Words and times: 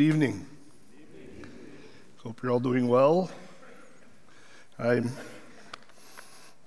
Good 0.00 0.06
evening. 0.06 0.46
Hope 2.22 2.42
you're 2.42 2.50
all 2.52 2.58
doing 2.58 2.88
well. 2.88 3.30
I'm 4.78 5.10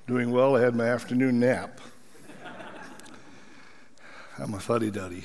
doing 0.06 0.30
well. 0.30 0.56
I 0.56 0.62
had 0.62 0.76
my 0.76 0.86
afternoon 0.86 1.40
nap. 1.40 1.82
I'm 4.38 4.54
a 4.54 4.60
fuddy 4.60 4.92
duddy. 4.92 5.24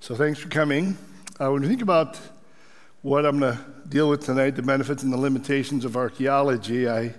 So 0.00 0.16
thanks 0.16 0.40
for 0.40 0.48
coming. 0.48 0.98
Uh, 1.40 1.52
when 1.52 1.62
you 1.62 1.68
think 1.68 1.80
about 1.82 2.18
what 3.02 3.24
I'm 3.24 3.38
going 3.38 3.56
to 3.56 3.64
deal 3.88 4.08
with 4.08 4.24
tonight, 4.24 4.56
the 4.56 4.62
benefits 4.62 5.04
and 5.04 5.12
the 5.12 5.16
limitations 5.16 5.84
of 5.84 5.96
archaeology, 5.96 6.88
I, 6.88 7.14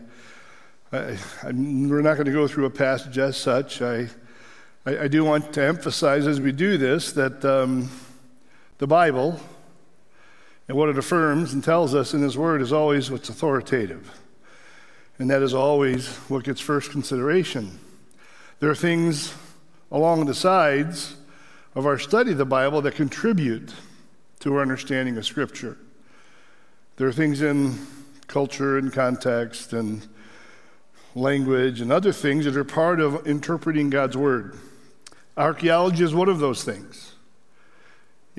I, 0.91 1.17
we're 1.45 2.01
not 2.01 2.15
going 2.15 2.25
to 2.25 2.33
go 2.33 2.45
through 2.45 2.65
a 2.65 2.69
passage 2.69 3.17
as 3.17 3.37
such. 3.37 3.81
I, 3.81 4.09
I, 4.85 5.03
I, 5.03 5.07
do 5.07 5.23
want 5.23 5.53
to 5.53 5.63
emphasize 5.63 6.27
as 6.27 6.41
we 6.41 6.51
do 6.51 6.77
this 6.77 7.13
that 7.13 7.45
um, 7.45 7.89
the 8.79 8.87
Bible 8.87 9.39
and 10.67 10.75
what 10.75 10.89
it 10.89 10.97
affirms 10.97 11.53
and 11.53 11.63
tells 11.63 11.93
us 11.93 12.13
in 12.13 12.21
His 12.21 12.37
Word 12.37 12.61
is 12.61 12.73
always 12.73 13.11
what's 13.11 13.29
authoritative. 13.29 14.19
And 15.19 15.29
that 15.29 15.41
is 15.41 15.53
always 15.53 16.07
what 16.29 16.45
gets 16.45 16.61
first 16.61 16.91
consideration. 16.91 17.77
There 18.59 18.69
are 18.69 18.75
things 18.75 19.33
along 19.91 20.25
the 20.25 20.33
sides 20.33 21.15
of 21.75 21.85
our 21.85 21.99
study 21.99 22.31
of 22.31 22.37
the 22.37 22.45
Bible 22.45 22.81
that 22.81 22.95
contribute 22.95 23.73
to 24.39 24.55
our 24.55 24.61
understanding 24.61 25.17
of 25.17 25.25
Scripture. 25.25 25.77
There 26.95 27.07
are 27.07 27.13
things 27.13 27.41
in 27.41 27.85
culture 28.27 28.77
and 28.77 28.93
context 28.93 29.73
and 29.73 30.07
language 31.15 31.81
and 31.81 31.91
other 31.91 32.13
things 32.13 32.45
that 32.45 32.55
are 32.55 32.63
part 32.63 33.01
of 33.01 33.27
interpreting 33.27 33.89
God's 33.89 34.15
Word. 34.15 34.57
Archaeology 35.35 36.03
is 36.03 36.13
one 36.13 36.29
of 36.29 36.39
those 36.39 36.63
things. 36.63 37.08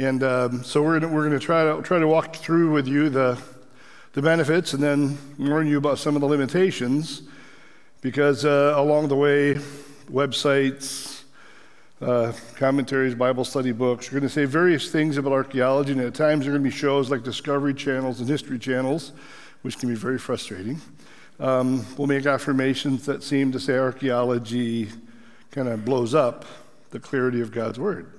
And 0.01 0.23
um, 0.23 0.65
so 0.65 0.83
we're 0.83 0.99
going 0.99 1.13
we're 1.13 1.29
to 1.29 1.39
try 1.39 1.63
to 1.63 1.83
try 1.83 1.99
to 1.99 2.09
walk 2.09 2.35
through 2.37 2.73
with 2.73 2.89
you 2.89 3.11
the, 3.11 3.39
the 4.15 4.23
benefits 4.23 4.73
and 4.73 4.83
then 4.83 5.19
warn 5.39 5.67
you 5.67 5.77
about 5.77 5.99
some 5.99 6.15
of 6.15 6.23
the 6.23 6.27
limitations 6.27 7.21
because 8.01 8.47
uh, 8.47 8.73
along 8.77 9.09
the 9.09 9.17
way, 9.17 9.57
websites, 10.11 11.25
uh, 12.01 12.33
commentaries, 12.57 13.15
Bible 13.15 13.45
study 13.45 13.73
books. 13.73 14.11
We're 14.11 14.21
going 14.21 14.29
to 14.31 14.35
say 14.35 14.47
various 14.47 14.91
things 14.91 15.19
about 15.19 15.33
archaeology, 15.35 15.93
and 15.93 16.01
at 16.01 16.15
times 16.15 16.47
there 16.47 16.55
are 16.55 16.57
going 16.57 16.65
to 16.65 16.71
be 16.71 16.75
shows 16.75 17.11
like 17.11 17.23
Discovery 17.23 17.75
Channels 17.75 18.21
and 18.21 18.29
History 18.29 18.59
Channels, 18.59 19.13
which 19.61 19.79
can 19.79 19.91
be 19.91 19.97
very 19.97 20.19
frustrating. 20.19 20.81
Um, 21.39 21.85
we'll 21.99 22.07
make 22.07 22.25
affirmations 22.25 23.05
that 23.05 23.23
seem 23.23 23.53
to 23.53 23.61
say 23.61 23.77
archaeology 23.77 24.89
kind 25.51 25.69
of 25.69 25.85
blows 25.85 26.15
up 26.15 26.47
the 26.89 27.01
clarity 27.01 27.43
of 27.43 27.53
God's 27.53 27.79
Word. 27.79 28.11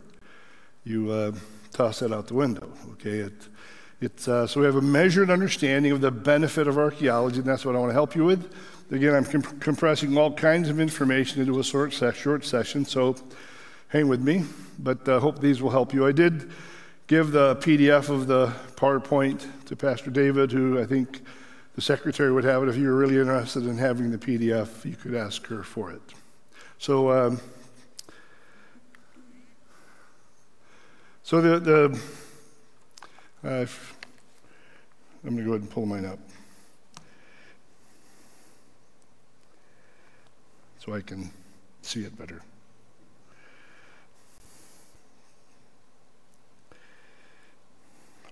You 0.84 1.12
uh, 1.12 1.32
toss 1.72 2.00
that 2.00 2.12
out 2.12 2.28
the 2.28 2.34
window, 2.34 2.72
okay? 2.94 3.20
It, 3.20 3.34
it's, 4.02 4.28
uh, 4.28 4.48
so 4.48 4.60
we 4.60 4.66
have 4.66 4.76
a 4.76 4.82
measured 4.82 5.30
understanding 5.30 5.92
of 5.92 6.02
the 6.02 6.12
benefit 6.12 6.68
of 6.68 6.78
archaeology, 6.78 7.38
and 7.38 7.46
that's 7.46 7.66
what 7.66 7.76
I 7.76 7.80
want 7.80 7.92
to 7.92 7.94
help 7.94 8.16
you 8.16 8.26
with. 8.26 8.54
Again, 8.92 9.14
I'm 9.14 9.26
comp- 9.26 9.60
compressing 9.62 10.18
all 10.18 10.34
kinds 10.34 10.70
of 10.70 10.80
information 10.80 11.40
into 11.40 11.60
a 11.60 11.64
short, 11.64 11.94
se- 11.94 12.14
short 12.14 12.44
session, 12.44 12.84
so 12.84 13.16
hang 13.90 14.08
with 14.08 14.22
me, 14.22 14.46
but 14.80 15.08
I 15.08 15.14
uh, 15.14 15.20
hope 15.20 15.40
these 15.40 15.62
will 15.62 15.70
help 15.70 15.94
you. 15.94 16.06
I 16.06 16.12
did 16.12 16.52
give 17.08 17.32
the 17.32 17.56
PDF 17.58 18.10
of 18.10 18.28
the 18.28 18.48
PowerPoint 18.76 19.46
to 19.66 19.76
Pastor 19.76 20.10
David, 20.10 20.52
who 20.52 20.80
I 20.80 20.86
think 20.86 21.22
the 21.76 21.82
secretary 21.82 22.32
would 22.32 22.44
have 22.44 22.64
it. 22.64 22.70
If 22.70 22.78
you 22.78 22.88
were 22.88 22.96
really 22.96 23.18
interested 23.18 23.66
in 23.66 23.78
having 23.78 24.12
the 24.12 24.18
PDF, 24.18 24.84
you 24.84 24.96
could 24.96 25.14
ask 25.14 25.46
her 25.48 25.64
for 25.64 25.92
it. 25.92 26.02
So, 26.80 27.12
um, 27.12 27.40
so 31.32 31.40
the, 31.40 31.60
the 31.62 32.00
uh, 33.46 33.66
I'm 35.24 35.36
going 35.36 35.38
to 35.38 35.44
go 35.44 35.50
ahead 35.52 35.62
and 35.62 35.70
pull 35.70 35.86
mine 35.86 36.04
up. 36.04 36.20
So 40.80 40.94
I 40.94 41.00
can 41.00 41.32
see 41.84 42.02
it 42.02 42.20
better. 42.20 42.42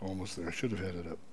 Almost 0.02 0.36
there. 0.36 0.50
I 0.50 0.52
should 0.52 0.72
have 0.72 0.82
had 0.82 0.96
it 0.96 1.08
up. 1.09 1.28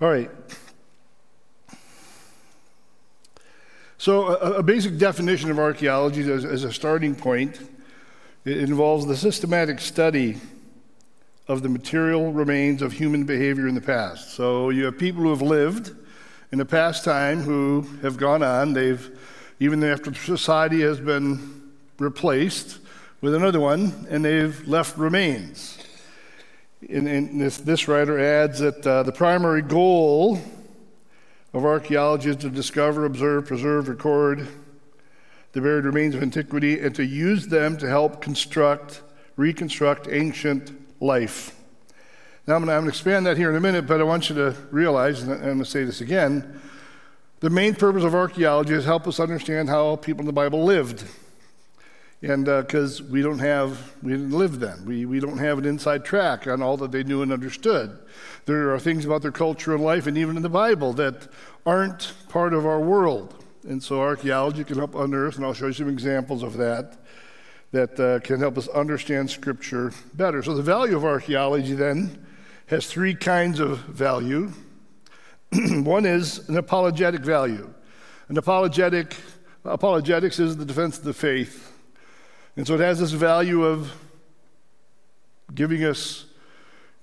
All 0.00 0.08
right. 0.08 0.30
So, 4.00 4.28
a, 4.28 4.58
a 4.58 4.62
basic 4.62 4.96
definition 4.96 5.50
of 5.50 5.58
archaeology 5.58 6.30
as, 6.30 6.44
as, 6.44 6.62
a 6.62 6.72
starting 6.72 7.16
point 7.16 7.60
it 8.44 8.58
involves 8.58 9.06
the 9.06 9.16
systematic 9.16 9.80
study 9.80 10.36
of 11.48 11.64
the 11.64 11.68
material 11.68 12.32
remains 12.32 12.80
of 12.80 12.92
human 12.92 13.24
behavior 13.24 13.66
in 13.66 13.74
the 13.74 13.80
past. 13.80 14.34
So, 14.34 14.70
you 14.70 14.84
have 14.84 14.98
people 14.98 15.24
who 15.24 15.30
have 15.30 15.42
lived 15.42 15.90
in 16.52 16.60
a 16.60 16.64
past 16.64 17.02
time 17.04 17.40
who 17.40 17.82
have 18.02 18.16
gone 18.16 18.44
on. 18.44 18.74
They've, 18.74 19.18
even 19.58 19.82
after 19.82 20.14
society 20.14 20.80
has 20.82 21.00
been 21.00 21.72
replaced 21.98 22.78
with 23.20 23.34
another 23.34 23.58
one, 23.58 24.06
and 24.08 24.24
they've 24.24 24.64
left 24.68 24.96
remains. 24.96 25.76
And, 26.80 27.40
this, 27.40 27.58
this, 27.58 27.88
writer 27.88 28.18
adds 28.18 28.60
that 28.60 28.86
uh, 28.86 29.02
the 29.02 29.12
primary 29.12 29.62
goal 29.62 30.38
of 31.52 31.64
archaeology 31.64 32.30
is 32.30 32.36
to 32.36 32.50
discover, 32.50 33.04
observe, 33.04 33.46
preserve, 33.46 33.88
record 33.88 34.46
the 35.52 35.60
buried 35.60 35.84
remains 35.84 36.14
of 36.14 36.22
antiquity 36.22 36.78
and 36.78 36.94
to 36.94 37.04
use 37.04 37.48
them 37.48 37.76
to 37.78 37.88
help 37.88 38.20
construct, 38.20 39.02
reconstruct 39.36 40.06
ancient 40.08 40.70
life. 41.00 41.56
Now, 42.46 42.56
I'm 42.56 42.64
going 42.64 42.82
to 42.82 42.88
expand 42.88 43.26
that 43.26 43.36
here 43.36 43.50
in 43.50 43.56
a 43.56 43.60
minute, 43.60 43.86
but 43.86 44.00
I 44.00 44.04
want 44.04 44.28
you 44.28 44.36
to 44.36 44.54
realize, 44.70 45.22
and 45.22 45.32
I'm 45.32 45.40
going 45.40 45.58
to 45.58 45.64
say 45.64 45.84
this 45.84 46.00
again 46.00 46.60
the 47.40 47.50
main 47.50 47.76
purpose 47.76 48.02
of 48.02 48.16
archaeology 48.16 48.74
is 48.74 48.84
help 48.84 49.06
us 49.06 49.20
understand 49.20 49.68
how 49.68 49.94
people 49.94 50.22
in 50.22 50.26
the 50.26 50.32
Bible 50.32 50.64
lived. 50.64 51.04
And 52.20 52.46
because 52.46 53.00
uh, 53.00 53.04
we 53.10 53.22
don't 53.22 53.38
have, 53.38 53.94
we 54.02 54.12
didn't 54.12 54.32
live 54.32 54.58
then, 54.58 54.84
we, 54.84 55.06
we 55.06 55.20
don't 55.20 55.38
have 55.38 55.58
an 55.58 55.64
inside 55.64 56.04
track 56.04 56.48
on 56.48 56.62
all 56.62 56.76
that 56.78 56.90
they 56.90 57.04
knew 57.04 57.22
and 57.22 57.32
understood. 57.32 57.96
There 58.44 58.74
are 58.74 58.80
things 58.80 59.04
about 59.04 59.22
their 59.22 59.30
culture 59.30 59.72
and 59.72 59.84
life, 59.84 60.08
and 60.08 60.18
even 60.18 60.36
in 60.36 60.42
the 60.42 60.48
Bible, 60.48 60.92
that 60.94 61.28
aren't 61.64 62.12
part 62.28 62.54
of 62.54 62.66
our 62.66 62.80
world. 62.80 63.44
And 63.68 63.80
so 63.80 64.00
archaeology 64.00 64.64
can 64.64 64.78
help 64.78 64.96
unearth, 64.96 65.36
and 65.36 65.44
I'll 65.44 65.54
show 65.54 65.68
you 65.68 65.72
some 65.72 65.88
examples 65.88 66.42
of 66.42 66.56
that, 66.56 66.96
that 67.70 68.00
uh, 68.00 68.18
can 68.20 68.40
help 68.40 68.58
us 68.58 68.66
understand 68.68 69.30
Scripture 69.30 69.92
better. 70.14 70.42
So 70.42 70.54
the 70.54 70.62
value 70.62 70.96
of 70.96 71.04
archaeology 71.04 71.74
then 71.74 72.26
has 72.66 72.86
three 72.86 73.14
kinds 73.14 73.60
of 73.60 73.78
value. 73.80 74.52
One 75.52 76.04
is 76.04 76.48
an 76.48 76.56
apologetic 76.56 77.20
value. 77.20 77.72
An 78.28 78.38
apologetic, 78.38 79.16
apologetics 79.64 80.40
is 80.40 80.56
the 80.56 80.64
defense 80.64 80.98
of 80.98 81.04
the 81.04 81.14
faith. 81.14 81.77
And 82.58 82.66
so 82.66 82.74
it 82.74 82.80
has 82.80 82.98
this 82.98 83.12
value 83.12 83.64
of 83.64 83.92
giving 85.54 85.84
us 85.84 86.24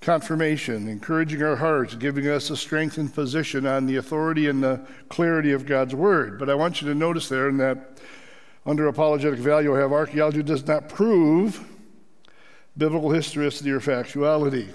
confirmation, 0.01 0.89
encouraging 0.89 1.41
our 1.41 1.55
hearts, 1.55 1.95
giving 1.95 2.27
us 2.27 2.49
a 2.49 2.57
strengthened 2.57 3.13
position 3.13 3.65
on 3.65 3.85
the 3.85 3.95
authority 3.95 4.49
and 4.49 4.61
the 4.61 4.85
clarity 5.07 5.53
of 5.53 5.65
God's 5.65 5.95
word. 5.95 6.37
But 6.37 6.49
I 6.49 6.55
want 6.55 6.81
you 6.81 6.89
to 6.89 6.93
notice 6.93 7.29
there 7.29 7.47
in 7.47 7.55
that 7.59 8.01
under 8.65 8.89
apologetic 8.89 9.39
value, 9.39 9.73
I 9.73 9.79
have 9.79 9.93
archaeology 9.93 10.43
does 10.43 10.67
not 10.67 10.89
prove 10.89 11.65
biblical 12.75 13.11
historicity 13.11 13.71
or 13.71 13.79
factuality. 13.79 14.67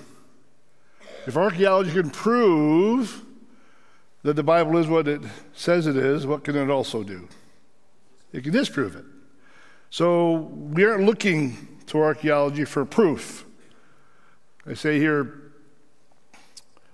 If 1.26 1.36
archaeology 1.36 1.92
can 1.92 2.08
prove 2.08 3.22
that 4.22 4.32
the 4.32 4.42
Bible 4.42 4.78
is 4.78 4.86
what 4.86 5.08
it 5.08 5.20
says 5.52 5.86
it 5.86 5.98
is, 5.98 6.26
what 6.26 6.42
can 6.42 6.56
it 6.56 6.70
also 6.70 7.02
do? 7.02 7.28
It 8.32 8.44
can 8.44 8.52
disprove 8.54 8.96
it. 8.96 9.04
So 9.90 10.34
we 10.34 10.84
aren't 10.84 11.04
looking 11.04 11.68
to 11.86 11.98
archaeology 11.98 12.64
for 12.64 12.84
proof. 12.84 13.44
I 14.64 14.74
say 14.74 14.98
here, 14.98 15.52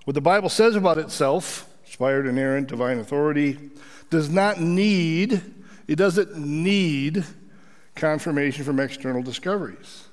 what 0.05 0.15
the 0.15 0.23
Bible 0.23 0.49
says 0.49 0.77
about 0.77 0.97
itself, 0.97 1.69
inspired, 1.85 2.27
inerrant, 2.27 2.69
divine 2.69 2.99
authority, 2.99 3.71
does 4.09 4.31
not 4.31 4.61
need, 4.61 5.43
it 5.87 5.97
doesn't 5.97 6.37
need 6.39 7.25
confirmation 7.95 8.65
from 8.65 8.81
external 8.81 9.23
discoveries. 9.23 10.05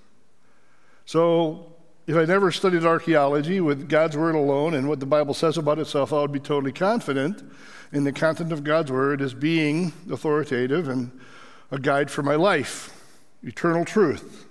So 1.05 1.73
if 2.05 2.17
I 2.17 2.25
never 2.25 2.51
studied 2.51 2.83
archaeology 2.83 3.61
with 3.61 3.87
God's 3.87 4.17
Word 4.17 4.35
alone 4.35 4.73
and 4.73 4.89
what 4.89 4.99
the 4.99 5.05
Bible 5.05 5.33
says 5.33 5.57
about 5.57 5.79
itself, 5.79 6.11
I 6.11 6.19
would 6.19 6.33
be 6.33 6.39
totally 6.39 6.73
confident 6.73 7.43
in 7.93 8.03
the 8.03 8.11
content 8.11 8.51
of 8.51 8.65
God's 8.65 8.91
Word 8.91 9.21
as 9.21 9.33
being 9.33 9.93
authoritative 10.11 10.89
and 10.89 11.17
a 11.71 11.79
guide 11.79 12.11
for 12.11 12.23
my 12.23 12.35
life, 12.35 12.93
eternal 13.43 13.85
truth. 13.85 14.47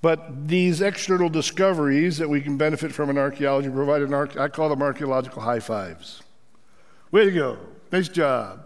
But 0.00 0.46
these 0.46 0.80
external 0.80 1.28
discoveries 1.28 2.18
that 2.18 2.28
we 2.28 2.40
can 2.40 2.56
benefit 2.56 2.92
from 2.92 3.10
in 3.10 3.18
archaeology 3.18 3.68
provide 3.68 4.02
an 4.02 4.14
arch- 4.14 4.36
I 4.36 4.48
call 4.48 4.68
them 4.68 4.80
archaeological 4.80 5.42
high 5.42 5.58
fives. 5.58 6.22
Way 7.10 7.24
to 7.24 7.32
go. 7.32 7.58
Nice 7.90 8.08
job. 8.08 8.64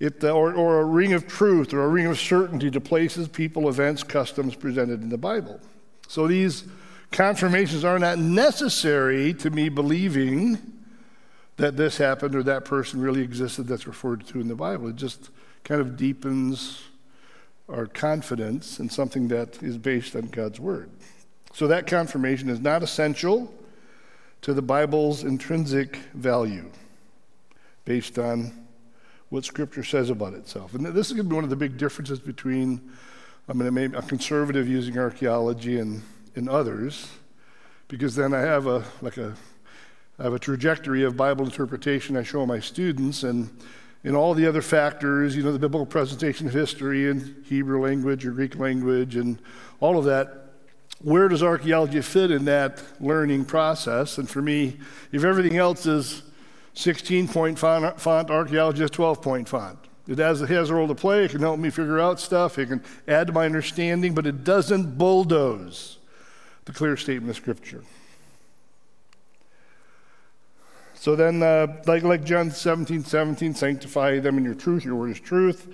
It, 0.00 0.24
uh, 0.24 0.30
or, 0.30 0.54
or 0.54 0.80
a 0.80 0.84
ring 0.84 1.12
of 1.12 1.26
truth 1.26 1.72
or 1.72 1.84
a 1.84 1.88
ring 1.88 2.06
of 2.06 2.18
certainty 2.18 2.70
to 2.70 2.80
places, 2.80 3.28
people, 3.28 3.68
events, 3.68 4.02
customs 4.02 4.54
presented 4.54 5.02
in 5.02 5.08
the 5.08 5.18
Bible. 5.18 5.60
So 6.08 6.26
these 6.26 6.64
confirmations 7.10 7.84
are 7.84 7.98
not 7.98 8.18
necessary 8.18 9.34
to 9.34 9.50
me 9.50 9.68
believing 9.68 10.58
that 11.56 11.76
this 11.76 11.98
happened 11.98 12.34
or 12.34 12.42
that 12.42 12.64
person 12.64 13.00
really 13.00 13.22
existed 13.22 13.68
that's 13.68 13.86
referred 13.86 14.26
to 14.26 14.40
in 14.40 14.48
the 14.48 14.56
Bible. 14.56 14.88
It 14.88 14.96
just 14.96 15.30
kind 15.64 15.80
of 15.80 15.96
deepens 15.96 16.82
our 17.68 17.86
confidence 17.86 18.78
in 18.78 18.88
something 18.88 19.28
that 19.28 19.62
is 19.62 19.78
based 19.78 20.14
on 20.14 20.28
God's 20.28 20.60
Word. 20.60 20.90
So 21.52 21.66
that 21.68 21.86
confirmation 21.86 22.48
is 22.48 22.60
not 22.60 22.82
essential 22.82 23.52
to 24.42 24.52
the 24.52 24.62
Bible's 24.62 25.24
intrinsic 25.24 25.96
value 26.14 26.70
based 27.84 28.18
on 28.18 28.66
what 29.30 29.44
Scripture 29.44 29.84
says 29.84 30.10
about 30.10 30.34
itself. 30.34 30.74
And 30.74 30.84
this 30.86 31.06
is 31.06 31.12
going 31.14 31.24
to 31.24 31.30
be 31.30 31.34
one 31.34 31.44
of 31.44 31.50
the 31.50 31.56
big 31.56 31.78
differences 31.78 32.18
between 32.20 32.92
I 33.46 33.52
mean, 33.52 33.94
a 33.94 34.00
conservative 34.00 34.66
using 34.66 34.98
archaeology 34.98 35.78
and, 35.78 36.02
and 36.34 36.48
others, 36.48 37.10
because 37.88 38.14
then 38.14 38.32
I 38.32 38.40
have 38.40 38.66
a 38.66 38.82
like 39.02 39.18
a 39.18 39.34
I 40.18 40.22
have 40.22 40.32
a 40.32 40.38
trajectory 40.38 41.04
of 41.04 41.16
Bible 41.16 41.44
interpretation 41.44 42.16
I 42.16 42.22
show 42.22 42.46
my 42.46 42.58
students, 42.58 43.22
and 43.22 43.50
in 44.04 44.14
all 44.14 44.34
the 44.34 44.46
other 44.46 44.62
factors, 44.62 45.34
you 45.34 45.42
know, 45.42 45.50
the 45.50 45.58
biblical 45.58 45.86
presentation 45.86 46.46
of 46.46 46.52
history 46.52 47.10
and 47.10 47.42
Hebrew 47.46 47.82
language 47.82 48.26
or 48.26 48.32
Greek 48.32 48.56
language 48.56 49.16
and 49.16 49.38
all 49.80 49.98
of 49.98 50.04
that, 50.04 50.52
where 51.00 51.28
does 51.28 51.42
archaeology 51.42 52.00
fit 52.02 52.30
in 52.30 52.44
that 52.44 52.82
learning 53.00 53.46
process? 53.46 54.18
And 54.18 54.28
for 54.28 54.42
me, 54.42 54.76
if 55.10 55.24
everything 55.24 55.56
else 55.56 55.86
is 55.86 56.22
16 56.74 57.28
point 57.28 57.58
font, 57.58 57.98
font 58.00 58.30
archaeology 58.30 58.84
is 58.84 58.90
12 58.90 59.22
point 59.22 59.48
font. 59.48 59.78
It 60.06 60.18
has, 60.18 60.42
it 60.42 60.50
has 60.50 60.68
a 60.68 60.74
role 60.74 60.88
to 60.88 60.94
play. 60.94 61.24
It 61.24 61.30
can 61.30 61.40
help 61.40 61.58
me 61.58 61.70
figure 61.70 61.98
out 61.98 62.20
stuff. 62.20 62.58
It 62.58 62.66
can 62.66 62.82
add 63.08 63.28
to 63.28 63.32
my 63.32 63.46
understanding, 63.46 64.14
but 64.14 64.26
it 64.26 64.44
doesn't 64.44 64.98
bulldoze 64.98 65.96
the 66.66 66.72
clear 66.72 66.98
statement 66.98 67.30
of 67.30 67.36
Scripture. 67.36 67.82
So 71.04 71.14
then, 71.14 71.42
uh, 71.42 71.66
like, 71.84 72.02
like 72.02 72.24
John 72.24 72.50
17, 72.50 73.04
17, 73.04 73.54
sanctify 73.54 74.20
them 74.20 74.38
in 74.38 74.44
your 74.44 74.54
truth. 74.54 74.86
Your 74.86 74.94
word 74.94 75.10
is 75.10 75.20
truth. 75.20 75.68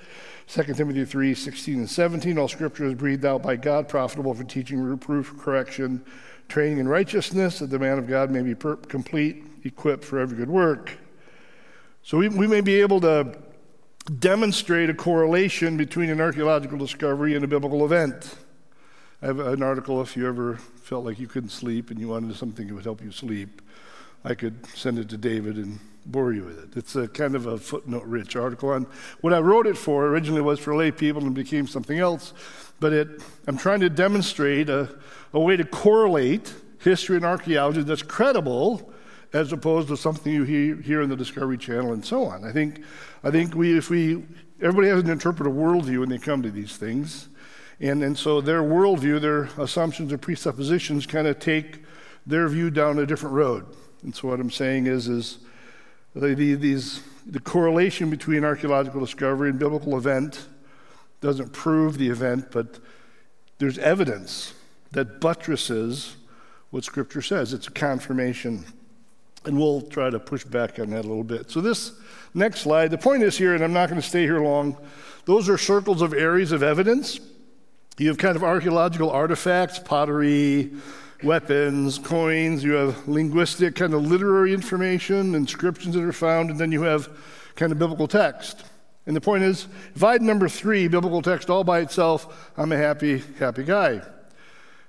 2 0.48 0.74
Timothy 0.74 1.04
3, 1.04 1.34
16 1.36 1.74
and 1.78 1.88
17, 1.88 2.36
all 2.36 2.48
scripture 2.48 2.86
is 2.86 2.94
breathed 2.94 3.24
out 3.24 3.40
by 3.40 3.54
God, 3.54 3.86
profitable 3.86 4.34
for 4.34 4.42
teaching, 4.42 4.80
reproof, 4.80 5.38
correction, 5.38 6.04
training 6.48 6.78
in 6.78 6.88
righteousness, 6.88 7.60
that 7.60 7.70
the 7.70 7.78
man 7.78 7.96
of 7.96 8.08
God 8.08 8.32
may 8.32 8.42
be 8.42 8.56
per- 8.56 8.74
complete, 8.74 9.44
equipped 9.62 10.04
for 10.04 10.18
every 10.18 10.36
good 10.36 10.50
work. 10.50 10.98
So 12.02 12.18
we, 12.18 12.28
we 12.28 12.48
may 12.48 12.60
be 12.60 12.80
able 12.80 13.00
to 13.02 13.38
demonstrate 14.18 14.90
a 14.90 14.94
correlation 14.94 15.76
between 15.76 16.10
an 16.10 16.20
archaeological 16.20 16.76
discovery 16.76 17.36
and 17.36 17.44
a 17.44 17.48
biblical 17.48 17.84
event. 17.84 18.34
I 19.22 19.26
have 19.26 19.38
an 19.38 19.62
article 19.62 20.02
if 20.02 20.16
you 20.16 20.26
ever 20.26 20.56
felt 20.56 21.04
like 21.04 21.20
you 21.20 21.28
couldn't 21.28 21.50
sleep 21.50 21.92
and 21.92 22.00
you 22.00 22.08
wanted 22.08 22.34
something 22.34 22.66
that 22.66 22.74
would 22.74 22.82
help 22.82 23.00
you 23.00 23.12
sleep. 23.12 23.62
I 24.24 24.34
could 24.34 24.66
send 24.74 24.98
it 24.98 25.08
to 25.10 25.16
David 25.16 25.56
and 25.56 25.78
bore 26.06 26.32
you 26.32 26.44
with 26.44 26.58
it. 26.58 26.76
It's 26.76 26.96
a 26.96 27.08
kind 27.08 27.34
of 27.34 27.46
a 27.46 27.58
footnote 27.58 28.04
rich 28.04 28.36
article. 28.36 28.72
And 28.72 28.86
what 29.20 29.32
I 29.32 29.38
wrote 29.38 29.66
it 29.66 29.76
for 29.76 30.06
originally 30.06 30.40
was 30.40 30.58
for 30.58 30.74
lay 30.74 30.90
people 30.90 31.22
and 31.22 31.34
became 31.34 31.66
something 31.66 31.98
else. 31.98 32.32
But 32.80 32.92
it, 32.92 33.22
I'm 33.46 33.56
trying 33.56 33.80
to 33.80 33.90
demonstrate 33.90 34.68
a, 34.68 34.88
a 35.32 35.40
way 35.40 35.56
to 35.56 35.64
correlate 35.64 36.52
history 36.78 37.16
and 37.16 37.24
archaeology 37.24 37.82
that's 37.82 38.02
credible 38.02 38.92
as 39.32 39.52
opposed 39.52 39.88
to 39.88 39.96
something 39.96 40.32
you 40.32 40.44
hear, 40.44 40.76
hear 40.76 41.02
in 41.02 41.08
the 41.08 41.16
Discovery 41.16 41.58
Channel 41.58 41.92
and 41.92 42.04
so 42.04 42.24
on. 42.24 42.44
I 42.44 42.52
think, 42.52 42.82
I 43.22 43.30
think 43.30 43.54
we, 43.54 43.76
if 43.76 43.88
we, 43.88 44.24
everybody 44.60 44.88
has 44.88 45.02
an 45.02 45.10
interpretive 45.10 45.52
worldview 45.52 46.00
when 46.00 46.08
they 46.08 46.18
come 46.18 46.42
to 46.42 46.50
these 46.50 46.76
things. 46.76 47.28
And, 47.78 48.02
and 48.02 48.18
so 48.18 48.40
their 48.40 48.62
worldview, 48.62 49.20
their 49.20 49.44
assumptions 49.62 50.12
or 50.12 50.18
presuppositions 50.18 51.06
kind 51.06 51.26
of 51.26 51.38
take 51.38 51.84
their 52.26 52.48
view 52.48 52.70
down 52.70 52.98
a 52.98 53.06
different 53.06 53.34
road. 53.34 53.66
And 54.02 54.14
so 54.14 54.28
what 54.28 54.40
I'm 54.40 54.50
saying 54.50 54.86
is, 54.86 55.08
is 55.08 55.38
the, 56.14 56.34
the, 56.34 56.54
these, 56.54 57.02
the 57.26 57.40
correlation 57.40 58.10
between 58.10 58.44
archaeological 58.44 59.00
discovery 59.00 59.50
and 59.50 59.58
biblical 59.58 59.96
event 59.96 60.46
doesn't 61.20 61.52
prove 61.52 61.98
the 61.98 62.08
event, 62.08 62.50
but 62.50 62.78
there's 63.58 63.78
evidence 63.78 64.54
that 64.92 65.20
buttresses 65.20 66.16
what 66.70 66.84
Scripture 66.84 67.22
says. 67.22 67.52
It's 67.52 67.68
a 67.68 67.72
confirmation. 67.72 68.64
And 69.44 69.58
we'll 69.58 69.82
try 69.82 70.10
to 70.10 70.18
push 70.18 70.44
back 70.44 70.78
on 70.78 70.90
that 70.90 71.04
a 71.04 71.08
little 71.08 71.24
bit. 71.24 71.50
So, 71.50 71.60
this 71.60 71.92
next 72.34 72.60
slide, 72.60 72.90
the 72.90 72.98
point 72.98 73.22
is 73.22 73.38
here, 73.38 73.54
and 73.54 73.64
I'm 73.64 73.72
not 73.72 73.88
going 73.88 74.00
to 74.00 74.06
stay 74.06 74.22
here 74.22 74.40
long, 74.40 74.76
those 75.24 75.48
are 75.48 75.56
circles 75.56 76.02
of 76.02 76.12
areas 76.12 76.52
of 76.52 76.62
evidence. 76.62 77.20
You 77.98 78.08
have 78.08 78.18
kind 78.18 78.36
of 78.36 78.44
archaeological 78.44 79.10
artifacts, 79.10 79.78
pottery, 79.78 80.70
weapons, 81.22 81.98
coins, 81.98 82.64
you 82.64 82.72
have 82.72 83.08
linguistic, 83.08 83.74
kind 83.74 83.94
of 83.94 84.06
literary 84.06 84.52
information, 84.52 85.34
inscriptions 85.34 85.94
that 85.94 86.02
are 86.02 86.12
found, 86.12 86.50
and 86.50 86.58
then 86.58 86.72
you 86.72 86.82
have 86.82 87.08
kind 87.56 87.72
of 87.72 87.78
biblical 87.78 88.08
text. 88.08 88.64
And 89.06 89.16
the 89.16 89.20
point 89.20 89.42
is, 89.42 89.66
if 89.94 90.04
I 90.04 90.12
had 90.12 90.22
number 90.22 90.48
three, 90.48 90.88
biblical 90.88 91.22
text 91.22 91.50
all 91.50 91.64
by 91.64 91.80
itself, 91.80 92.52
I'm 92.56 92.72
a 92.72 92.76
happy, 92.76 93.22
happy 93.38 93.64
guy. 93.64 94.02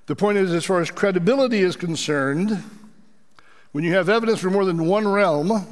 The 0.06 0.16
point 0.16 0.38
is, 0.38 0.52
as 0.52 0.64
far 0.64 0.80
as 0.80 0.90
credibility 0.90 1.60
is 1.60 1.76
concerned, 1.76 2.62
when 3.72 3.84
you 3.84 3.94
have 3.94 4.08
evidence 4.08 4.40
from 4.40 4.52
more 4.52 4.64
than 4.64 4.86
one 4.86 5.08
realm, 5.08 5.66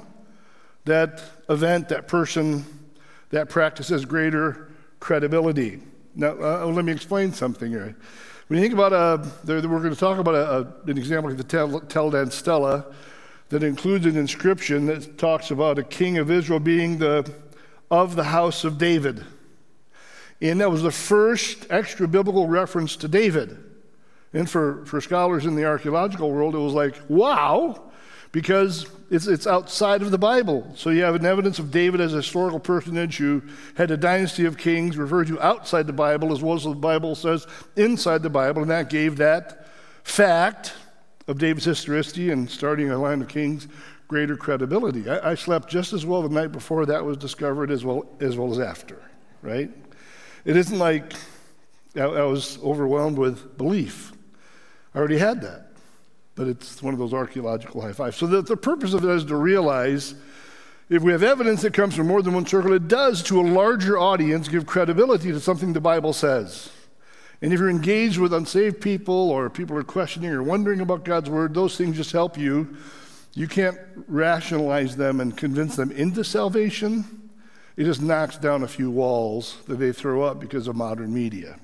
that 0.85 1.23
event, 1.49 1.89
that 1.91 2.09
person, 2.09 2.65
that 3.31 3.49
practice 3.49 3.89
has 3.89 4.05
greater 4.05 4.71
credibility. 4.99 5.81
Now, 6.15 6.31
uh, 6.31 6.67
let 6.67 6.85
me 6.85 6.93
explain 6.93 7.33
something 7.33 7.71
here. 7.71 7.97
When 8.51 8.59
you 8.59 8.65
think 8.65 8.75
about, 8.75 8.93
uh, 8.93 9.25
we're 9.47 9.61
going 9.61 9.95
to 9.95 9.95
talk 9.95 10.19
about 10.19 10.35
a, 10.35 10.59
a, 10.59 10.91
an 10.91 10.99
example 10.99 11.31
of 11.31 11.39
the 11.39 11.45
Tel, 11.89 12.11
Dan 12.11 12.33
Stela 12.33 12.85
that 13.49 13.63
includes 13.63 14.07
an 14.07 14.17
inscription 14.17 14.87
that 14.87 15.19
talks 15.19 15.53
about 15.53 15.79
a 15.79 15.85
king 15.85 16.19
of 16.19 16.33
Israel 16.33 16.59
being 16.59 16.99
the, 16.99 17.33
of 17.93 18.17
the 18.17 18.25
house 18.25 18.65
of 18.65 18.77
David. 18.77 19.25
And 20.43 20.61
that 20.61 20.69
was 20.69 20.83
the 20.83 20.91
first 20.91 21.69
extra 21.71 22.09
biblical 22.09 22.49
reference 22.49 22.97
to 22.97 23.07
David. 23.07 23.57
And 24.33 24.51
for, 24.51 24.85
for 24.85 25.01
scholars 25.01 25.47
in 25.47 25.55
the 25.55 25.67
archaeological 25.67 26.33
world, 26.33 26.57
it 26.57 26.59
was 26.59 26.73
like, 26.73 26.97
wow, 27.09 27.81
because 28.33 28.87
it's, 29.11 29.27
it's 29.27 29.47
outside 29.47 30.03
of 30.03 30.11
the 30.11 30.19
Bible. 30.19 30.71
So 30.77 30.91
you 30.91 31.03
have 31.03 31.15
an 31.15 31.27
evidence 31.27 31.59
of 31.59 31.71
David 31.71 32.01
as 32.01 32.13
a 32.13 32.19
historical 32.19 32.61
personage 32.61 33.17
who 33.17 33.43
had 33.75 33.91
a 33.91 33.97
dynasty 33.97 34.45
of 34.45 34.57
kings 34.57 34.97
referred 34.97 35.27
to 35.29 35.41
outside 35.41 35.87
the 35.87 35.93
Bible 35.93 36.33
as 36.33 36.43
well 36.43 36.55
as 36.55 36.65
the 36.65 36.75
Bible 36.75 37.15
says 37.15 37.47
inside 37.77 38.23
the 38.23 38.31
Bible, 38.31 38.63
and 38.63 38.71
that 38.71 38.89
gave 38.89 39.17
that 39.17 39.67
fact 40.05 40.75
of 41.27 41.39
David's 41.39 41.65
historicity 41.65 42.31
and 42.31 42.49
starting 42.49 42.91
a 42.91 42.99
line 42.99 43.21
of 43.21 43.29
kings 43.29 43.69
greater 44.09 44.37
credibility. 44.37 45.09
I, 45.09 45.31
I, 45.31 45.35
slept 45.37 45.71
just 45.71 45.93
as 45.93 46.05
well 46.05 46.23
the 46.23 46.29
night 46.29 46.51
before 46.51 46.85
that 46.87 47.05
was 47.05 47.17
discovered 47.17 47.71
as 47.71 47.85
well 47.85 48.09
as, 48.19 48.37
well 48.37 48.51
as 48.51 48.59
after, 48.59 49.01
right? 49.41 49.71
It 50.45 50.57
isn't 50.57 50.79
like 50.79 51.13
I, 51.95 52.01
I 52.01 52.25
was 52.25 52.59
overwhelmed 52.59 53.19
with 53.19 53.57
belief. 53.57 54.13
I 54.95 54.99
already 54.99 55.19
had 55.19 55.43
that 55.43 55.70
but 56.41 56.49
it's 56.49 56.83
one 56.83 56.95
of 56.95 56.99
those 56.99 57.13
archaeological 57.13 57.83
high 57.83 57.93
fives. 57.93 58.17
So 58.17 58.27
the, 58.27 58.41
the 58.41 58.57
purpose 58.57 58.95
of 58.95 59.05
it 59.05 59.11
is 59.11 59.27
to 59.27 59.37
realize 59.37 60.15
if 60.89 61.03
we 61.03 61.13
have 61.13 61.23
evidence 61.23 61.61
that 61.61 61.75
comes 61.75 61.95
from 61.95 62.07
more 62.07 62.23
than 62.23 62.33
one 62.33 62.47
circle, 62.47 62.73
it 62.73 62.89
does 62.89 63.23
to 63.25 63.43
a 63.43 63.43
larger 63.43 63.99
audience 63.99 64.49
give 64.49 64.65
credibility 64.65 65.33
to 65.33 65.39
something 65.39 65.75
the 65.75 65.83
Bible 65.83 66.15
says. 66.15 66.71
And 67.43 67.53
if 67.53 67.61
you're 67.61 67.69
engaged 67.69 68.17
with 68.17 68.33
unsaved 68.33 68.81
people 68.81 69.31
or 69.31 69.51
people 69.51 69.77
are 69.77 69.83
questioning 69.83 70.31
or 70.31 70.43
wondering 70.43 70.81
about 70.81 71.05
God's 71.05 71.29
word, 71.29 71.53
those 71.53 71.77
things 71.77 71.95
just 71.95 72.13
help 72.13 72.39
you. 72.39 72.75
You 73.35 73.47
can't 73.47 73.77
rationalize 74.09 74.97
them 74.97 75.21
and 75.21 75.37
convince 75.37 75.77
them 75.77 75.91
into 75.91 76.25
salvation. 76.25 77.29
It 77.77 77.85
just 77.85 78.01
knocks 78.01 78.39
down 78.39 78.63
a 78.63 78.69
few 78.69 78.91
walls 78.91 79.59
that 79.69 79.77
they 79.77 79.93
throw 79.93 80.23
up 80.23 80.41
because 80.41 80.69
of 80.69 80.75
modern 80.75 81.13
media. 81.13 81.61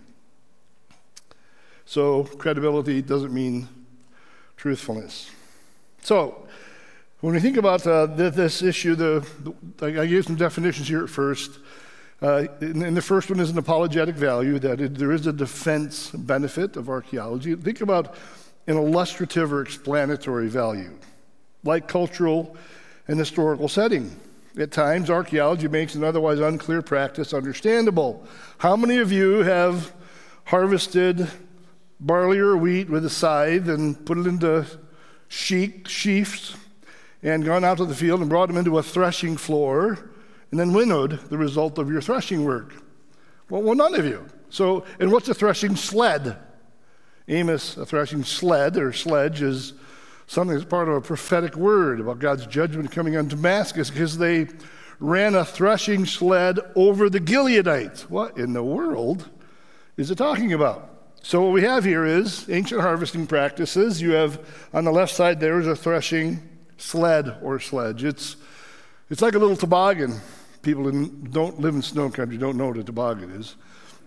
So, 1.87 2.25
credibility 2.25 3.01
doesn't 3.01 3.33
mean 3.33 3.69
truthfulness. 4.57 5.31
So, 6.03 6.47
when 7.21 7.35
we 7.35 7.41
think 7.41 7.57
about 7.57 7.87
uh, 7.87 8.07
this 8.07 8.63
issue, 8.63 8.95
the, 8.95 9.27
the, 9.79 10.01
I 10.01 10.07
gave 10.07 10.25
some 10.27 10.37
definitions 10.37 10.87
here 10.87 11.03
at 11.03 11.11
first. 11.11 11.59
Uh, 12.23 12.47
and, 12.61 12.83
and, 12.83 12.97
the 12.97 13.03
first 13.03 13.29
one 13.29 13.41
is 13.41 13.51
an 13.51 13.59
apologetic 13.59 14.15
value, 14.15 14.59
that 14.59 14.81
it, 14.81 14.95
there 14.95 15.13
is 15.13 15.27
a 15.27 15.33
defense 15.33 16.11
benefit 16.11 16.77
of 16.77 16.89
archaeology. 16.89 17.55
Think 17.55 17.81
about 17.81 18.15
an 18.67 18.77
illustrative 18.77 19.53
or 19.53 19.61
explanatory 19.61 20.49
value, 20.49 20.97
like 21.65 21.89
cultural 21.89 22.57
and 23.09 23.19
historical 23.19 23.69
setting. 23.69 24.15
At 24.59 24.73
times, 24.73 25.11
archaeology 25.11 25.69
makes 25.69 25.95
an 25.95 26.05
otherwise 26.05 26.41
unclear 26.41 26.81
practice 26.81 27.35
understandable. 27.35 28.27
How 28.59 28.77
many 28.77 28.99
of 28.99 29.13
you 29.13 29.43
have 29.43 29.93
harvested 30.45 31.29
barley 32.01 32.39
or 32.39 32.57
wheat 32.57 32.91
with 32.91 33.05
a 33.05 33.11
scythe 33.11 33.69
and 33.69 34.05
put 34.05 34.19
it 34.19 34.27
into 34.27 34.67
sheep, 35.29 35.87
sheaves 35.87 36.57
and 37.23 37.45
gone 37.45 37.65
out 37.65 37.79
to 37.79 37.85
the 37.85 37.95
field 37.95 38.21
and 38.21 38.29
brought 38.29 38.47
them 38.47 38.57
into 38.57 38.79
a 38.79 38.83
threshing 38.83 39.37
floor 39.37 40.11
and 40.51 40.61
then 40.61 40.73
winnowed 40.73 41.29
the 41.29 41.39
result 41.39 41.79
of 41.79 41.91
your 41.91 42.01
threshing 42.01 42.45
work? 42.45 42.75
Well, 43.49 43.63
well, 43.63 43.75
none 43.75 43.95
of 43.95 44.05
you. 44.05 44.27
So, 44.49 44.85
and 45.01 45.11
what's 45.11 45.29
a 45.29 45.35
threshing 45.35 45.77
sled? 45.77 46.37
Amos, 47.29 47.77
a 47.77 47.85
threshing 47.85 48.23
sled 48.23 48.77
or 48.77 48.93
sledge, 48.93 49.43
is 49.43 49.73
something 50.27 50.57
that's 50.57 50.69
part 50.69 50.89
of 50.89 50.95
a 50.95 51.01
prophetic 51.01 51.57
word 51.57 52.01
about 52.01 52.19
God's 52.19 52.47
judgment 52.47 52.91
coming 52.93 53.17
on 53.17 53.29
Damascus 53.29 53.91
because 53.91 54.19
they 54.19 54.47
ran 54.99 55.35
a 55.35 55.45
threshing 55.45 56.07
sled 56.07 56.59
over 56.75 57.11
the 57.11 57.21
Gileadites. 57.21 58.03
What 58.03 58.39
in 58.39 58.53
the 58.53 58.63
world 58.63 59.29
is 59.97 60.11
it 60.11 60.17
talking 60.17 60.53
about? 60.53 60.96
So, 61.27 61.43
what 61.43 61.53
we 61.53 61.63
have 61.63 61.83
here 61.83 62.05
is 62.05 62.49
ancient 62.49 62.81
harvesting 62.81 63.27
practices. 63.27 64.01
You 64.01 64.13
have 64.13 64.39
on 64.73 64.85
the 64.85 64.93
left 64.93 65.13
side 65.13 65.41
there 65.41 65.59
is 65.59 65.67
a 65.67 65.75
threshing 65.75 66.41
sled 66.77 67.37
or 67.43 67.59
sledge. 67.59 68.05
It's, 68.05 68.37
it's 69.11 69.23
like 69.23 69.35
a 69.35 69.39
little 69.41 69.57
toboggan. 69.57 70.21
People 70.63 70.85
who 70.85 71.09
don't 71.09 71.59
live 71.59 71.75
in 71.75 71.83
snow 71.83 72.11
country 72.11 72.39
don't 72.39 72.57
know 72.57 72.69
what 72.69 72.77
a 72.77 72.85
toboggan 72.85 73.33
is. 73.33 73.57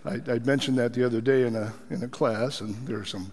I, 0.02 0.32
I 0.32 0.38
mentioned 0.38 0.78
that 0.78 0.94
the 0.94 1.04
other 1.04 1.20
day 1.20 1.46
in 1.46 1.56
a, 1.56 1.74
in 1.90 2.02
a 2.02 2.08
class, 2.08 2.62
and 2.62 2.74
there 2.86 2.98
are 2.98 3.04
some 3.04 3.30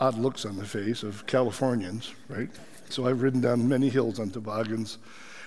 odd 0.00 0.18
looks 0.18 0.44
on 0.44 0.56
the 0.56 0.66
face 0.66 1.04
of 1.04 1.24
Californians, 1.28 2.12
right? 2.26 2.50
So 2.88 3.06
I've 3.06 3.22
ridden 3.22 3.40
down 3.40 3.68
many 3.68 3.88
hills 3.88 4.18
on 4.18 4.30
toboggans. 4.30 4.98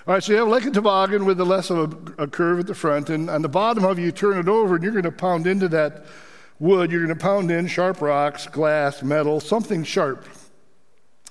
All 0.07 0.13
right, 0.13 0.23
so 0.23 0.31
you 0.31 0.37
have 0.37 0.47
like 0.47 0.63
a 0.63 0.71
toboggan 0.71 1.25
with 1.25 1.39
the 1.39 1.45
less 1.45 1.69
of 1.69 2.13
a, 2.17 2.23
a 2.23 2.27
curve 2.29 2.61
at 2.61 2.67
the 2.67 2.75
front, 2.75 3.09
and 3.09 3.29
on 3.29 3.41
the 3.41 3.49
bottom 3.49 3.83
of 3.83 3.99
you 3.99 4.13
turn 4.13 4.37
it 4.37 4.47
over, 4.47 4.75
and 4.75 4.83
you're 4.85 4.93
going 4.93 5.03
to 5.03 5.11
pound 5.11 5.45
into 5.45 5.67
that 5.67 6.05
wood. 6.59 6.91
You're 6.91 7.05
going 7.05 7.17
to 7.17 7.21
pound 7.21 7.51
in 7.51 7.67
sharp 7.67 8.01
rocks, 8.01 8.47
glass, 8.47 9.03
metal, 9.03 9.39
something 9.39 9.83
sharp. 9.83 10.25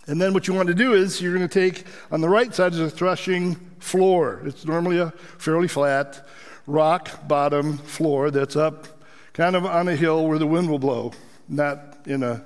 And 0.07 0.21
then 0.21 0.35
what 0.35 0.49
you 0.49 0.55
want 0.55 0.69
to 0.69 0.75
do 0.75 0.95
is 0.95 1.21
you're 1.21 1.37
going 1.37 1.49
to 1.49 1.61
take 1.61 1.85
on 2.11 2.21
the 2.21 2.29
right 2.29 2.53
side 2.55 2.73
is 2.73 2.81
a 2.81 2.91
threshing 2.91 3.55
floor. 3.79 4.43
It's 4.45 4.65
normally 4.65 4.99
a 4.99 5.11
fairly 5.39 5.69
flat 5.69 6.27
rock 6.67 7.27
bottom 7.29 7.79
floor 7.79 8.31
that's 8.31 8.57
up 8.57 8.87
kind 9.33 9.57
of 9.57 9.65
on 9.65 9.89
a 9.89 9.97
hill 9.97 10.27
where 10.27 10.39
the 10.39 10.47
wind 10.47 10.69
will 10.69 10.79
blow, 10.79 11.13
not 11.49 11.99
in 12.07 12.23
a 12.23 12.45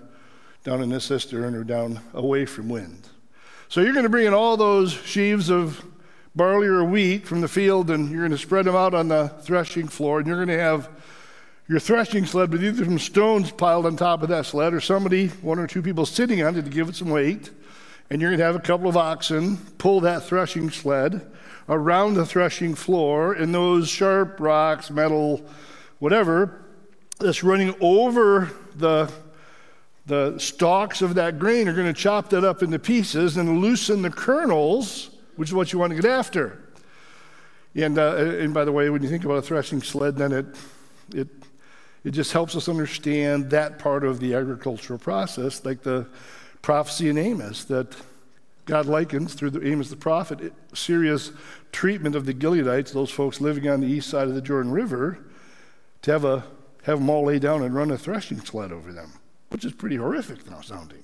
down 0.65 0.83
in 0.83 0.93
a 0.93 1.01
cistern 1.01 1.55
or 1.55 1.63
down 1.63 2.01
away 2.13 2.45
from 2.45 2.69
wind. 2.69 3.09
So 3.69 3.81
you're 3.81 3.93
going 3.93 4.03
to 4.03 4.11
bring 4.11 4.27
in 4.27 4.35
all 4.35 4.57
those 4.57 4.93
sheaves 4.93 5.49
of 5.49 5.85
barley 6.35 6.67
or 6.67 6.85
wheat 6.85 7.25
from 7.25 7.41
the 7.41 7.49
field 7.49 7.89
and 7.89 8.11
you're 8.11 8.21
going 8.21 8.33
to 8.33 8.39
spread 8.39 8.65
them 8.65 8.75
out 8.75 8.93
on 8.93 9.09
the 9.09 9.29
threshing 9.43 9.87
floor 9.87 10.19
and 10.19 10.27
you're 10.27 10.45
going 10.45 10.49
to 10.49 10.59
have 10.59 10.91
your 11.69 11.81
threshing 11.81 12.27
sled 12.27 12.53
with 12.53 12.65
either 12.65 12.85
some 12.85 12.99
stones 12.99 13.51
piled 13.51 13.87
on 13.87 13.97
top 13.97 14.23
of 14.23 14.29
that 14.29 14.47
sled 14.47 14.73
or 14.73 14.81
somebody, 14.81 15.29
one 15.29 15.59
or 15.59 15.67
two 15.67 15.83
people 15.83 16.07
sitting 16.07 16.43
on 16.43 16.57
it 16.57 16.63
to 16.63 16.71
give 16.71 16.89
it 16.89 16.95
some 16.95 17.11
weight. 17.11 17.51
And 18.09 18.21
you're 18.21 18.31
going 18.31 18.39
to 18.39 18.45
have 18.45 18.55
a 18.55 18.61
couple 18.61 18.89
of 18.89 18.97
oxen 18.97 19.57
pull 19.79 20.01
that 20.01 20.23
threshing 20.23 20.71
sled 20.71 21.29
around 21.69 22.15
the 22.15 22.25
threshing 22.25 22.77
floor, 22.77 23.33
and 23.33 23.53
those 23.53 23.89
sharp 23.89 24.39
rocks, 24.39 24.91
metal, 24.91 25.45
whatever, 25.99 26.65
that's 27.19 27.43
running 27.43 27.75
over 27.81 28.51
the 28.77 29.11
the 30.07 30.39
stalks 30.39 31.03
of 31.03 31.17
that 31.17 31.39
grain 31.39 31.67
are 31.67 31.75
going 31.75 31.93
to 31.93 32.01
chop 32.01 32.31
that 32.31 32.45
up 32.45 32.63
into 32.63 32.79
pieces 32.79 33.37
and 33.37 33.59
loosen 33.59 34.03
the 34.03 34.11
kernels, 34.11 35.11
which 35.35 35.49
is 35.49 35.55
what 35.55 35.73
you 35.73 35.81
want 35.81 35.91
to 35.91 36.01
get 36.01 36.09
after. 36.09 36.63
And, 37.75 37.99
uh, 37.99 38.15
and 38.15 38.55
by 38.55 38.65
the 38.65 38.71
way, 38.73 38.89
when 38.89 39.03
you 39.03 39.09
think 39.09 39.25
about 39.25 39.39
a 39.39 39.43
threshing 39.43 39.83
sled, 39.83 40.17
then 40.17 40.33
it, 40.33 40.47
it, 41.13 41.29
it 42.07 42.13
just 42.13 42.33
helps 42.33 42.57
us 42.57 42.69
understand 42.69 43.51
that 43.51 43.79
part 43.79 44.05
of 44.05 44.21
the 44.21 44.35
agricultural 44.35 44.99
process, 44.99 45.65
like 45.65 45.83
the 45.83 46.07
prophecy 46.63 47.11
in 47.11 47.19
Amos 47.19 47.65
that 47.65 47.95
God 48.65 48.87
likens 48.87 49.35
through 49.35 49.51
the 49.51 49.67
Amos 49.67 49.91
the 49.91 49.97
prophet 49.97 50.53
Syria's 50.73 51.33
treatment 51.73 52.15
of 52.15 52.25
the 52.25 52.33
Gileadites, 52.33 52.93
those 52.93 53.11
folks 53.11 53.41
living 53.41 53.69
on 53.69 53.81
the 53.81 53.87
east 53.87 54.09
side 54.09 54.29
of 54.29 54.35
the 54.35 54.41
Jordan 54.41 54.73
River, 54.73 55.19
to 56.03 56.13
have, 56.13 56.25
a, 56.25 56.45
have 56.85 56.99
them 56.99 57.11
all 57.11 57.27
lay 57.27 57.39
down 57.39 57.63
and 57.63 57.75
run 57.75 57.91
a 57.91 57.99
threshing 57.99 58.41
sled 58.41 58.73
over 58.73 58.93
them 58.93 59.13
which 59.51 59.65
is 59.65 59.73
pretty 59.73 59.97
horrific 59.97 60.49
now 60.51 60.61
sounding. 60.61 61.03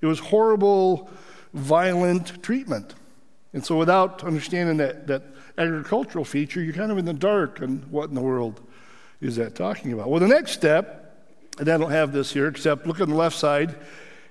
It 0.00 0.06
was 0.06 0.18
horrible, 0.18 1.10
violent 1.54 2.42
treatment. 2.42 2.94
And 3.52 3.64
so, 3.64 3.76
without 3.76 4.22
understanding 4.24 4.76
that, 4.76 5.06
that 5.06 5.24
agricultural 5.56 6.24
feature, 6.24 6.62
you're 6.62 6.74
kind 6.74 6.92
of 6.92 6.98
in 6.98 7.04
the 7.04 7.14
dark 7.14 7.60
and 7.60 7.84
what 7.90 8.08
in 8.08 8.14
the 8.14 8.20
world 8.20 8.60
is 9.20 9.36
that 9.36 9.54
talking 9.54 9.92
about. 9.92 10.08
Well, 10.08 10.20
the 10.20 10.28
next 10.28 10.52
step, 10.52 11.16
and 11.58 11.68
I 11.68 11.76
don't 11.76 11.90
have 11.90 12.12
this 12.12 12.32
here, 12.32 12.46
except 12.46 12.86
look 12.86 13.00
on 13.00 13.08
the 13.08 13.14
left 13.14 13.36
side, 13.36 13.74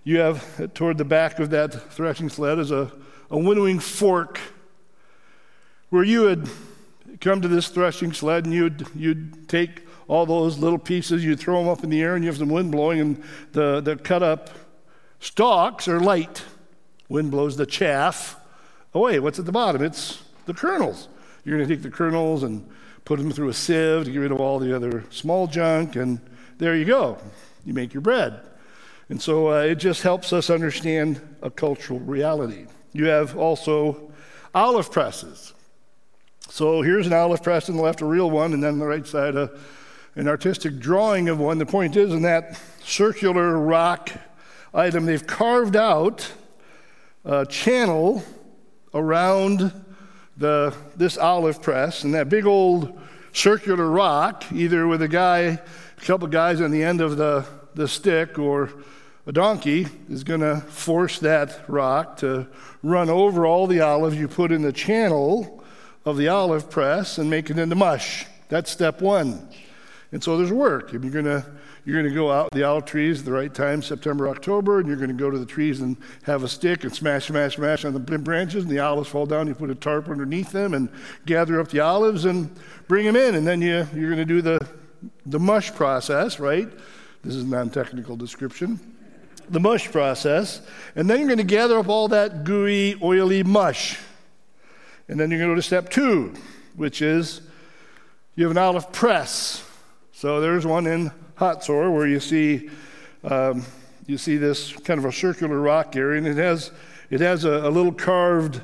you 0.04 0.20
have 0.20 0.74
toward 0.74 0.98
the 0.98 1.06
back 1.06 1.40
of 1.40 1.50
that 1.50 1.74
threshing 1.94 2.30
sled 2.30 2.60
is 2.60 2.72
a, 2.72 2.92
a 3.30 3.38
winnowing 3.38 3.80
fork 3.80 4.40
where 5.90 6.04
you 6.04 6.22
would 6.22 6.50
come 7.20 7.42
to 7.42 7.48
this 7.48 7.68
threshing 7.68 8.14
sled 8.14 8.46
and 8.46 8.54
you'd, 8.54 8.88
you'd 8.96 9.50
take 9.50 9.86
all 10.08 10.26
those 10.26 10.58
little 10.58 10.78
pieces, 10.78 11.24
you'd 11.26 11.40
throw 11.40 11.60
them 11.60 11.68
up 11.68 11.84
in 11.84 11.90
the 11.90 12.02
air 12.02 12.16
and 12.16 12.24
you 12.24 12.30
have 12.30 12.38
some 12.38 12.50
wind 12.50 12.72
blowing, 12.72 13.00
and 13.00 13.24
the, 13.52 13.82
the 13.82 13.98
cut 13.98 14.24
up 14.24 14.50
stalks 15.20 15.88
are 15.88 16.00
light. 16.00 16.44
Wind 17.10 17.32
blows 17.32 17.58
the 17.58 17.66
chaff 17.66 18.40
away. 18.94 19.20
What's 19.20 19.40
at 19.40 19.46
the 19.46 19.52
bottom? 19.52 19.82
It's 19.82 20.24
the 20.46 20.54
kernels. 20.54 21.10
You're 21.44 21.58
going 21.58 21.68
to 21.68 21.76
take 21.76 21.84
the 21.84 21.90
kernels 21.90 22.44
and 22.44 22.70
put 23.08 23.20
them 23.20 23.32
through 23.32 23.48
a 23.48 23.54
sieve 23.54 24.04
to 24.04 24.12
get 24.12 24.20
rid 24.20 24.34
of 24.34 24.42
all 24.42 24.60
the 24.60 24.76
other 24.76 25.02
small 25.12 25.48
junk, 25.48 25.96
and 25.96 26.20
there 26.58 26.76
you 26.76 26.84
go. 26.84 27.18
You 27.66 27.74
make 27.74 27.94
your 27.94 28.02
bread. 28.02 28.42
And 29.08 29.22
so 29.22 29.54
uh, 29.54 29.62
it 29.62 29.76
just 29.76 30.02
helps 30.02 30.34
us 30.34 30.50
understand 30.50 31.22
a 31.42 31.50
cultural 31.50 32.02
reality. 32.02 32.66
You 32.92 33.06
have 33.06 33.38
also 33.38 34.12
olive 34.54 34.92
presses. 34.92 35.54
So 36.50 36.82
here's 36.82 37.08
an 37.08 37.14
olive 37.14 37.42
press 37.42 37.70
on 37.70 37.78
the 37.78 37.82
left, 37.82 38.02
a 38.02 38.06
real 38.06 38.30
one, 38.30 38.52
and 38.52 38.62
then 38.62 38.74
on 38.74 38.80
the 38.80 38.86
right 38.86 39.08
side, 39.08 39.38
a 39.38 39.58
an 40.18 40.28
artistic 40.28 40.78
drawing 40.80 41.30
of 41.30 41.40
one. 41.40 41.60
The 41.60 41.66
point 41.66 41.96
is, 41.96 42.12
in 42.12 42.24
that 42.24 42.60
circular 42.84 43.58
rock 43.58 44.12
item, 44.74 45.06
they've 45.06 45.26
carved 45.26 45.78
out 45.78 46.30
a 47.24 47.46
channel 47.46 48.22
around 48.94 49.72
the, 50.38 50.76
this 50.96 51.18
olive 51.18 51.62
press, 51.62 52.04
and 52.04 52.14
that 52.14 52.30
big 52.30 52.46
old 52.46 53.00
circular 53.34 53.90
rock, 53.90 54.44
either 54.52 54.88
with 54.88 55.02
a 55.02 55.08
guy, 55.08 55.40
a 55.40 55.60
couple 56.02 56.28
guys 56.28 56.62
on 56.62 56.72
the 56.72 56.84
end 56.84 57.02
of 57.02 57.18
the, 57.18 57.46
the 57.76 57.88
stick, 57.88 58.38
or 58.40 58.70
a 59.26 59.32
donkey, 59.32 59.88
is 60.10 60.24
going 60.24 60.42
to 60.42 60.58
force 60.62 61.20
that 61.20 61.60
rock 61.68 62.18
to 62.18 62.48
run 62.84 63.10
over 63.10 63.46
all 63.46 63.68
the 63.68 63.82
olives 63.82 64.16
you 64.16 64.28
put 64.28 64.52
in 64.52 64.62
the 64.62 64.72
channel 64.72 65.64
of 66.06 66.18
the 66.18 66.28
olive 66.28 66.70
press 66.70 67.18
and 67.18 67.30
make 67.30 67.50
it 67.50 67.60
into 67.60 67.76
mush. 67.76 68.26
That's 68.50 68.72
step 68.72 69.02
one. 69.02 69.50
And 70.12 70.24
so 70.24 70.38
there's 70.38 70.54
work. 70.54 70.94
If 70.94 71.04
You're 71.04 71.12
going 71.12 71.26
to 71.26 71.46
you're 71.88 71.96
going 71.96 72.14
to 72.14 72.14
go 72.14 72.30
out 72.30 72.52
the 72.52 72.64
olive 72.64 72.84
trees 72.84 73.20
at 73.20 73.26
the 73.26 73.32
right 73.32 73.54
time, 73.54 73.82
September, 73.82 74.28
October, 74.28 74.80
and 74.80 74.90
you're 74.90 74.98
going 74.98 75.08
to 75.08 75.16
go 75.16 75.32
to 75.32 75.40
the 75.40 75.46
trees 75.46 75.80
and 75.80 75.96
have 76.24 76.44
a 76.44 76.48
stick 76.50 76.84
and 76.84 76.94
smash, 76.94 77.28
smash, 77.28 77.56
smash 77.56 77.86
on 77.86 77.94
the 77.94 78.00
branches, 78.00 78.66
and 78.66 78.70
the 78.70 78.80
olives 78.80 79.08
fall 79.08 79.26
down. 79.26 79.48
You 79.48 79.56
put 79.56 79.70
a 79.70 79.76
tarp 79.76 80.10
underneath 80.10 80.52
them 80.52 80.74
and 80.74 80.90
gather 81.26 81.62
up 81.62 81.70
the 81.70 81.80
olives 81.80 82.26
and 82.26 82.54
bring 82.90 83.06
them 83.06 83.16
in, 83.16 83.36
and 83.36 83.48
then 83.48 83.62
you 83.62 83.88
you're 83.96 84.14
going 84.14 84.18
to 84.18 84.26
do 84.26 84.42
the 84.42 84.68
the 85.28 85.40
mush 85.40 85.72
process, 85.72 86.42
right? 86.42 86.68
This 87.24 87.36
is 87.36 87.46
non-technical 87.46 88.18
description. 88.18 88.82
The 89.50 89.62
mush 89.62 89.90
process, 89.90 90.60
and 90.98 91.10
then 91.10 91.20
you're 91.20 91.30
going 91.30 91.38
to 91.38 91.46
gather 91.46 91.80
up 91.80 91.88
all 91.88 92.10
that 92.10 92.44
gooey, 92.44 93.00
oily 93.02 93.44
mush, 93.44 93.98
and 95.08 95.18
then 95.18 95.32
you're 95.32 95.40
going 95.40 95.52
to 95.52 95.56
go 95.56 95.62
to 95.62 95.66
step 95.66 95.90
two, 95.90 96.34
which 96.76 97.02
is 97.02 97.40
you 98.36 98.44
have 98.44 98.52
an 98.52 98.58
olive 98.58 98.92
press 98.92 99.64
so 100.18 100.42
there's 100.42 100.66
one 100.66 100.88
in 100.88 101.12
Hatzor 101.40 101.94
where 101.94 102.08
you 102.08 102.20
see 102.20 102.70
um, 103.24 103.64
you 104.08 104.18
see 104.18 104.38
this 104.38 104.72
kind 104.72 104.98
of 104.98 105.06
a 105.06 105.12
circular 105.12 105.60
rock 105.60 105.96
area, 105.96 106.18
and 106.18 106.28
it 106.28 106.38
has 106.38 106.72
it 107.10 107.20
has 107.20 107.44
a, 107.44 107.68
a 107.68 107.70
little 107.70 107.92
carved 107.92 108.62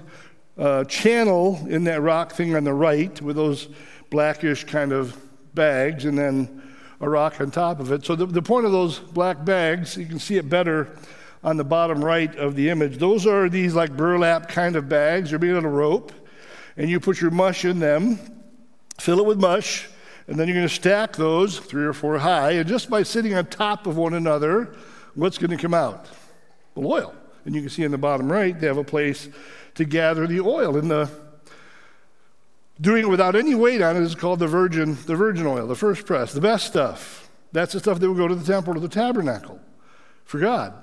uh, 0.57 0.83
channel 0.85 1.59
in 1.67 1.83
that 1.83 2.01
rock 2.01 2.31
thing 2.31 2.55
on 2.55 2.63
the 2.63 2.73
right 2.73 3.21
with 3.21 3.35
those 3.35 3.67
blackish 4.09 4.63
kind 4.63 4.91
of 4.91 5.17
bags, 5.53 6.05
and 6.05 6.17
then 6.17 6.61
a 7.01 7.09
rock 7.09 7.41
on 7.41 7.51
top 7.51 7.79
of 7.79 7.91
it. 7.91 8.05
So 8.05 8.15
the, 8.15 8.25
the 8.25 8.41
point 8.41 8.65
of 8.65 8.71
those 8.71 8.99
black 8.99 9.43
bags, 9.43 9.97
you 9.97 10.05
can 10.05 10.19
see 10.19 10.37
it 10.37 10.49
better 10.49 10.97
on 11.43 11.57
the 11.57 11.63
bottom 11.63 12.03
right 12.03 12.33
of 12.37 12.55
the 12.55 12.69
image. 12.69 12.97
Those 12.97 13.27
are 13.27 13.49
these 13.49 13.73
like 13.73 13.97
burlap 13.97 14.47
kind 14.47 14.75
of 14.75 14.87
bags. 14.87 15.29
They're 15.29 15.39
made 15.39 15.51
out 15.51 15.65
of 15.65 15.73
rope, 15.73 16.13
and 16.77 16.89
you 16.89 16.99
put 16.99 17.19
your 17.19 17.31
mush 17.31 17.65
in 17.65 17.79
them, 17.79 18.17
fill 18.97 19.19
it 19.19 19.25
with 19.25 19.39
mush 19.39 19.89
and 20.27 20.37
then 20.37 20.47
you're 20.47 20.55
going 20.55 20.67
to 20.67 20.73
stack 20.73 21.15
those 21.15 21.59
three 21.59 21.85
or 21.85 21.93
four 21.93 22.17
high, 22.19 22.51
and 22.51 22.67
just 22.67 22.89
by 22.89 23.03
sitting 23.03 23.33
on 23.33 23.45
top 23.47 23.87
of 23.87 23.97
one 23.97 24.13
another, 24.13 24.75
what's 25.15 25.37
going 25.37 25.51
to 25.51 25.57
come 25.57 25.73
out? 25.73 26.07
The 26.75 26.81
oil. 26.81 27.13
And 27.45 27.53
you 27.53 27.61
can 27.61 27.69
see 27.69 27.83
in 27.83 27.91
the 27.91 27.97
bottom 27.97 28.31
right, 28.31 28.57
they 28.57 28.67
have 28.67 28.77
a 28.77 28.83
place 28.83 29.27
to 29.75 29.85
gather 29.85 30.25
the 30.25 30.39
oil. 30.39 30.77
And 30.77 30.89
the 30.89 31.09
doing 32.79 33.03
it 33.03 33.09
without 33.09 33.35
any 33.35 33.53
weight 33.53 33.81
on 33.81 33.97
it 33.97 34.01
is 34.01 34.15
called 34.15 34.39
the 34.39 34.47
virgin, 34.47 34.97
the 35.05 35.15
virgin 35.15 35.45
oil, 35.45 35.67
the 35.67 35.75
first 35.75 36.05
press, 36.05 36.33
the 36.33 36.41
best 36.41 36.67
stuff. 36.67 37.29
That's 37.51 37.73
the 37.73 37.79
stuff 37.79 37.99
that 37.99 38.07
would 38.09 38.17
go 38.17 38.27
to 38.27 38.35
the 38.35 38.45
temple 38.45 38.75
or 38.75 38.79
the 38.79 38.87
tabernacle. 38.87 39.59
for 40.25 40.39
God. 40.39 40.73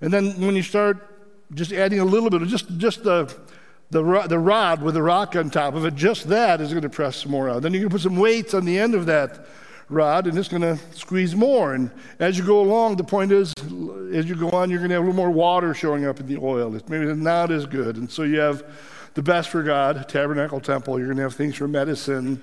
And 0.00 0.12
then 0.12 0.40
when 0.40 0.56
you 0.56 0.62
start 0.62 1.06
just 1.52 1.72
adding 1.72 2.00
a 2.00 2.04
little 2.04 2.30
bit 2.30 2.42
of 2.42 2.48
just, 2.48 2.76
just 2.78 3.04
the, 3.04 3.34
the, 3.90 4.26
the 4.28 4.38
rod 4.38 4.82
with 4.82 4.94
the 4.94 5.02
rock 5.02 5.36
on 5.36 5.50
top 5.50 5.74
of 5.74 5.84
it, 5.84 5.94
just 5.94 6.28
that 6.28 6.60
is 6.60 6.70
going 6.70 6.82
to 6.82 6.88
press 6.88 7.26
more 7.26 7.48
out. 7.48 7.62
Then 7.62 7.72
you're 7.72 7.80
going 7.80 7.90
to 7.90 7.94
put 7.94 8.02
some 8.02 8.16
weights 8.16 8.54
on 8.54 8.64
the 8.64 8.78
end 8.78 8.94
of 8.94 9.06
that 9.06 9.46
rod 9.88 10.26
and 10.26 10.36
it's 10.36 10.48
going 10.48 10.62
to 10.62 10.78
squeeze 10.96 11.34
more. 11.34 11.74
And 11.74 11.90
as 12.18 12.38
you 12.38 12.44
go 12.44 12.60
along, 12.60 12.96
the 12.96 13.04
point 13.04 13.32
is, 13.32 13.52
as 14.12 14.28
you 14.28 14.34
go 14.34 14.50
on, 14.50 14.70
you're 14.70 14.80
going 14.80 14.90
to 14.90 14.94
have 14.94 15.04
a 15.04 15.06
little 15.06 15.14
more 15.14 15.30
water 15.30 15.74
showing 15.74 16.06
up 16.06 16.20
in 16.20 16.26
the 16.26 16.38
oil. 16.38 16.74
It's 16.74 16.88
maybe 16.88 17.12
not 17.14 17.50
as 17.50 17.66
good. 17.66 17.96
And 17.96 18.10
so 18.10 18.22
you 18.22 18.40
have 18.40 18.64
the 19.14 19.22
best 19.22 19.50
for 19.50 19.62
God, 19.62 20.08
tabernacle, 20.08 20.60
temple. 20.60 20.98
You're 20.98 21.08
going 21.08 21.18
to 21.18 21.22
have 21.22 21.34
things 21.34 21.54
for 21.54 21.68
medicine. 21.68 22.42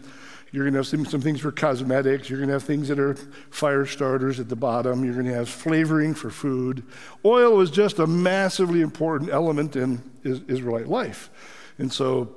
You're 0.51 0.65
going 0.65 0.73
to 0.73 0.79
have 0.79 0.87
some, 0.87 1.05
some 1.05 1.21
things 1.21 1.39
for 1.39 1.51
cosmetics. 1.51 2.29
You're 2.29 2.39
going 2.39 2.49
to 2.49 2.53
have 2.53 2.63
things 2.63 2.89
that 2.89 2.99
are 2.99 3.15
fire 3.49 3.85
starters 3.85 4.39
at 4.39 4.49
the 4.49 4.55
bottom. 4.55 5.05
You're 5.05 5.13
going 5.13 5.27
to 5.27 5.33
have 5.33 5.47
flavoring 5.47 6.13
for 6.13 6.29
food. 6.29 6.83
Oil 7.23 7.55
was 7.55 7.71
just 7.71 7.99
a 7.99 8.07
massively 8.07 8.81
important 8.81 9.29
element 9.29 9.77
in 9.77 10.01
Israelite 10.23 10.87
life. 10.87 11.29
And 11.77 11.91
so 11.91 12.35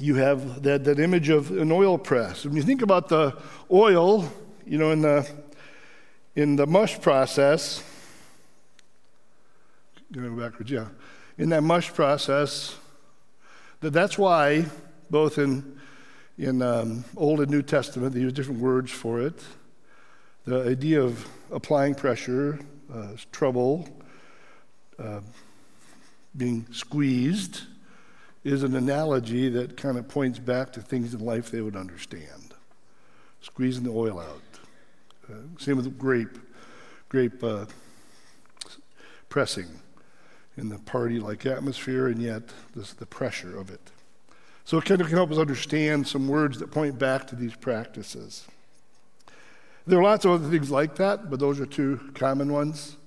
you 0.00 0.16
have 0.16 0.62
that, 0.62 0.84
that 0.84 0.98
image 0.98 1.28
of 1.28 1.52
an 1.52 1.70
oil 1.70 1.96
press. 1.96 2.44
When 2.44 2.56
you 2.56 2.62
think 2.62 2.82
about 2.82 3.08
the 3.08 3.36
oil, 3.70 4.30
you 4.66 4.78
know, 4.78 4.90
in 4.90 5.02
the, 5.02 5.28
in 6.34 6.56
the 6.56 6.66
mush 6.66 7.00
process, 7.00 7.82
going 10.12 10.36
backwards, 10.36 10.70
yeah. 10.70 10.88
In 11.36 11.50
that 11.50 11.62
mush 11.62 11.92
process, 11.92 12.76
that 13.80 13.92
that's 13.92 14.18
why 14.18 14.66
both 15.08 15.38
in, 15.38 15.77
in 16.38 16.62
um, 16.62 17.04
Old 17.16 17.40
and 17.40 17.50
New 17.50 17.62
Testament, 17.62 18.14
they 18.14 18.20
use 18.20 18.32
different 18.32 18.60
words 18.60 18.92
for 18.92 19.20
it. 19.20 19.42
The 20.44 20.62
idea 20.68 21.02
of 21.02 21.26
applying 21.50 21.94
pressure, 21.94 22.60
uh, 22.92 23.08
trouble, 23.32 23.88
uh, 24.98 25.20
being 26.36 26.66
squeezed, 26.70 27.62
is 28.44 28.62
an 28.62 28.76
analogy 28.76 29.48
that 29.48 29.76
kind 29.76 29.98
of 29.98 30.08
points 30.08 30.38
back 30.38 30.72
to 30.72 30.80
things 30.80 31.12
in 31.12 31.20
life 31.20 31.50
they 31.50 31.60
would 31.60 31.76
understand. 31.76 32.54
Squeezing 33.40 33.84
the 33.84 33.90
oil 33.90 34.20
out. 34.20 34.42
Uh, 35.28 35.34
same 35.58 35.76
with 35.76 35.98
grape, 35.98 36.38
grape 37.08 37.42
uh, 37.42 37.66
pressing 39.28 39.66
in 40.56 40.68
the 40.68 40.78
party 40.78 41.18
like 41.18 41.44
atmosphere, 41.46 42.06
and 42.06 42.22
yet 42.22 42.42
this, 42.74 42.92
the 42.92 43.06
pressure 43.06 43.58
of 43.58 43.70
it. 43.70 43.90
So 44.68 44.76
it 44.76 44.84
kind 44.84 45.00
of 45.00 45.06
can 45.06 45.16
help 45.16 45.30
us 45.30 45.38
understand 45.38 46.06
some 46.06 46.28
words 46.28 46.58
that 46.58 46.70
point 46.70 46.98
back 46.98 47.26
to 47.28 47.34
these 47.34 47.56
practices. 47.56 48.46
There 49.86 49.98
are 49.98 50.02
lots 50.02 50.26
of 50.26 50.32
other 50.32 50.50
things 50.50 50.70
like 50.70 50.96
that, 50.96 51.30
but 51.30 51.40
those 51.40 51.58
are 51.58 51.64
two 51.64 51.98
common 52.12 52.52
ones. 52.52 52.98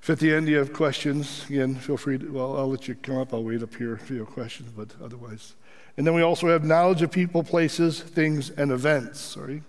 If 0.00 0.08
at 0.08 0.20
the 0.20 0.32
end 0.32 0.48
you 0.48 0.56
have 0.56 0.72
questions, 0.72 1.44
again, 1.50 1.74
feel 1.74 1.98
free 1.98 2.16
to, 2.16 2.32
well, 2.32 2.56
I'll 2.56 2.70
let 2.70 2.88
you 2.88 2.94
come 2.94 3.18
up. 3.18 3.34
I'll 3.34 3.44
wait 3.44 3.62
up 3.62 3.74
here 3.74 3.92
if 3.92 4.08
you 4.08 4.20
have 4.20 4.28
questions, 4.28 4.70
but 4.74 4.88
otherwise. 5.04 5.52
And 5.98 6.06
then 6.06 6.14
we 6.14 6.22
also 6.22 6.48
have 6.48 6.64
knowledge 6.64 7.02
of 7.02 7.10
people, 7.10 7.42
places, 7.42 8.00
things, 8.00 8.48
and 8.48 8.72
events. 8.72 9.20
Sorry. 9.20 9.62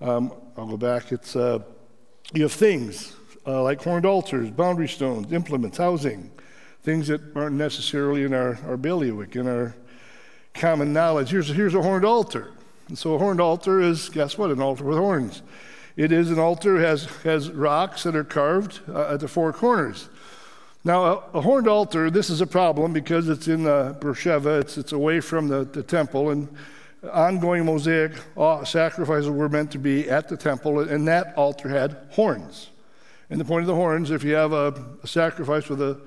Um, 0.00 0.32
I'll 0.56 0.68
go 0.68 0.76
back. 0.76 1.10
It's, 1.10 1.34
uh, 1.34 1.64
you 2.32 2.44
have 2.44 2.52
things 2.52 3.16
uh, 3.44 3.60
like 3.64 3.82
horned 3.82 4.06
altars, 4.06 4.52
boundary 4.52 4.86
stones, 4.86 5.32
implements, 5.32 5.78
housing, 5.78 6.30
things 6.84 7.08
that 7.08 7.20
aren't 7.34 7.56
necessarily 7.56 8.22
in 8.22 8.32
our, 8.32 8.56
our 8.68 8.76
bailiwick, 8.76 9.34
in 9.34 9.48
our 9.48 9.74
common 10.54 10.92
knowledge. 10.92 11.30
Here's, 11.30 11.48
here's 11.48 11.74
a 11.74 11.82
horned 11.82 12.04
altar. 12.04 12.50
And 12.88 12.98
so 12.98 13.14
a 13.14 13.18
horned 13.18 13.40
altar 13.40 13.80
is, 13.80 14.08
guess 14.08 14.36
what, 14.36 14.50
an 14.50 14.60
altar 14.60 14.84
with 14.84 14.98
horns. 14.98 15.42
It 15.96 16.12
is 16.12 16.30
an 16.30 16.38
altar, 16.38 16.78
has, 16.80 17.04
has 17.22 17.50
rocks 17.50 18.02
that 18.04 18.16
are 18.16 18.24
carved 18.24 18.80
uh, 18.88 19.14
at 19.14 19.20
the 19.20 19.28
four 19.28 19.52
corners. 19.52 20.08
Now, 20.84 21.04
a, 21.04 21.14
a, 21.34 21.40
horned 21.40 21.68
altar, 21.68 22.10
this 22.10 22.28
is 22.28 22.40
a 22.40 22.46
problem 22.46 22.92
because 22.92 23.28
it's 23.28 23.46
in 23.46 23.66
uh, 23.66 23.94
Beersheba, 24.00 24.58
it's, 24.58 24.78
it's 24.78 24.92
away 24.92 25.20
from 25.20 25.48
the, 25.48 25.64
the 25.64 25.82
temple, 25.82 26.30
and 26.30 26.48
ongoing 27.12 27.64
Mosaic 27.64 28.12
uh, 28.36 28.64
sacrifices 28.64 29.30
were 29.30 29.48
meant 29.48 29.70
to 29.72 29.78
be 29.78 30.08
at 30.08 30.28
the 30.28 30.36
temple, 30.36 30.80
and 30.80 31.06
that 31.06 31.34
altar 31.36 31.68
had 31.68 31.96
horns. 32.10 32.70
And 33.30 33.40
the 33.40 33.44
point 33.44 33.62
of 33.62 33.68
the 33.68 33.74
horns, 33.74 34.10
if 34.10 34.24
you 34.24 34.34
have 34.34 34.52
a, 34.52 34.74
a 35.02 35.06
sacrifice 35.06 35.68
with 35.68 35.80
a 35.80 36.00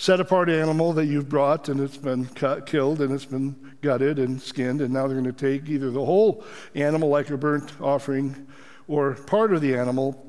set 0.00 0.18
apart 0.18 0.48
animal 0.48 0.94
that 0.94 1.04
you've 1.04 1.28
brought 1.28 1.68
and 1.68 1.78
it's 1.78 1.98
been 1.98 2.24
cut, 2.24 2.64
killed 2.64 3.02
and 3.02 3.12
it's 3.12 3.26
been 3.26 3.54
gutted 3.82 4.18
and 4.18 4.40
skinned, 4.40 4.80
and 4.80 4.90
now 4.90 5.06
they're 5.06 5.20
going 5.20 5.30
to 5.30 5.30
take 5.30 5.68
either 5.68 5.90
the 5.90 6.02
whole 6.02 6.42
animal, 6.74 7.10
like 7.10 7.28
a 7.28 7.36
burnt 7.36 7.70
offering, 7.82 8.46
or 8.88 9.12
part 9.12 9.52
of 9.52 9.60
the 9.60 9.76
animal, 9.76 10.26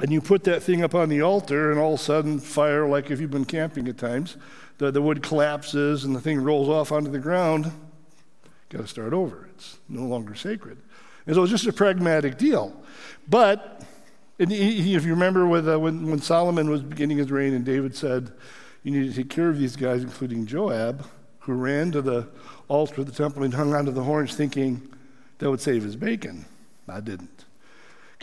and 0.00 0.10
you 0.10 0.20
put 0.20 0.42
that 0.42 0.64
thing 0.64 0.82
up 0.82 0.96
on 0.96 1.08
the 1.08 1.22
altar, 1.22 1.70
and 1.70 1.78
all 1.78 1.94
of 1.94 2.00
a 2.00 2.02
sudden, 2.02 2.40
fire, 2.40 2.88
like 2.88 3.08
if 3.08 3.20
you've 3.20 3.30
been 3.30 3.44
camping 3.44 3.86
at 3.86 3.98
times, 3.98 4.36
the, 4.78 4.90
the 4.90 5.00
wood 5.00 5.22
collapses 5.22 6.02
and 6.02 6.16
the 6.16 6.20
thing 6.20 6.40
rolls 6.42 6.68
off 6.68 6.90
onto 6.90 7.12
the 7.12 7.20
ground, 7.20 7.70
got 8.68 8.80
to 8.80 8.88
start 8.88 9.12
over. 9.12 9.48
It's 9.54 9.78
no 9.88 10.02
longer 10.02 10.34
sacred. 10.34 10.78
And 11.24 11.36
so 11.36 11.44
it's 11.44 11.52
just 11.52 11.68
a 11.68 11.72
pragmatic 11.72 12.36
deal. 12.36 12.82
But 13.28 13.80
if 14.40 14.50
you 14.50 14.98
remember 14.98 15.46
with, 15.46 15.68
uh, 15.68 15.78
when, 15.78 16.10
when 16.10 16.20
Solomon 16.20 16.68
was 16.68 16.82
beginning 16.82 17.18
his 17.18 17.30
reign 17.30 17.54
and 17.54 17.64
David 17.64 17.94
said, 17.94 18.32
You 18.84 18.92
need 18.92 19.10
to 19.10 19.16
take 19.16 19.30
care 19.30 19.48
of 19.48 19.58
these 19.58 19.74
guys, 19.74 20.02
including 20.02 20.46
Joab, 20.46 21.04
who 21.40 21.54
ran 21.54 21.90
to 21.92 22.02
the 22.02 22.28
altar 22.68 23.00
of 23.00 23.06
the 23.06 23.12
temple 23.12 23.42
and 23.42 23.52
hung 23.52 23.74
onto 23.74 23.90
the 23.90 24.04
horns 24.04 24.34
thinking 24.34 24.88
that 25.38 25.50
would 25.50 25.60
save 25.60 25.82
his 25.82 25.96
bacon. 25.96 26.44
I 26.88 27.00
didn't 27.00 27.44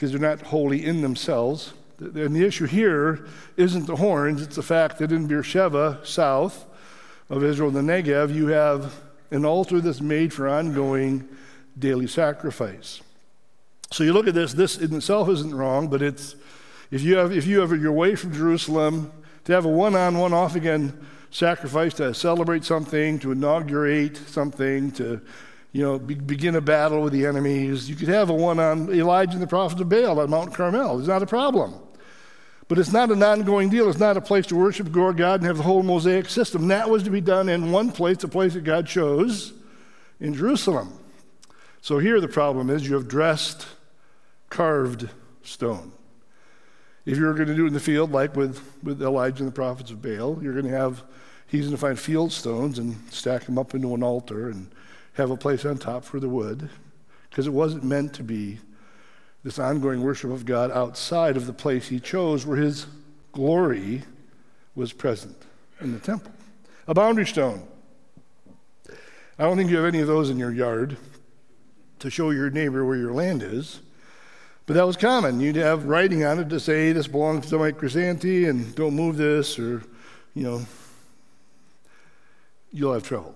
because 0.02 0.12
they're 0.12 0.20
not 0.20 0.42
holy 0.42 0.84
in 0.84 1.02
themselves. 1.02 1.74
And 2.00 2.36
the 2.36 2.44
issue 2.44 2.66
here 2.66 3.28
isn't 3.58 3.86
the 3.86 3.98
horns, 3.98 4.42
it's 4.42 4.56
the 4.56 4.64
fact 4.64 4.98
that 4.98 5.12
in 5.12 5.28
Beersheba, 5.28 6.00
south 6.04 6.66
of 7.30 7.44
Israel, 7.44 7.70
in 7.70 7.86
the 7.86 7.94
Negev, 7.94 8.34
you 8.34 8.48
have 8.48 8.96
an 9.30 9.46
altar 9.46 9.80
that's 9.80 10.02
made 10.02 10.34
for 10.34 10.50
ongoing 10.50 11.28
daily 11.78 12.08
sacrifice. 12.08 13.02
So 13.92 14.04
you 14.04 14.14
look 14.14 14.28
at 14.28 14.34
this, 14.34 14.54
this 14.54 14.78
in 14.78 14.96
itself 14.96 15.30
isn't 15.30 15.54
wrong, 15.54 15.88
but 15.88 16.02
it's 16.02 16.36
if 16.90 17.04
you 17.04 17.18
have 17.18 17.32
if 17.32 17.46
you 17.46 17.60
have 17.60 17.72
your 17.80 17.92
way 17.92 18.16
from 18.16 18.34
Jerusalem 18.34 19.12
to 19.46 19.54
have 19.54 19.66
a 19.66 19.70
one-on, 19.70 20.18
one-off 20.18 20.56
again 20.56 21.06
sacrifice 21.32 21.94
to 21.96 22.14
celebrate 22.14 22.64
something, 22.64 23.20
to 23.20 23.32
inaugurate 23.32 24.18
something, 24.18 24.92
to 24.92 25.22
you 25.72 25.82
know, 25.82 25.98
be, 25.98 26.16
begin 26.16 26.56
a 26.56 26.62
battle 26.62 27.02
with 27.02 27.14
the 27.14 27.26
enemies. 27.26 27.90
You 27.90 27.96
could 27.96 28.10
have 28.10 28.30
a 28.30 28.34
one 28.34 28.60
on 28.60 28.94
Elijah 28.94 29.34
and 29.34 29.42
the 29.42 29.48
prophets 29.48 29.80
of 29.80 29.90
Baal 29.90 30.20
on 30.20 30.30
Mount 30.30 30.54
Carmel. 30.54 31.00
It's 31.00 31.08
not 31.08 31.24
a 31.24 31.28
problem. 31.28 31.76
But 32.68 32.78
it's 32.78 32.92
not 32.92 33.12
an 33.12 33.22
ongoing 33.24 33.70
deal. 33.70 33.90
It's 33.90 34.00
not 34.00 34.18
a 34.18 34.22
place 34.22 34.46
to 34.48 34.56
worship 34.56 34.92
God 34.92 35.20
and 35.20 35.46
have 35.46 35.58
the 35.58 35.64
whole 35.64 35.84
Mosaic 35.84 36.30
system. 36.30 36.68
That 36.70 36.90
was 36.90 37.04
to 37.04 37.10
be 37.10 37.22
done 37.22 37.50
in 37.50 37.72
one 37.72 37.92
place, 37.92 38.18
the 38.18 38.28
place 38.28 38.54
that 38.54 38.64
God 38.64 38.88
chose 38.88 39.54
in 40.20 40.34
Jerusalem. 40.34 40.98
So 41.82 42.00
here 42.00 42.22
the 42.22 42.28
problem 42.28 42.70
is 42.70 42.88
you 42.88 42.96
have 42.96 43.08
dressed, 43.08 43.68
carved 44.50 45.10
stone. 45.44 45.92
If 47.12 47.18
you're 47.18 47.34
going 47.34 47.50
to 47.50 47.56
do 47.56 47.66
it 47.66 47.68
in 47.68 47.74
the 47.74 47.80
field, 47.82 48.14
like 48.14 48.38
with, 48.38 48.62
with 48.84 49.02
Elijah 49.02 49.40
and 49.40 49.48
the 49.50 49.54
prophets 49.54 49.92
of 49.92 50.02
Baal, 50.02 50.40
you're 50.42 50.54
going 50.54 50.64
to 50.64 50.72
have, 50.72 51.04
he's 51.46 51.66
going 51.66 51.72
to 51.72 51.78
find 51.78 52.00
field 52.00 52.32
stones 52.32 52.80
and 52.80 52.96
stack 53.12 53.44
them 53.44 53.60
up 53.60 53.76
into 53.76 53.94
an 53.94 54.02
altar 54.02 54.48
and 54.48 54.72
have 55.16 55.30
a 55.30 55.36
place 55.36 55.66
on 55.66 55.78
top 55.78 56.06
for 56.06 56.22
the 56.22 56.30
wood, 56.30 56.70
because 57.30 57.48
it 57.48 57.52
wasn't 57.52 57.84
meant 57.84 58.14
to 58.14 58.24
be 58.24 58.60
this 59.44 59.60
ongoing 59.60 60.02
worship 60.02 60.32
of 60.32 60.46
God 60.46 60.72
outside 60.72 61.36
of 61.36 61.48
the 61.48 61.52
place 61.54 61.90
he 61.90 62.00
chose 62.00 62.46
where 62.46 62.56
his 62.56 62.86
glory 63.34 64.04
was 64.74 64.94
present 64.94 65.36
in 65.82 65.92
the 65.92 66.00
temple. 66.00 66.32
A 66.88 66.94
boundary 66.94 67.26
stone. 67.26 67.68
I 69.38 69.44
don't 69.44 69.58
think 69.58 69.70
you 69.70 69.76
have 69.76 69.86
any 69.86 70.00
of 70.00 70.08
those 70.08 70.30
in 70.30 70.40
your 70.40 70.54
yard 70.54 70.96
to 72.00 72.10
show 72.10 72.30
your 72.30 72.50
neighbor 72.50 72.86
where 72.86 72.96
your 72.96 73.12
land 73.12 73.44
is. 73.44 73.82
But 74.66 74.76
that 74.76 74.86
was 74.86 74.96
common. 74.96 75.40
You'd 75.40 75.56
have 75.56 75.86
writing 75.86 76.24
on 76.24 76.40
it 76.40 76.50
to 76.50 76.60
say 76.60 76.92
this 76.92 77.08
belongs 77.08 77.48
to 77.50 77.58
Mike 77.58 77.78
Crisanti 77.78 78.50
and 78.50 78.74
don't 78.76 78.96
move 78.96 79.18
this 79.18 79.58
or, 79.58 79.84
you 80.34 80.44
know, 80.44 80.66
you'll 82.72 82.94
have 82.94 83.04
trouble. 83.04 83.36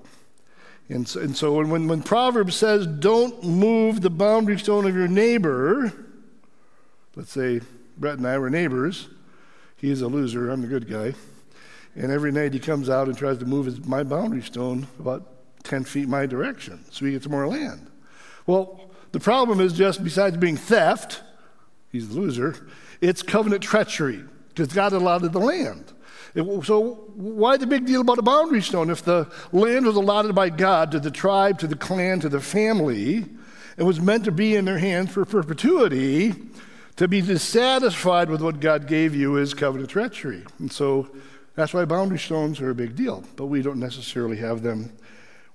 And 0.87 1.07
so, 1.07 1.19
and 1.19 1.35
so 1.35 1.53
when, 1.63 1.87
when 1.87 2.03
Proverbs 2.03 2.55
says, 2.55 2.85
don't 2.85 3.43
move 3.43 4.01
the 4.01 4.09
boundary 4.09 4.59
stone 4.59 4.85
of 4.85 4.95
your 4.95 5.07
neighbor, 5.07 5.91
let's 7.15 7.31
say 7.31 7.61
Brett 7.97 8.17
and 8.17 8.27
I 8.27 8.37
were 8.37 8.51
neighbors. 8.51 9.07
He's 9.77 10.01
a 10.01 10.07
loser, 10.07 10.49
I'm 10.51 10.61
the 10.61 10.67
good 10.67 10.89
guy. 10.89 11.15
And 11.95 12.11
every 12.11 12.31
night 12.31 12.53
he 12.53 12.59
comes 12.59 12.89
out 12.89 13.07
and 13.07 13.17
tries 13.17 13.39
to 13.39 13.45
move 13.45 13.65
his, 13.65 13.83
my 13.85 14.03
boundary 14.03 14.41
stone 14.41 14.87
about 14.99 15.25
10 15.63 15.85
feet 15.85 16.07
my 16.07 16.25
direction 16.27 16.83
so 16.91 17.05
he 17.05 17.13
gets 17.13 17.27
more 17.27 17.47
land. 17.47 17.89
Well, 18.45 18.84
the 19.15 19.21
problem 19.21 19.61
is 19.61 19.71
just 19.71 20.03
besides 20.03 20.35
being 20.35 20.57
theft, 20.57 21.21
he's 21.89 22.09
the 22.09 22.19
loser, 22.19 22.67
it's 22.99 23.23
covenant 23.23 23.63
treachery 23.63 24.21
because 24.49 24.73
God 24.73 24.91
allotted 24.91 25.31
the 25.31 25.39
land. 25.39 25.93
It, 26.33 26.65
so, 26.65 26.95
why 27.15 27.55
the 27.55 27.65
big 27.65 27.85
deal 27.85 28.01
about 28.01 28.17
a 28.17 28.21
boundary 28.21 28.61
stone? 28.61 28.89
If 28.89 29.05
the 29.05 29.31
land 29.53 29.85
was 29.85 29.95
allotted 29.95 30.35
by 30.35 30.49
God 30.49 30.91
to 30.91 30.99
the 30.99 31.11
tribe, 31.11 31.59
to 31.59 31.67
the 31.67 31.77
clan, 31.77 32.19
to 32.19 32.27
the 32.27 32.41
family, 32.41 33.23
it 33.77 33.83
was 33.83 34.01
meant 34.01 34.25
to 34.25 34.33
be 34.33 34.53
in 34.53 34.65
their 34.65 34.79
hands 34.79 35.11
for 35.11 35.23
perpetuity, 35.23 36.33
To 36.97 37.07
be 37.07 37.21
dissatisfied 37.21 38.29
with 38.29 38.41
what 38.41 38.59
God 38.59 38.85
gave 38.85 39.15
you 39.15 39.37
is 39.37 39.53
covenant 39.53 39.91
treachery. 39.91 40.43
And 40.59 40.69
so 40.69 41.07
that's 41.55 41.73
why 41.73 41.85
boundary 41.85 42.19
stones 42.19 42.59
are 42.59 42.69
a 42.69 42.75
big 42.75 42.97
deal, 42.97 43.23
but 43.37 43.45
we 43.45 43.61
don't 43.61 43.79
necessarily 43.79 44.35
have 44.37 44.61
them 44.61 44.91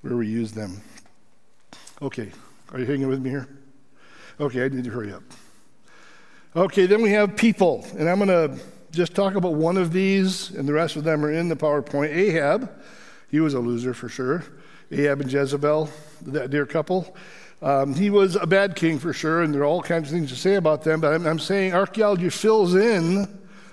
where 0.01 0.17
we 0.17 0.29
use 0.29 0.53
them. 0.53 0.81
Okay, 2.01 2.31
are 2.73 2.79
you 2.79 2.87
hanging 2.87 3.09
with 3.09 3.21
me 3.21 3.31
here? 3.31 3.49
Okay, 4.39 4.65
I 4.65 4.69
need 4.69 4.85
to 4.85 4.91
hurry 4.91 5.13
up. 5.13 5.23
Okay, 6.55 6.87
then 6.87 7.03
we 7.03 7.11
have 7.11 7.37
people, 7.37 7.85
and 7.99 8.09
I'm 8.09 8.19
going 8.19 8.29
to 8.29 8.63
just 8.91 9.15
talk 9.15 9.35
about 9.35 9.55
one 9.55 9.77
of 9.77 9.93
these, 9.93 10.51
and 10.51 10.69
the 10.69 10.73
rest 10.73 10.97
of 10.97 11.05
them 11.05 11.25
are 11.25 11.33
in 11.33 11.49
the 11.49 11.57
PowerPoint. 11.57 12.11
Ahab, 12.15 12.71
he 13.31 13.41
was 13.41 13.55
a 13.55 13.61
loser 13.61 13.95
for 13.95 14.09
sure. 14.09 14.45
Ahab 14.91 15.21
and 15.21 15.33
Jezebel, 15.33 15.91
that 16.27 16.51
dear 16.51 16.67
couple. 16.67 17.15
Um, 17.63 17.95
he 17.95 18.09
was 18.09 18.37
a 18.37 18.47
bad 18.47 18.75
king 18.75 18.99
for 18.99 19.13
sure, 19.13 19.43
and 19.43 19.55
there 19.55 19.63
are 19.63 19.67
all 19.67 19.83
kinds 19.83 20.09
of 20.09 20.15
things 20.15 20.31
to 20.31 20.37
say 20.37 20.55
about 20.55 20.83
them, 20.83 21.01
but 21.01 21.13
I'm, 21.13 21.27
I'm 21.27 21.39
saying 21.39 21.75
archaeology 21.75 22.31
fills 22.31 22.75
in, 22.75 23.29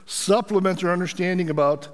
supplements 0.05 0.83
our 0.83 0.91
understanding 0.91 1.49
about 1.49 1.87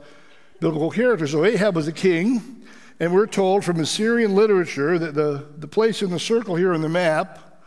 biblical 0.59 0.89
characters. 0.89 1.31
So 1.31 1.45
Ahab 1.45 1.75
was 1.75 1.87
a 1.87 1.93
king, 1.93 2.62
and 2.99 3.13
we're 3.13 3.27
told 3.27 3.63
from 3.63 3.79
Assyrian 3.79 4.35
literature 4.35 4.99
that 4.99 5.13
the, 5.15 5.45
the 5.57 5.67
place 5.67 6.01
in 6.01 6.09
the 6.09 6.19
circle 6.19 6.55
here 6.55 6.73
on 6.73 6.81
the 6.81 6.89
map 6.89 7.61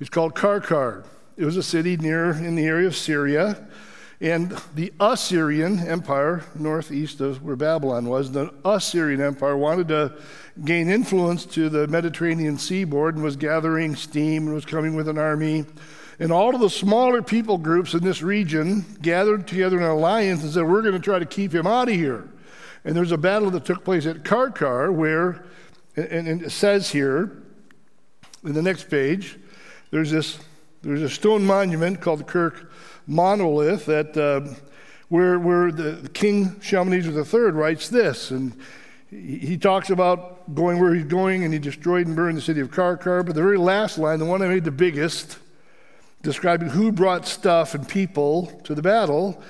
is 0.00 0.08
called 0.08 0.34
Karkar. 0.34 1.04
It 1.36 1.44
was 1.44 1.56
a 1.56 1.62
city 1.62 1.96
near 1.96 2.30
in 2.30 2.54
the 2.54 2.64
area 2.64 2.86
of 2.86 2.96
Syria. 2.96 3.66
And 4.20 4.56
the 4.74 4.92
Assyrian 5.00 5.80
Empire, 5.80 6.44
northeast 6.54 7.20
of 7.20 7.42
where 7.42 7.56
Babylon 7.56 8.06
was, 8.06 8.30
the 8.30 8.54
Assyrian 8.64 9.20
Empire 9.20 9.56
wanted 9.56 9.88
to 9.88 10.14
gain 10.64 10.88
influence 10.88 11.44
to 11.46 11.68
the 11.68 11.88
Mediterranean 11.88 12.56
seaboard 12.56 13.16
and 13.16 13.24
was 13.24 13.36
gathering 13.36 13.96
steam 13.96 14.46
and 14.46 14.54
was 14.54 14.64
coming 14.64 14.94
with 14.94 15.08
an 15.08 15.18
army. 15.18 15.66
And 16.20 16.32
all 16.32 16.54
of 16.54 16.60
the 16.60 16.70
smaller 16.70 17.22
people 17.22 17.58
groups 17.58 17.92
in 17.92 18.04
this 18.04 18.22
region 18.22 18.84
gathered 19.02 19.48
together 19.48 19.76
in 19.76 19.82
an 19.82 19.90
alliance 19.90 20.42
and 20.44 20.52
said, 20.52 20.62
We're 20.62 20.82
going 20.82 20.94
to 20.94 21.00
try 21.00 21.18
to 21.18 21.26
keep 21.26 21.52
him 21.52 21.66
out 21.66 21.88
of 21.88 21.94
here. 21.94 22.28
And 22.84 22.94
there's 22.96 23.12
a 23.12 23.18
battle 23.18 23.50
that 23.50 23.64
took 23.64 23.84
place 23.84 24.06
at 24.06 24.24
Karkar 24.24 24.92
where, 24.92 25.44
and, 25.96 26.28
and 26.28 26.42
it 26.42 26.50
says 26.50 26.90
here 26.90 27.42
in 28.44 28.52
the 28.52 28.62
next 28.62 28.90
page, 28.90 29.38
there's 29.90 30.10
this 30.10 30.38
there's 30.82 31.02
a 31.02 31.08
stone 31.08 31.46
monument 31.46 32.02
called 32.02 32.20
the 32.20 32.24
Kurkh 32.24 32.68
monolith 33.06 33.86
that 33.86 34.14
uh, 34.18 34.54
where, 35.08 35.38
where 35.38 35.72
the 35.72 36.08
King 36.10 36.60
Shalmaneser 36.60 37.10
III 37.10 37.52
writes 37.52 37.88
this, 37.88 38.30
and 38.30 38.54
he, 39.08 39.38
he 39.38 39.56
talks 39.56 39.88
about 39.88 40.54
going 40.54 40.78
where 40.78 40.94
he's 40.94 41.04
going, 41.04 41.44
and 41.44 41.54
he 41.54 41.58
destroyed 41.58 42.06
and 42.06 42.14
burned 42.14 42.36
the 42.36 42.42
city 42.42 42.60
of 42.60 42.70
Karkar. 42.70 43.24
But 43.24 43.34
the 43.34 43.42
very 43.42 43.56
last 43.56 43.96
line, 43.96 44.18
the 44.18 44.26
one 44.26 44.42
I 44.42 44.48
made 44.48 44.64
the 44.64 44.70
biggest, 44.70 45.38
describing 46.22 46.68
who 46.68 46.92
brought 46.92 47.26
stuff 47.26 47.74
and 47.74 47.88
people 47.88 48.46
to 48.64 48.74
the 48.74 48.82
battle 48.82 49.42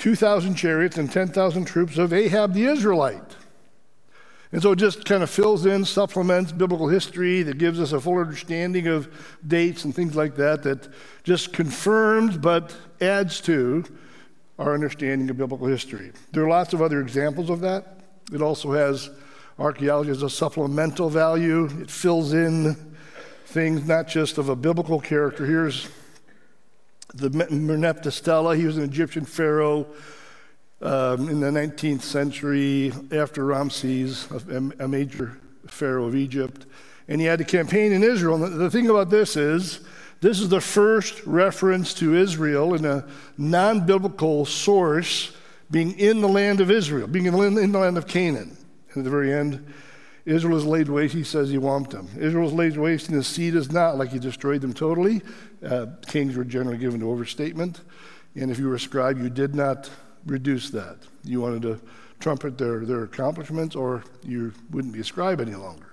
2,000 0.00 0.54
chariots 0.54 0.98
and 0.98 1.12
10,000 1.12 1.64
troops 1.66 1.98
of 1.98 2.12
Ahab 2.12 2.54
the 2.54 2.64
Israelite. 2.64 3.36
And 4.50 4.60
so 4.60 4.72
it 4.72 4.76
just 4.76 5.04
kind 5.04 5.22
of 5.22 5.30
fills 5.30 5.64
in, 5.64 5.84
supplements 5.84 6.50
biblical 6.50 6.88
history 6.88 7.42
that 7.44 7.58
gives 7.58 7.78
us 7.78 7.92
a 7.92 8.00
full 8.00 8.18
understanding 8.18 8.88
of 8.88 9.08
dates 9.46 9.84
and 9.84 9.94
things 9.94 10.16
like 10.16 10.34
that, 10.36 10.64
that 10.64 10.88
just 11.22 11.52
confirms 11.52 12.36
but 12.36 12.74
adds 13.00 13.40
to 13.42 13.84
our 14.58 14.74
understanding 14.74 15.30
of 15.30 15.36
biblical 15.36 15.68
history. 15.68 16.10
There 16.32 16.44
are 16.44 16.48
lots 16.48 16.72
of 16.72 16.82
other 16.82 17.00
examples 17.00 17.48
of 17.48 17.60
that. 17.60 18.00
It 18.32 18.42
also 18.42 18.72
has 18.72 19.10
archaeology 19.58 20.10
as 20.10 20.22
a 20.22 20.30
supplemental 20.30 21.10
value, 21.10 21.66
it 21.80 21.90
fills 21.90 22.32
in 22.32 22.74
things 23.46 23.86
not 23.86 24.08
just 24.08 24.38
of 24.38 24.48
a 24.48 24.56
biblical 24.56 25.00
character. 25.00 25.44
Here's 25.44 25.88
the 27.14 27.28
Merneptah 27.30 28.56
he 28.56 28.66
was 28.66 28.76
an 28.76 28.84
Egyptian 28.84 29.24
pharaoh 29.24 29.86
um, 30.82 31.28
in 31.28 31.40
the 31.40 31.50
19th 31.50 32.02
century 32.02 32.92
after 33.12 33.44
Ramses, 33.44 34.28
a, 34.30 34.84
a, 34.84 34.88
major 34.88 35.38
pharaoh 35.66 36.06
of 36.06 36.14
Egypt. 36.14 36.66
And 37.08 37.20
he 37.20 37.26
had 37.26 37.40
a 37.40 37.44
campaign 37.44 37.92
in 37.92 38.02
Israel. 38.02 38.42
And 38.42 38.58
the, 38.58 38.70
thing 38.70 38.88
about 38.88 39.10
this 39.10 39.36
is, 39.36 39.80
this 40.20 40.40
is 40.40 40.48
the 40.48 40.60
first 40.60 41.24
reference 41.26 41.92
to 41.94 42.14
Israel 42.14 42.74
in 42.74 42.84
a 42.84 43.06
non 43.36 43.84
biblical 43.84 44.46
source 44.46 45.32
being 45.70 45.98
in 45.98 46.20
the 46.20 46.28
land 46.28 46.60
of 46.60 46.70
Israel, 46.70 47.06
being 47.06 47.26
in 47.26 47.34
the, 47.72 47.78
land 47.78 47.98
of 47.98 48.06
Canaan. 48.06 48.56
At 48.96 49.04
the 49.04 49.10
very 49.10 49.32
end, 49.32 49.72
Israel 50.26 50.56
is 50.56 50.64
laid 50.64 50.88
waste. 50.88 51.14
He 51.14 51.24
says 51.24 51.50
he 51.50 51.56
whomped 51.56 51.90
them. 51.90 52.08
Israel 52.18 52.46
is 52.46 52.52
laid 52.52 52.76
waste, 52.76 53.08
and 53.08 53.16
his 53.16 53.26
seed 53.26 53.54
is 53.54 53.72
not 53.72 53.96
like 53.96 54.10
he 54.10 54.18
destroyed 54.18 54.60
them 54.60 54.72
totally. 54.72 55.22
Uh, 55.64 55.86
kings 56.06 56.36
were 56.36 56.44
generally 56.44 56.78
given 56.78 57.00
to 57.00 57.10
overstatement. 57.10 57.80
And 58.34 58.50
if 58.50 58.58
you 58.58 58.68
were 58.68 58.74
a 58.74 58.80
scribe, 58.80 59.18
you 59.18 59.30
did 59.30 59.54
not 59.54 59.90
reduce 60.26 60.70
that. 60.70 60.98
You 61.24 61.40
wanted 61.40 61.62
to 61.62 61.80
trumpet 62.20 62.58
their, 62.58 62.84
their 62.84 63.04
accomplishments, 63.04 63.74
or 63.74 64.04
you 64.24 64.52
wouldn't 64.70 64.92
be 64.92 65.00
a 65.00 65.04
scribe 65.04 65.40
any 65.40 65.54
longer. 65.54 65.86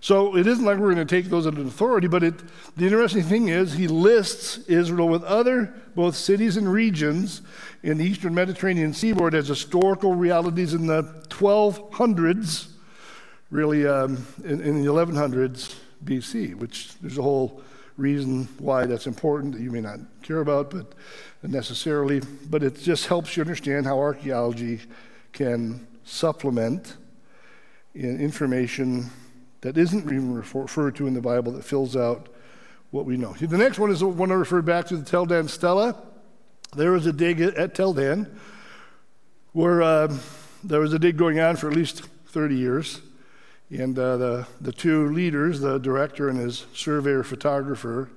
So 0.00 0.36
it 0.36 0.46
isn't 0.46 0.64
like 0.64 0.78
we're 0.78 0.94
going 0.94 1.06
to 1.06 1.16
take 1.16 1.30
those 1.30 1.46
an 1.46 1.66
authority, 1.66 2.06
but 2.06 2.22
it, 2.22 2.34
the 2.76 2.84
interesting 2.84 3.22
thing 3.22 3.48
is 3.48 3.72
he 3.72 3.88
lists 3.88 4.58
Israel 4.68 5.08
with 5.08 5.24
other 5.24 5.74
both 5.94 6.14
cities 6.14 6.56
and 6.56 6.70
regions 6.70 7.42
in 7.82 7.98
the 7.98 8.04
eastern 8.04 8.34
Mediterranean 8.34 8.92
seaboard 8.92 9.34
as 9.34 9.48
historical 9.48 10.14
realities 10.14 10.74
in 10.74 10.86
the 10.86 11.02
1200s, 11.28 12.68
really 13.50 13.86
um, 13.86 14.26
in, 14.44 14.60
in 14.60 14.82
the 14.82 14.90
1100s 14.90 15.74
BC, 16.04 16.54
which 16.54 16.94
there's 17.00 17.18
a 17.18 17.22
whole 17.22 17.62
reason 17.96 18.48
why 18.58 18.86
that's 18.86 19.06
important 19.06 19.54
that 19.54 19.62
you 19.62 19.70
may 19.70 19.80
not 19.80 19.98
care 20.22 20.40
about, 20.40 20.70
but 20.70 20.92
necessarily, 21.42 22.20
but 22.50 22.62
it 22.62 22.78
just 22.78 23.06
helps 23.06 23.36
you 23.36 23.42
understand 23.42 23.86
how 23.86 23.98
archaeology 23.98 24.80
can 25.32 25.86
supplement 26.04 26.96
information 27.94 29.10
that 29.62 29.78
isn't 29.78 30.04
even 30.04 30.34
referred 30.34 30.94
to 30.94 31.06
in 31.06 31.14
the 31.14 31.20
Bible 31.20 31.52
that 31.52 31.64
fills 31.64 31.96
out 31.96 32.28
what 32.90 33.04
we 33.04 33.16
know. 33.16 33.32
The 33.32 33.58
next 33.58 33.78
one 33.78 33.90
is 33.90 34.00
the 34.00 34.06
one 34.06 34.30
I 34.30 34.34
referred 34.34 34.64
back 34.64 34.86
to 34.86 34.96
the 34.96 35.04
Tel 35.04 35.26
Dan 35.26 35.48
Stela. 35.48 35.96
There 36.76 36.92
was 36.92 37.06
a 37.06 37.12
dig 37.12 37.40
at 37.40 37.74
Tel 37.74 37.92
Dan 37.92 38.38
where 39.52 39.82
uh, 39.82 40.14
there 40.62 40.80
was 40.80 40.92
a 40.92 40.98
dig 40.98 41.16
going 41.16 41.40
on 41.40 41.56
for 41.56 41.68
at 41.68 41.74
least 41.74 42.02
30 42.28 42.56
years. 42.56 43.00
And 43.70 43.98
uh, 43.98 44.16
the, 44.16 44.46
the 44.60 44.72
two 44.72 45.10
leaders, 45.10 45.60
the 45.60 45.78
director 45.78 46.28
and 46.28 46.38
his 46.38 46.66
surveyor 46.72 47.24
photographer, 47.24 48.10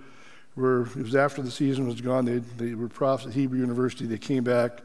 were, 0.56 0.82
it 0.82 1.04
was 1.04 1.16
after 1.16 1.42
the 1.42 1.52
season 1.52 1.88
was 1.88 2.02
gone, 2.02 2.26
they, 2.26 2.40
they 2.64 2.76
were 2.76 2.90
profs 2.90 3.26
at 3.26 3.34
Hebrew 3.34 3.60
University. 3.60 4.06
They 4.06 4.18
came 4.18 4.44
back 4.44 4.82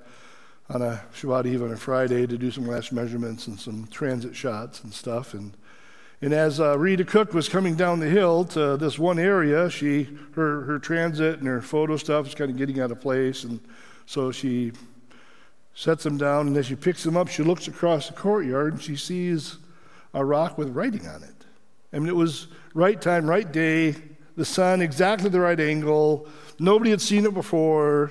on 0.71 0.81
a 0.81 1.03
Shabbat 1.15 1.47
Eve 1.47 1.63
on 1.63 1.73
a 1.73 1.77
Friday 1.77 2.27
to 2.27 2.39
do 2.39 2.51
some 2.51 2.67
last 2.67 2.93
measurements 2.93 3.47
and 3.47 3.61
some 3.61 3.87
transit 3.89 4.35
shots 4.35 4.83
and 4.83 4.93
stuff. 4.93 5.35
And, 5.35 5.55
and 6.23 6.33
as 6.33 6.61
uh, 6.61 6.77
Gila 6.77 7.05
Cook 7.05 7.35
was 7.35 7.49
coming 7.49 7.75
down 7.75 8.01
the 8.01 8.09
hill 8.09 8.45
to 8.47 8.79
this 8.79 8.99
one 8.99 9.19
area, 9.19 9.69
she, 9.69 10.09
her, 10.35 10.63
her 10.63 10.79
transit 10.79 11.41
and 11.41 11.47
her 11.47 11.61
photo 11.61 11.99
stuff 11.99 12.27
is 12.29 12.35
kind 12.35 12.51
of 12.51 12.57
getting 12.57 12.81
out 12.81 12.91
of 12.91 13.01
place. 13.01 13.45
And 13.45 13.61
so 14.07 14.33
she 14.33 14.73
sets 15.75 16.05
them 16.05 16.17
down, 16.17 16.47
and 16.47 16.57
as 16.57 16.67
she 16.67 16.77
picks 16.77 17.03
them 17.03 17.17
up, 17.17 17.29
she 17.29 17.43
looks 17.43 17.69
across 17.69 18.07
the 18.07 18.15
courtyard 18.15 18.75
and 18.75 18.83
she 18.83 18.97
sees 18.97 19.59
a 20.15 20.25
rock 20.25 20.57
with 20.57 20.71
writing 20.71 21.07
on 21.07 21.23
it. 21.23 21.35
I 21.93 21.99
mean, 21.99 22.09
it 22.09 22.17
was 22.17 22.47
right 22.73 23.01
time, 23.01 23.29
right 23.29 23.51
day, 23.51 23.95
the 24.37 24.45
sun 24.45 24.81
exactly 24.81 25.29
the 25.29 25.41
right 25.41 25.61
angle. 25.61 26.29
Nobody 26.59 26.91
had 26.91 27.01
seen 27.01 27.25
it 27.25 27.35
before. 27.35 28.11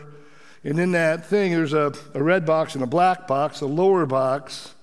And 0.64 0.80
in 0.80 0.94
that 0.94 1.26
thing, 1.26 1.52
there's 1.52 1.74
a, 1.74 1.94
a 2.14 2.24
red 2.24 2.46
box 2.46 2.76
and 2.76 2.84
a 2.84 2.88
black 2.88 3.28
box, 3.28 3.62
a 3.62 3.66
lower 3.66 4.06
box. 4.06 4.76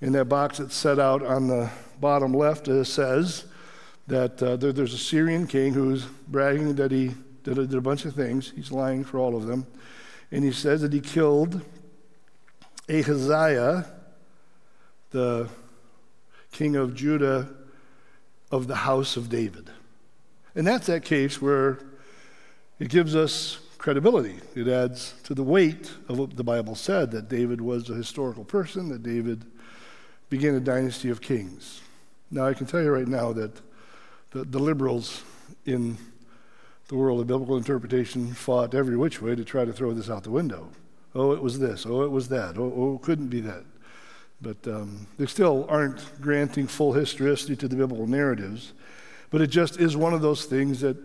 In 0.00 0.12
that 0.12 0.26
box 0.26 0.58
that's 0.58 0.74
set 0.74 0.98
out 0.98 1.24
on 1.24 1.46
the 1.46 1.70
bottom 2.00 2.34
left, 2.34 2.68
it 2.68 2.84
says 2.86 3.44
that 4.08 4.42
uh, 4.42 4.56
there, 4.56 4.72
there's 4.72 4.92
a 4.92 4.98
Syrian 4.98 5.46
king 5.46 5.72
who's 5.72 6.04
bragging 6.04 6.74
that 6.74 6.90
he 6.90 7.14
did 7.44 7.56
a, 7.58 7.66
did 7.66 7.78
a 7.78 7.80
bunch 7.80 8.04
of 8.04 8.14
things. 8.14 8.52
He's 8.54 8.72
lying 8.72 9.04
for 9.04 9.18
all 9.18 9.36
of 9.36 9.46
them. 9.46 9.66
And 10.30 10.44
he 10.44 10.52
says 10.52 10.82
that 10.82 10.92
he 10.92 11.00
killed 11.00 11.62
Ahaziah, 12.88 13.86
the 15.10 15.48
king 16.52 16.76
of 16.76 16.94
Judah 16.94 17.48
of 18.50 18.68
the 18.68 18.76
house 18.76 19.16
of 19.16 19.28
David. 19.28 19.70
And 20.54 20.66
that's 20.66 20.86
that 20.86 21.04
case 21.04 21.40
where 21.40 21.78
it 22.78 22.88
gives 22.88 23.16
us 23.16 23.58
credibility. 23.78 24.38
It 24.54 24.68
adds 24.68 25.14
to 25.24 25.34
the 25.34 25.42
weight 25.42 25.90
of 26.08 26.18
what 26.18 26.36
the 26.36 26.44
Bible 26.44 26.74
said 26.74 27.10
that 27.10 27.28
David 27.28 27.60
was 27.60 27.90
a 27.90 27.94
historical 27.94 28.44
person, 28.44 28.90
that 28.90 29.02
David 29.02 29.44
began 30.28 30.54
a 30.54 30.60
dynasty 30.60 31.10
of 31.10 31.20
kings. 31.20 31.80
Now, 32.30 32.46
I 32.46 32.54
can 32.54 32.66
tell 32.66 32.82
you 32.82 32.90
right 32.90 33.08
now 33.08 33.32
that 33.32 33.60
the, 34.30 34.44
the 34.44 34.58
liberals 34.58 35.22
in 35.66 35.98
the 36.88 36.94
world 36.96 37.20
of 37.20 37.26
biblical 37.26 37.56
interpretation 37.56 38.32
fought 38.32 38.74
every 38.74 38.96
which 38.96 39.20
way 39.20 39.34
to 39.34 39.44
try 39.44 39.64
to 39.64 39.72
throw 39.72 39.92
this 39.92 40.10
out 40.10 40.24
the 40.24 40.30
window. 40.30 40.68
Oh, 41.14 41.32
it 41.32 41.42
was 41.42 41.58
this. 41.58 41.84
Oh, 41.86 42.02
it 42.02 42.10
was 42.10 42.28
that. 42.28 42.56
Oh, 42.58 42.72
oh 42.74 42.94
it 42.96 43.02
couldn't 43.02 43.28
be 43.28 43.40
that. 43.40 43.64
But 44.42 44.56
um, 44.66 45.06
they 45.18 45.26
still 45.26 45.66
aren't 45.68 46.20
granting 46.20 46.66
full 46.66 46.92
historicity 46.92 47.56
to 47.56 47.68
the 47.68 47.76
biblical 47.76 48.06
narratives. 48.06 48.72
But 49.30 49.40
it 49.40 49.46
just 49.46 49.80
is 49.80 49.96
one 49.96 50.12
of 50.12 50.20
those 50.20 50.44
things 50.44 50.80
that 50.80 50.96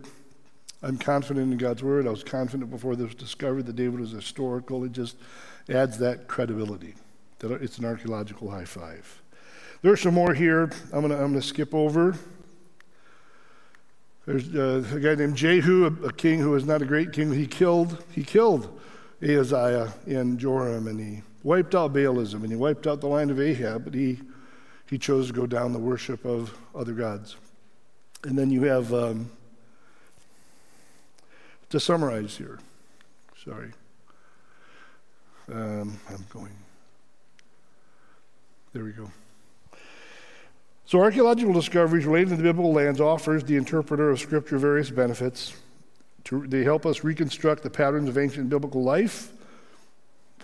I'm 0.84 0.98
confident 0.98 1.52
in 1.52 1.58
God's 1.58 1.84
word. 1.84 2.08
I 2.08 2.10
was 2.10 2.24
confident 2.24 2.70
before 2.70 2.96
this 2.96 3.06
was 3.06 3.16
discovered 3.16 3.68
that 3.68 3.76
David 3.76 4.00
was 4.00 4.12
historical. 4.12 4.84
It 4.84 4.92
just 4.92 5.16
adds 5.70 5.98
that 6.00 6.28
credibility 6.28 6.96
that 7.40 7.52
it's 7.62 7.78
an 7.78 7.86
archaeological 7.86 8.50
high 8.50 8.66
five. 8.66 9.22
There's 9.82 10.02
some 10.02 10.14
more 10.14 10.34
here. 10.34 10.72
I'm 10.92 11.02
going 11.02 11.10
to 11.10 11.16
I'm 11.16 11.32
gonna 11.32 11.42
skip 11.42 11.74
over. 11.74 12.16
There's 14.26 14.54
uh, 14.54 14.84
a 14.94 15.00
guy 15.00 15.16
named 15.16 15.38
Jehu, 15.38 15.86
a, 15.86 16.08
a, 16.08 16.12
king 16.12 16.40
who 16.40 16.52
was 16.52 16.66
not 16.66 16.82
a 16.82 16.86
great 16.86 17.14
king. 17.14 17.32
He 17.32 17.48
killed, 17.48 18.04
he 18.12 18.24
killed 18.24 18.78
Ahaziah 19.22 19.94
in 20.06 20.38
Joram, 20.38 20.88
and 20.88 21.00
he 21.00 21.22
wiped 21.48 21.74
out 21.76 21.94
Baalism, 21.94 22.42
and 22.42 22.50
he 22.50 22.58
wiped 22.58 22.86
out 22.88 23.00
the 23.00 23.08
line 23.08 23.30
of 23.30 23.40
Ahab, 23.40 23.86
but 23.86 23.94
he, 23.94 24.20
he 24.90 24.98
chose 24.98 25.28
to 25.28 25.34
go 25.34 25.46
down 25.46 25.72
the 25.72 25.80
worship 25.80 26.26
of 26.26 26.54
other 26.76 26.92
gods. 26.92 27.38
And 28.26 28.38
then 28.38 28.52
you 28.52 28.64
have, 28.64 28.94
um, 28.94 29.32
to 31.70 31.80
summarize 31.80 32.36
here, 32.36 32.60
sorry, 33.46 33.72
um, 35.50 35.98
I'm 36.10 36.26
going, 36.34 36.52
there 38.74 38.84
we 38.84 38.92
go. 38.92 39.10
So, 40.86 41.00
archaeological 41.00 41.54
discoveries 41.54 42.06
related 42.06 42.32
to 42.32 42.36
the 42.36 42.44
biblical 42.44 42.74
lands 42.74 43.00
offers 43.00 43.46
the 43.46 43.56
interpreter 43.56 44.10
of 44.10 44.20
Scripture 44.20 44.58
various 44.58 44.90
benefits. 44.90 45.54
To, 46.26 46.46
they 46.46 46.66
help 46.66 46.86
us 46.86 47.06
reconstruct 47.06 47.64
the 47.64 47.70
patterns 47.70 48.10
of 48.10 48.18
ancient 48.18 48.50
biblical 48.50 48.84
life, 48.84 49.32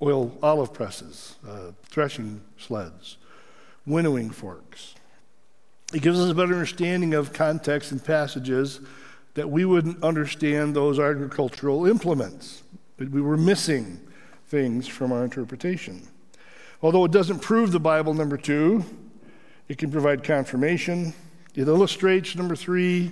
oil 0.01 0.37
olive 0.41 0.73
presses, 0.73 1.35
uh, 1.47 1.71
threshing 1.83 2.41
sleds, 2.57 3.17
winnowing 3.85 4.29
forks. 4.29 4.95
It 5.93 6.01
gives 6.01 6.19
us 6.19 6.31
a 6.31 6.33
better 6.33 6.53
understanding 6.53 7.13
of 7.13 7.33
context 7.33 7.91
and 7.91 8.03
passages 8.03 8.79
that 9.35 9.49
we 9.49 9.65
wouldn't 9.65 10.03
understand 10.03 10.75
those 10.75 10.99
agricultural 10.99 11.85
implements. 11.85 12.63
We 12.97 13.21
were 13.21 13.37
missing 13.37 13.99
things 14.47 14.87
from 14.87 15.11
our 15.11 15.23
interpretation. 15.23 16.07
Although 16.81 17.05
it 17.05 17.11
doesn't 17.11 17.39
prove 17.39 17.71
the 17.71 17.79
Bible, 17.79 18.13
number 18.13 18.37
two, 18.37 18.83
it 19.67 19.77
can 19.77 19.91
provide 19.91 20.23
confirmation. 20.23 21.13
It 21.55 21.67
illustrates, 21.67 22.35
number 22.35 22.55
three, 22.55 23.11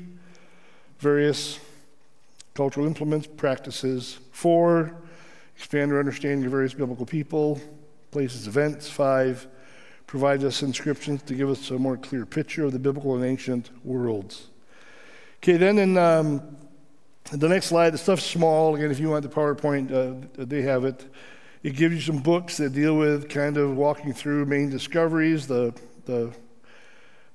various 0.99 1.59
cultural 2.53 2.85
implements, 2.85 3.27
practices. 3.27 4.19
Four, 4.31 4.93
expand 5.55 5.91
our 5.91 5.99
understanding 5.99 6.45
of 6.45 6.51
various 6.51 6.73
biblical 6.73 7.05
people, 7.05 7.61
places, 8.11 8.47
events. 8.47 8.89
Five, 8.89 9.47
provides 10.07 10.43
us 10.43 10.61
inscriptions 10.61 11.21
to 11.23 11.33
give 11.33 11.49
us 11.49 11.71
a 11.71 11.77
more 11.77 11.97
clear 11.97 12.25
picture 12.25 12.65
of 12.65 12.71
the 12.71 12.79
biblical 12.79 13.15
and 13.15 13.23
ancient 13.23 13.69
worlds. 13.85 14.47
Okay, 15.37 15.57
then 15.57 15.77
in 15.77 15.97
um, 15.97 16.57
the 17.31 17.47
next 17.47 17.67
slide, 17.67 17.91
the 17.91 17.97
stuff's 17.97 18.25
small. 18.25 18.75
Again, 18.75 18.91
if 18.91 18.99
you 18.99 19.09
want 19.09 19.23
the 19.23 19.29
PowerPoint, 19.29 19.91
uh, 19.91 20.27
they 20.37 20.61
have 20.63 20.85
it. 20.85 21.05
It 21.63 21.75
gives 21.75 21.95
you 21.95 22.01
some 22.01 22.21
books 22.21 22.57
that 22.57 22.73
deal 22.73 22.97
with 22.97 23.29
kind 23.29 23.57
of 23.57 23.77
walking 23.77 24.13
through 24.13 24.45
main 24.45 24.69
discoveries, 24.69 25.47
the 25.47 25.73
the 26.05 26.33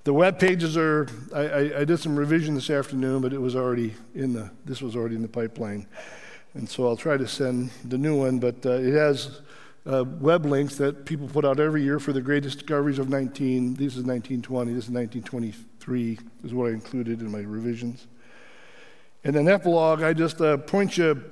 the 0.06 0.12
web 0.12 0.38
pages 0.38 0.76
are 0.76 1.08
I, 1.34 1.40
I, 1.40 1.80
I, 1.80 1.84
did 1.84 1.98
some 1.98 2.16
revision 2.16 2.54
this 2.54 2.70
afternoon 2.70 3.22
but 3.22 3.32
it 3.32 3.40
was 3.40 3.56
already 3.56 3.94
in 4.14 4.32
the 4.32 4.50
this 4.64 4.80
was 4.80 4.94
already 4.94 5.16
in 5.16 5.22
the 5.22 5.28
pipeline 5.28 5.86
and 6.56 6.68
so 6.68 6.86
i'll 6.86 6.96
try 6.96 7.16
to 7.16 7.26
send 7.26 7.70
the 7.84 7.98
new 7.98 8.16
one 8.16 8.38
but 8.38 8.64
uh, 8.64 8.70
it 8.70 8.92
has 8.92 9.40
uh, 9.86 10.04
web 10.20 10.44
links 10.44 10.76
that 10.76 11.04
people 11.04 11.28
put 11.28 11.44
out 11.44 11.60
every 11.60 11.82
year 11.82 12.00
for 12.00 12.12
the 12.12 12.20
greatest 12.20 12.58
discoveries 12.58 12.98
of 12.98 13.08
19 13.08 13.74
this 13.74 13.96
is 13.96 14.04
1920 14.04 14.72
this 14.72 14.84
is 14.84 14.90
1923 14.90 16.18
is 16.44 16.54
what 16.54 16.68
i 16.68 16.70
included 16.70 17.20
in 17.20 17.30
my 17.30 17.40
revisions 17.40 18.06
and 19.24 19.34
then 19.34 19.48
epilogue 19.48 20.02
i 20.02 20.12
just 20.12 20.40
uh, 20.40 20.56
point 20.56 20.96
you 20.96 21.22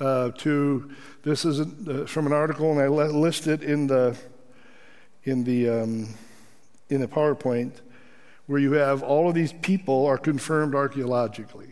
uh, 0.00 0.30
to 0.32 0.90
this 1.22 1.44
is 1.44 1.60
uh, 1.60 2.04
from 2.06 2.26
an 2.26 2.32
article 2.32 2.70
and 2.72 2.80
i 2.80 2.86
list 2.86 3.46
it 3.46 3.62
in 3.62 3.86
the 3.86 4.16
in 5.24 5.44
the 5.44 5.68
um, 5.68 6.08
in 6.88 7.00
the 7.00 7.08
PowerPoint 7.08 7.80
where 8.46 8.58
you 8.58 8.72
have 8.72 9.02
all 9.02 9.28
of 9.28 9.34
these 9.34 9.52
people 9.52 10.06
are 10.06 10.16
confirmed 10.16 10.74
archaeologically. 10.74 11.68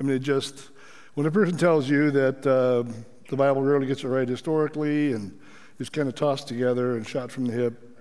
I 0.00 0.02
mean, 0.02 0.16
it 0.16 0.18
just 0.18 0.70
when 1.14 1.26
a 1.26 1.30
person 1.30 1.56
tells 1.56 1.88
you 1.88 2.10
that 2.10 2.46
uh, 2.46 2.90
the 3.28 3.36
Bible 3.36 3.62
rarely 3.62 3.86
gets 3.86 4.02
it 4.04 4.08
right 4.08 4.28
historically 4.28 5.12
and 5.12 5.38
is 5.78 5.88
kind 5.88 6.08
of 6.08 6.14
tossed 6.14 6.48
together 6.48 6.96
and 6.96 7.06
shot 7.06 7.30
from 7.30 7.46
the 7.46 7.52
hip, 7.52 8.00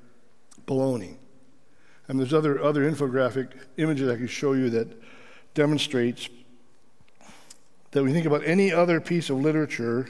baloney. 0.65 1.15
And 2.07 2.19
there's 2.19 2.33
other 2.33 2.61
other 2.61 2.89
infographic 2.89 3.51
images 3.77 4.09
I 4.09 4.15
can 4.15 4.27
show 4.27 4.53
you 4.53 4.69
that 4.71 5.01
demonstrates 5.53 6.29
that 7.91 8.03
we 8.03 8.13
think 8.13 8.25
about 8.25 8.43
any 8.45 8.71
other 8.71 9.01
piece 9.01 9.29
of 9.29 9.37
literature 9.37 10.09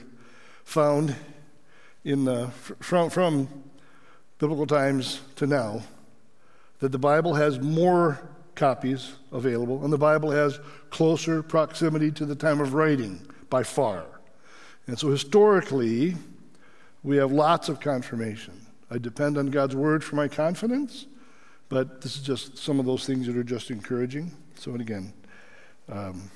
found 0.63 1.15
in 2.03 2.25
the, 2.25 2.47
from 2.79 3.09
from 3.09 3.47
biblical 4.39 4.65
times 4.65 5.21
to 5.35 5.45
now, 5.45 5.83
that 6.79 6.91
the 6.91 6.99
Bible 6.99 7.35
has 7.35 7.59
more 7.59 8.19
copies 8.55 9.13
available, 9.31 9.83
and 9.83 9.91
the 9.91 9.97
Bible 9.97 10.31
has 10.31 10.59
closer 10.89 11.41
proximity 11.41 12.11
to 12.11 12.25
the 12.25 12.35
time 12.35 12.59
of 12.59 12.73
writing 12.73 13.21
by 13.49 13.63
far. 13.63 14.05
And 14.87 14.97
so 14.97 15.09
historically, 15.09 16.15
we 17.03 17.17
have 17.17 17.31
lots 17.31 17.69
of 17.69 17.79
confirmation. 17.79 18.53
I 18.89 18.97
depend 18.97 19.37
on 19.37 19.47
God's 19.47 19.75
word 19.75 20.03
for 20.03 20.15
my 20.15 20.27
confidence, 20.27 21.07
but 21.69 22.01
this 22.01 22.17
is 22.17 22.21
just 22.21 22.57
some 22.57 22.79
of 22.79 22.85
those 22.85 23.05
things 23.05 23.27
that 23.27 23.37
are 23.37 23.43
just 23.43 23.71
encouraging. 23.71 24.31
So, 24.55 24.71
and 24.71 24.81
again, 24.81 25.13
um, 25.89 26.29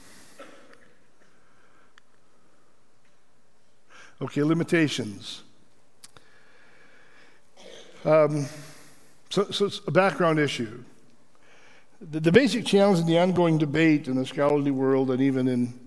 okay, 4.21 4.43
limitations. 4.43 5.43
Um, 8.05 8.45
so, 9.29 9.49
so 9.51 9.65
it's 9.65 9.81
a 9.87 9.91
background 9.91 10.39
issue. 10.39 10.83
The, 12.01 12.19
the, 12.19 12.31
basic 12.31 12.65
challenge 12.65 12.99
in 12.99 13.05
the 13.05 13.17
ongoing 13.17 13.57
debate 13.57 14.07
in 14.07 14.15
the 14.15 14.25
scholarly 14.25 14.71
world 14.71 15.09
and 15.11 15.21
even 15.21 15.47
in 15.47 15.79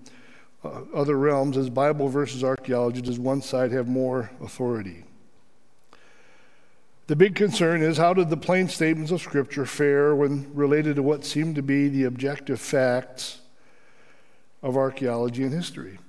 uh, 0.63 0.81
other 0.93 1.15
realms 1.15 1.55
is 1.55 1.69
Bible 1.69 2.09
versus 2.09 2.43
archaeology. 2.43 3.01
Does 3.01 3.19
one 3.19 3.41
side 3.41 3.71
have 3.71 3.87
more 3.87 4.31
authority? 4.41 5.03
The 7.07 7.15
big 7.15 7.35
concern 7.35 7.81
is 7.81 7.97
how 7.97 8.13
did 8.13 8.29
the 8.29 8.37
plain 8.37 8.69
statements 8.69 9.11
of 9.11 9.21
Scripture 9.21 9.65
fare 9.65 10.15
when 10.15 10.53
related 10.53 10.95
to 10.95 11.03
what 11.03 11.25
seemed 11.25 11.55
to 11.55 11.61
be 11.61 11.87
the 11.87 12.03
objective 12.03 12.59
facts 12.59 13.39
of 14.61 14.77
archaeology 14.77 15.43
and 15.43 15.53
history? 15.53 15.99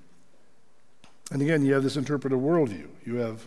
And 1.31 1.41
again, 1.43 1.65
you 1.65 1.75
have 1.75 1.83
this 1.83 1.97
interpretive 1.97 2.41
worldview. 2.41 2.89
You 3.05 3.17
have 3.17 3.47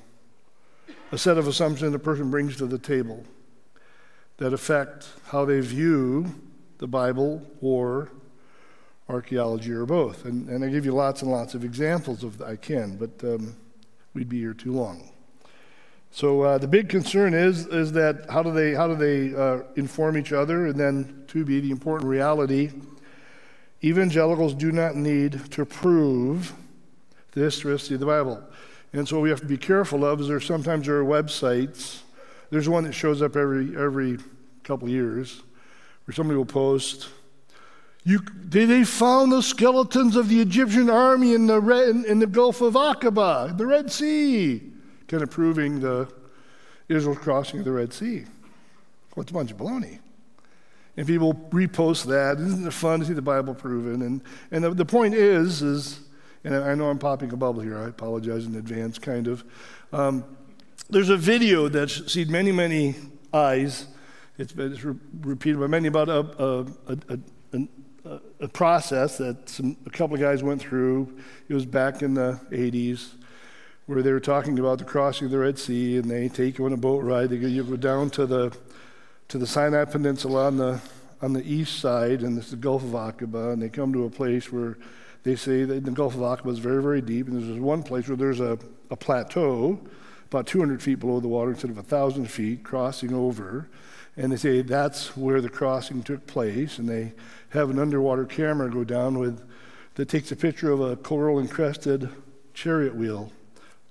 a 1.12 1.18
set 1.18 1.38
of 1.38 1.48
assumptions 1.48 1.92
that 1.92 1.98
a 1.98 2.04
person 2.04 2.32
brings 2.32 2.58
to 2.58 2.66
the 2.66 2.80
table 2.80 3.24
that 4.38 4.54
affect 4.54 5.08
how 5.28 5.46
they 5.46 5.60
view 5.60 6.34
the 6.80 6.88
Bible 6.88 7.42
or 7.62 8.10
archaeology 9.10 9.72
or 9.72 9.86
both. 9.86 10.26
And, 10.26 10.50
and 10.50 10.64
I 10.64 10.70
give 10.70 10.86
you 10.86 10.94
lots 10.94 11.22
and 11.22 11.32
lots 11.32 11.54
of 11.54 11.64
examples 11.64 12.24
of 12.24 12.42
I 12.42 12.56
can, 12.56 12.98
but 12.98 13.24
um, 13.24 13.56
we'd 14.14 14.30
be 14.30 14.40
here 14.40 14.54
too 14.54 14.74
long. 14.74 15.10
So 16.12 16.42
uh, 16.42 16.58
the 16.60 16.68
big 16.68 16.90
concern 16.90 17.34
is 17.34 17.66
is 17.68 17.92
that 17.94 18.30
how 18.30 18.44
do 18.44 18.52
they 18.52 18.74
how 18.74 18.88
do 18.88 18.96
they 18.96 19.36
uh, 19.36 19.64
inform 19.76 20.16
each 20.16 20.32
other, 20.32 20.68
and 20.68 20.80
then 20.80 21.24
to 21.30 21.44
be 21.44 21.60
the 21.60 21.72
important 21.72 22.08
reality. 22.10 22.72
Evangelicals 23.84 24.54
do 24.54 24.72
not 24.72 24.96
need 24.96 25.52
to 25.52 25.66
prove 25.66 26.54
the 27.32 27.42
historicity 27.42 27.96
of 27.96 28.00
the 28.00 28.06
Bible. 28.06 28.42
And 28.94 29.08
so 29.08 29.20
we 29.20 29.30
have 29.32 29.42
to 29.42 29.48
be 29.48 29.58
careful 29.58 30.06
of 30.06 30.22
is 30.22 30.28
there 30.28 30.40
sometimes 30.40 30.86
there 30.86 30.98
are 30.98 31.04
websites. 31.04 32.02
There's 32.54 32.70
one 32.70 32.84
that 32.84 32.94
shows 32.94 33.24
up 33.24 33.36
every 33.36 33.76
every 33.76 34.20
couple 34.64 34.88
years 34.88 35.42
where 36.06 36.14
somebody 36.14 36.38
will 36.38 36.46
post, 36.46 37.10
you, 38.04 38.20
they, 38.36 38.66
they 38.66 38.84
found 38.84 39.32
the 39.32 39.42
skeletons 39.42 40.16
of 40.16 40.30
the 40.30 40.40
Egyptian 40.40 40.90
army 40.90 41.34
in 41.34 41.48
the, 41.48 41.60
Red, 41.60 41.90
in, 41.90 42.06
in 42.06 42.20
the 42.20 42.28
Gulf 42.28 42.62
of 42.62 42.74
Aqaba, 42.74 43.58
the 43.58 43.66
Red 43.66 43.92
Sea, 43.92 44.62
kind 45.08 45.24
of 45.24 45.32
proving 45.32 45.80
the 45.80 46.08
Israel's 46.90 47.18
crossing 47.18 47.60
of 47.60 47.66
the 47.66 47.72
Red 47.72 47.92
Sea. 47.92 48.26
Well, 49.16 49.22
it's 49.24 49.32
a 49.32 49.34
bunch 49.34 49.52
of 49.52 49.58
baloney. 49.58 50.00
And 50.96 51.08
people 51.08 51.34
repost 51.50 52.06
that. 52.06 52.40
Isn't 52.40 52.68
it 52.68 52.74
fun 52.74 53.00
to 53.00 53.06
see 53.06 53.14
the 53.14 53.22
Bible 53.22 53.56
proven? 53.56 54.04
And, 54.04 54.22
and 54.52 54.64
the, 54.64 54.70
the 54.72 54.86
point 54.86 55.16
is, 55.16 55.64
is 55.64 56.02
and 56.44 56.54
I 56.56 56.76
know 56.76 56.90
I'm 56.90 57.00
popping 57.00 57.32
a 57.32 57.38
bubble 57.38 57.62
here. 57.62 57.80
I 57.80 57.88
apologize 57.88 58.46
in 58.46 58.56
advance, 58.56 59.00
kind 59.00 59.28
of. 59.28 59.44
Um, 59.92 60.26
there's 60.94 61.10
a 61.10 61.18
video 61.18 61.68
that's 61.68 62.14
seen 62.14 62.32
many, 62.32 62.52
many 62.52 62.96
eyes. 63.34 63.88
It's 64.38 64.54
been 64.54 64.72
it's 64.72 64.84
re- 64.84 64.96
repeated 65.22 65.60
by 65.60 65.66
many 65.66 65.88
about 65.88 66.08
a, 66.08 66.20
a, 66.38 66.68
a, 67.10 68.20
a, 68.40 68.48
process 68.48 69.18
that 69.18 69.50
some, 69.50 69.76
a 69.88 69.90
couple 69.90 70.14
of 70.14 70.22
guys 70.22 70.44
went 70.44 70.62
through. 70.62 71.18
It 71.50 71.54
was 71.56 71.66
back 71.66 72.04
in 72.04 72.14
the 72.14 72.40
80s 72.52 73.14
where 73.88 74.04
they 74.04 74.12
were 74.12 74.20
talking 74.20 74.60
about 74.60 74.78
the 74.78 74.86
crossing 74.86 75.26
of 75.26 75.32
the 75.32 75.40
Red 75.40 75.58
Sea, 75.58 75.98
and 75.98 76.10
they 76.10 76.30
take 76.30 76.60
you 76.60 76.66
on 76.66 76.74
a 76.74 76.78
boat 76.78 77.04
ride. 77.04 77.32
They 77.32 77.38
go, 77.38 77.48
you 77.48 77.64
go 77.64 77.76
down 77.76 78.12
to 78.12 78.26
the 78.26 78.56
to 79.30 79.38
the 79.40 79.48
Sinai 79.48 79.86
Peninsula 79.86 80.46
on 80.46 80.58
the 80.58 80.80
on 81.24 81.34
the 81.34 81.44
east 81.44 81.80
side, 81.80 82.22
and 82.22 82.38
it's 82.38 82.52
the 82.52 82.56
Gulf 82.56 82.84
of 82.84 82.92
Aqaba, 82.92 83.54
and 83.54 83.62
they 83.62 83.70
come 83.70 83.94
to 83.94 84.06
a 84.06 84.10
place 84.10 84.52
where 84.52 84.78
they 85.24 85.36
say 85.36 85.64
that 85.64 85.86
the 85.86 85.92
Gulf 85.92 86.14
of 86.14 86.22
Aqaba 86.22 86.52
is 86.52 86.60
very, 86.60 86.84
very 86.84 87.02
deep, 87.02 87.28
and 87.28 87.42
there's 87.42 87.60
one 87.60 87.82
place 87.82 88.08
where 88.08 88.18
there's 88.18 88.42
a, 88.42 88.60
a 88.92 88.96
plateau 88.96 89.80
about 90.34 90.48
200 90.48 90.82
feet 90.82 91.00
below 91.00 91.20
the 91.20 91.28
water 91.28 91.52
instead 91.52 91.70
of 91.70 91.78
1,000 91.78 92.26
feet 92.26 92.64
crossing 92.64 93.14
over. 93.14 93.70
And 94.16 94.32
they 94.32 94.38
say 94.38 94.62
that's 94.62 95.16
where 95.18 95.42
the 95.42 95.50
crossing 95.50 96.04
took 96.04 96.26
place, 96.28 96.78
and 96.78 96.88
they 96.88 97.14
have 97.50 97.70
an 97.70 97.80
underwater 97.80 98.26
camera 98.26 98.70
go 98.70 98.84
down 98.84 99.20
with 99.20 99.42
that 99.96 100.10
takes 100.10 100.32
a 100.32 100.36
picture 100.36 100.72
of 100.72 100.82
a 100.82 100.96
coral 100.96 101.40
encrusted 101.40 102.10
chariot 102.54 102.96
wheel 102.96 103.32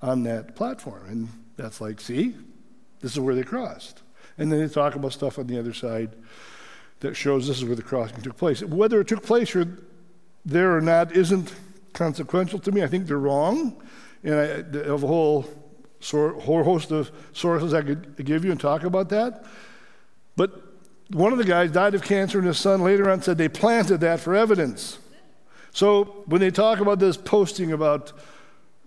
on 0.01 0.25
that 0.25 0.57
platform. 0.57 1.05
And 1.09 1.29
that's 1.57 1.81
like, 1.81 2.01
see, 2.01 2.35
this 3.01 3.13
is 3.13 3.21
where 3.21 3.35
they 3.35 3.43
crossed. 3.43 4.03
And 4.39 4.51
then 4.51 4.61
they 4.61 4.73
talk 4.73 4.95
about 4.95 5.13
stuff 5.13 5.39
on 5.39 5.47
the 5.47 5.59
other 5.59 5.73
side 5.73 6.11
that 7.01 7.15
shows 7.15 7.47
this 7.47 7.59
is 7.59 7.65
where 7.65 7.77
the 7.77 7.83
crossing 7.83 8.21
took 8.23 8.37
place. 8.37 8.63
Whether 8.63 9.01
it 9.01 9.09
took 9.09 9.23
place 9.23 9.55
or 9.55 9.67
there 10.45 10.77
or 10.77 10.81
not 10.81 11.15
isn't 11.17 11.55
consequential 11.93 12.59
to 12.61 12.73
me. 12.73 12.83
I 12.83 12.89
think 12.89 13.07
they're 13.07 13.19
wrong. 13.19 13.81
And 14.25 14.35
I 14.35 14.47
have 14.89 15.03
a 15.03 15.07
whole, 15.07 15.47
whole 16.11 16.65
host 16.65 16.91
of 16.91 17.11
sources 17.33 17.73
I 17.73 17.83
could 17.83 18.25
give 18.25 18.45
you 18.45 18.51
and 18.51 18.61
talk 18.61 18.85
about 18.85 19.09
that. 19.11 19.45
But 20.37 20.61
one 21.11 21.33
of 21.33 21.39
the 21.39 21.45
guys 21.45 21.71
died 21.71 21.95
of 21.95 22.03
cancer, 22.03 22.39
and 22.39 22.47
his 22.47 22.59
son 22.59 22.83
later 22.83 23.11
on 23.11 23.23
said 23.23 23.39
they 23.39 23.49
planted 23.49 24.01
that 24.01 24.21
for 24.21 24.35
evidence. 24.35 24.99
So 25.73 26.25
when 26.27 26.41
they 26.41 26.51
talk 26.51 26.81
about 26.81 26.99
this 26.99 27.17
posting 27.17 27.73
about, 27.73 28.13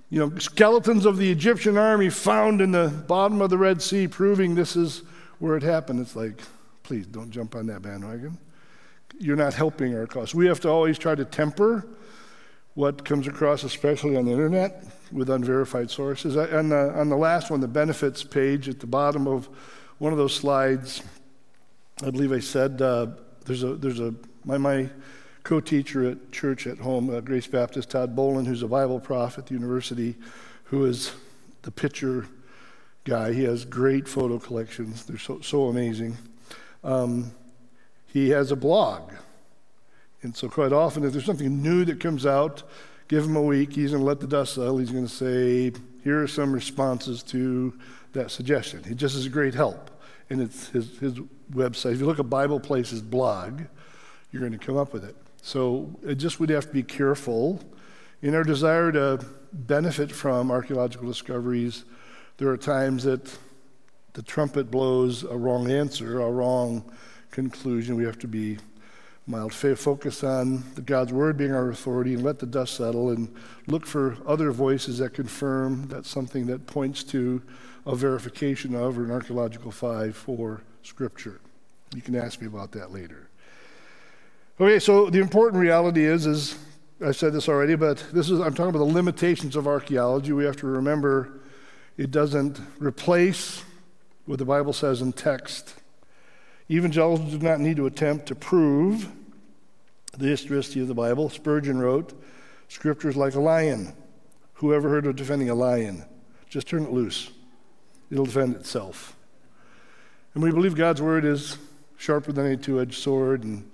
you 0.10 0.19
know, 0.19 0.38
skeletons 0.38 1.06
of 1.06 1.17
the 1.17 1.32
Egyptian 1.32 1.78
army 1.78 2.10
found 2.10 2.62
in 2.62 2.71
the 2.71 2.88
bottom 3.08 3.41
of 3.41 3.49
the 3.49 3.58
Red 3.58 3.82
Sea 3.82 4.08
proving 4.08 4.56
this 4.56 4.75
is 4.75 5.04
where 5.39 5.58
it 5.58 5.63
happened, 5.63 5.99
it's 5.99 6.15
like, 6.15 6.41
please 6.84 7.06
don't 7.08 7.32
jump 7.32 7.56
on 7.56 7.67
that 7.67 7.82
bandwagon. 7.82 8.38
You're 9.19 9.36
not 9.36 9.54
helping 9.54 9.95
our 9.95 10.08
cause. 10.08 10.36
We 10.36 10.47
have 10.47 10.60
to 10.62 10.69
always 10.69 10.97
try 10.97 11.15
to 11.15 11.25
temper 11.25 11.88
what 12.76 13.04
comes 13.04 13.28
across, 13.28 13.64
especially 13.64 14.16
on 14.16 14.26
the 14.26 14.32
internet, 14.32 14.84
with 15.12 15.30
unverified 15.30 15.90
sources. 15.90 16.38
On 16.38 16.70
the, 16.70 16.94
on 16.94 17.10
the 17.10 17.18
last 17.18 17.50
one, 17.50 17.62
the 17.62 17.68
benefits 17.68 18.24
page 18.24 18.70
at 18.70 18.80
the 18.80 18.88
bottom 18.88 19.28
of 19.28 19.50
one 19.98 20.12
of 20.12 20.18
those 20.18 20.36
slides, 20.36 21.02
I 22.04 22.12
believe 22.12 22.34
I 22.34 22.40
said 22.40 22.82
uh, 22.82 23.08
there's 23.46 23.64
a 23.64 23.76
there's 23.76 24.02
a 24.02 24.14
my 24.44 24.58
my 24.58 24.90
co-teacher 25.44 26.10
at 26.10 26.32
church 26.32 26.68
at 26.68 26.78
home, 26.80 27.10
uh, 27.10 27.22
Grace 27.22 27.48
Baptist, 27.48 27.92
Todd 27.92 28.16
Bolen, 28.16 28.46
who's 28.46 28.64
a 28.64 28.68
Bible 28.68 29.00
prof 29.00 29.38
at 29.38 29.46
the 29.46 29.54
university, 29.54 30.16
who 30.66 30.86
is 30.86 31.14
the 31.62 31.72
picture 31.72 32.26
guy. 33.06 33.32
He 33.32 33.44
has 33.44 33.64
great 33.64 34.08
photo 34.08 34.40
collections. 34.40 35.06
They're 35.06 35.18
so 35.18 35.40
so 35.40 35.68
amazing. 35.68 36.18
Um, 36.84 37.32
he 38.08 38.30
has 38.32 38.52
a 38.52 38.56
blog, 38.56 39.14
and 40.21 40.36
so 40.36 40.49
quite 40.49 40.73
often, 40.73 41.04
if 41.04 41.13
there's 41.13 41.25
something 41.25 41.62
new 41.62 41.86
that 41.86 41.99
comes 41.99 42.25
out, 42.25 42.63
give 43.08 43.25
him 43.25 43.36
a 43.36 43.41
week. 43.41 43.73
He's 43.73 43.91
going 43.91 44.01
to 44.01 44.08
let 44.08 44.19
the 44.19 44.28
dust 44.28 44.56
settle. 44.56 44.78
He's 44.78 44.91
going 44.91 45.08
to 45.08 45.13
say, 45.13 45.71
"Here 46.04 46.21
are 46.21 46.28
some 46.28 46.51
responses 46.51 47.23
to 47.23 47.73
that 48.13 48.32
suggestion." 48.32 48.84
He 48.84 48.95
just 48.95 49.15
is 49.15 49.25
a 49.25 49.30
great 49.30 49.54
help 49.54 49.91
and 50.30 50.41
it's 50.41 50.69
his, 50.69 50.97
his 50.99 51.13
website. 51.51 51.93
If 51.93 51.99
you 51.99 52.06
look 52.06 52.19
at 52.19 52.30
Bible 52.30 52.60
Places 52.60 53.01
blog, 53.01 53.62
you're 54.32 54.39
going 54.39 54.58
to 54.58 54.65
come 54.65 54.78
up 54.78 54.93
with 54.93 55.04
it. 55.04 55.15
So 55.41 55.91
it 56.04 56.15
just 56.15 56.39
would 56.39 56.49
have 56.49 56.67
to 56.67 56.73
be 56.73 56.84
careful. 56.84 57.62
In 58.21 58.34
our 58.34 58.43
desire 58.43 58.91
to 58.91 59.23
benefit 59.54 60.12
from 60.12 60.49
archaeological 60.51 61.08
discoveries, 61.08 61.86
there 62.38 62.49
are 62.49 62.58
times 62.58 63.04
that 63.04 63.38
the 64.13 64.23
trumpet 64.23 64.71
blows 64.71 65.23
a 65.23 65.36
wrong 65.36 65.69
answer, 65.69 66.21
a 66.21 66.32
wrong 66.32 66.84
conclusion. 67.32 67.95
We 67.95 68.06
have 68.06 68.19
to 68.19 68.28
be 68.28 68.58
mild, 69.28 69.54
focus 69.54 70.24
on 70.24 70.64
the 70.76 70.82
God's 70.82 71.12
word 71.12 71.38
being 71.38 71.54
our 71.54 71.70
authority, 71.70 72.14
and 72.14 72.24
let 72.24 72.40
the 72.40 72.46
dust 72.46 72.76
settle, 72.76 73.10
and 73.10 73.34
look 73.68 73.86
for 73.86 74.18
other 74.28 74.52
voices 74.52 75.00
that 75.00 75.14
confirm 75.14 75.88
that 75.88 76.06
something 76.06 76.46
that 76.48 76.68
points 76.68 77.04
to 77.04 77.42
a 77.86 77.96
verification 77.96 78.76
of 78.76 78.98
or 78.98 79.04
an 79.04 79.12
archaeological 79.12 79.72
five 79.72 80.16
for 80.16 80.62
Scripture. 80.84 81.40
You 81.94 82.02
can 82.02 82.16
ask 82.16 82.42
me 82.42 82.48
about 82.48 82.72
that 82.74 82.92
later. 82.92 83.30
Okay, 84.60 84.80
so 84.80 85.10
the 85.10 85.20
important 85.20 85.62
reality 85.62 86.06
is, 86.06 86.26
is 86.26 86.58
I 87.04 87.12
said 87.12 87.34
this 87.34 87.50
already, 87.50 87.76
but 87.76 88.06
this 88.14 88.30
is 88.30 88.40
I'm 88.40 88.54
talking 88.54 88.70
about 88.70 88.86
the 88.86 88.94
limitations 88.94 89.56
of 89.56 89.68
archaeology. 89.68 90.32
We 90.32 90.46
have 90.46 90.58
to 90.58 90.68
remember 90.68 91.42
it 91.98 92.12
doesn't 92.12 92.60
replace 92.80 93.64
what 94.26 94.40
the 94.40 94.46
Bible 94.46 94.74
says 94.74 95.02
in 95.02 95.14
text. 95.14 95.76
Evangelicals 96.69 97.32
do 97.32 97.39
not 97.39 97.60
need 97.60 97.78
to 97.78 97.86
attempt 97.86 98.25
to 98.28 98.36
prove 98.36 99.12
the 100.17 100.28
historicity 100.28 100.82
of 100.82 100.88
the 100.88 100.93
Bible. 100.93 101.30
Spurgeon 101.30 101.80
wrote, 101.80 102.19
Scripture 102.67 103.10
is 103.10 103.17
like 103.17 103.36
a 103.36 103.39
lion. 103.39 103.93
Who 104.56 104.73
ever 104.73 104.89
heard 104.89 105.06
of 105.06 105.15
defending 105.15 105.49
a 105.49 105.56
lion? 105.56 106.06
Just 106.49 106.67
turn 106.67 106.84
it 106.84 106.91
loose 106.91 107.32
it'll 108.12 108.25
defend 108.25 108.56
itself. 108.56 109.15
And 110.34 110.43
we 110.43 110.51
believe 110.51 110.75
God's 110.75 111.01
word 111.01 111.25
is 111.25 111.58
sharper 111.97 112.32
than 112.32 112.45
a 112.45 112.58
two 112.58 112.80
edged 112.80 113.01
sword 113.01 113.43
and 113.43 113.71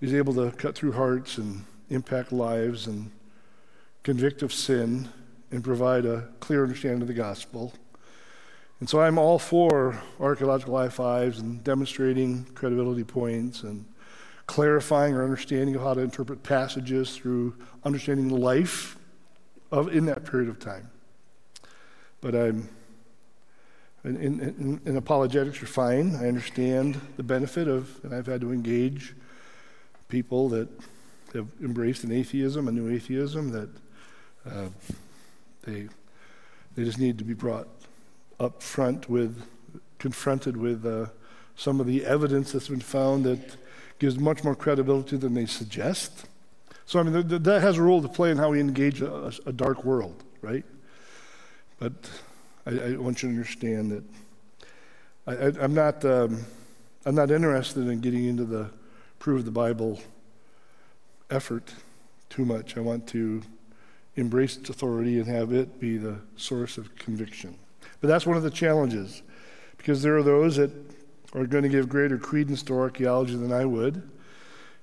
is 0.00 0.14
able 0.14 0.34
to 0.34 0.50
cut 0.56 0.74
through 0.74 0.92
hearts 0.92 1.38
and 1.38 1.64
impact 1.90 2.32
lives 2.32 2.86
and 2.86 3.10
convict 4.02 4.42
of 4.42 4.52
sin 4.52 5.08
and 5.50 5.64
provide 5.64 6.04
a 6.04 6.28
clear 6.40 6.62
understanding 6.62 7.02
of 7.02 7.08
the 7.08 7.14
gospel. 7.14 7.72
And 8.80 8.88
so 8.88 9.00
I'm 9.00 9.18
all 9.18 9.38
for 9.38 10.00
archaeological 10.20 10.76
I 10.76 10.88
fives 10.88 11.40
and 11.40 11.64
demonstrating 11.64 12.44
credibility 12.54 13.04
points 13.04 13.64
and 13.64 13.84
clarifying 14.46 15.14
our 15.14 15.24
understanding 15.24 15.74
of 15.74 15.82
how 15.82 15.94
to 15.94 16.00
interpret 16.00 16.42
passages 16.42 17.16
through 17.16 17.56
understanding 17.84 18.28
the 18.28 18.36
life 18.36 18.96
of 19.72 19.88
in 19.88 20.06
that 20.06 20.24
period 20.24 20.48
of 20.48 20.58
time. 20.58 20.90
But 22.20 22.34
I'm 22.34 22.68
in, 24.04 24.96
apologetics 24.96 25.62
are 25.62 25.66
fine. 25.66 26.16
I 26.16 26.28
understand 26.28 27.00
the 27.16 27.22
benefit 27.22 27.68
of, 27.68 28.02
and 28.04 28.14
I've 28.14 28.26
had 28.26 28.40
to 28.42 28.52
engage 28.52 29.14
people 30.08 30.48
that 30.50 30.68
have 31.34 31.48
embraced 31.60 32.04
an 32.04 32.12
atheism, 32.12 32.68
a 32.68 32.72
new 32.72 32.88
atheism, 32.90 33.50
that 33.50 33.68
uh, 34.46 34.68
they, 35.62 35.88
they 36.74 36.84
just 36.84 36.98
need 36.98 37.18
to 37.18 37.24
be 37.24 37.34
brought 37.34 37.68
up 38.40 38.62
front 38.62 39.08
with, 39.08 39.42
confronted 39.98 40.56
with 40.56 40.84
uh, 40.86 41.06
some 41.56 41.80
of 41.80 41.86
the 41.86 42.04
evidence 42.04 42.52
that's 42.52 42.68
been 42.68 42.80
found 42.80 43.24
that 43.24 43.56
gives 43.98 44.18
much 44.18 44.44
more 44.44 44.54
credibility 44.54 45.16
than 45.16 45.34
they 45.34 45.46
suggest. 45.46 46.26
So, 46.86 47.00
I 47.00 47.02
mean, 47.02 47.12
th- 47.12 47.28
th- 47.28 47.42
that 47.42 47.62
has 47.62 47.78
a 47.78 47.82
role 47.82 48.00
to 48.00 48.08
play 48.08 48.30
in 48.30 48.38
how 48.38 48.50
we 48.50 48.60
engage 48.60 49.02
a, 49.02 49.32
a 49.44 49.52
dark 49.52 49.84
world, 49.84 50.22
right? 50.40 50.64
But 51.78 51.92
I, 52.64 52.70
I 52.70 52.96
want 52.96 53.22
you 53.22 53.28
to 53.28 53.34
understand 53.34 53.90
that 53.90 54.04
I, 55.60 55.64
am 55.64 55.74
not, 55.74 56.04
um, 56.04 56.44
I'm 57.04 57.14
not 57.14 57.30
interested 57.30 57.86
in 57.86 58.00
getting 58.00 58.24
into 58.24 58.44
the 58.44 58.70
prove 59.18 59.44
the 59.44 59.50
Bible 59.50 60.00
effort 61.28 61.74
too 62.30 62.44
much. 62.44 62.76
I 62.76 62.80
want 62.80 63.06
to 63.08 63.42
embrace 64.16 64.56
its 64.56 64.70
authority 64.70 65.18
and 65.18 65.28
have 65.28 65.52
it 65.52 65.78
be 65.78 65.98
the 65.98 66.18
source 66.36 66.78
of 66.78 66.94
conviction. 66.96 67.58
But 68.00 68.08
that's 68.08 68.26
one 68.26 68.36
of 68.36 68.42
the 68.42 68.50
challenges 68.50 69.22
because 69.76 70.02
there 70.02 70.16
are 70.16 70.22
those 70.22 70.56
that 70.56 70.70
are 71.34 71.46
going 71.46 71.62
to 71.62 71.68
give 71.68 71.88
greater 71.88 72.18
credence 72.18 72.62
to 72.64 72.74
archaeology 72.74 73.36
than 73.36 73.52
I 73.52 73.64
would, 73.64 74.08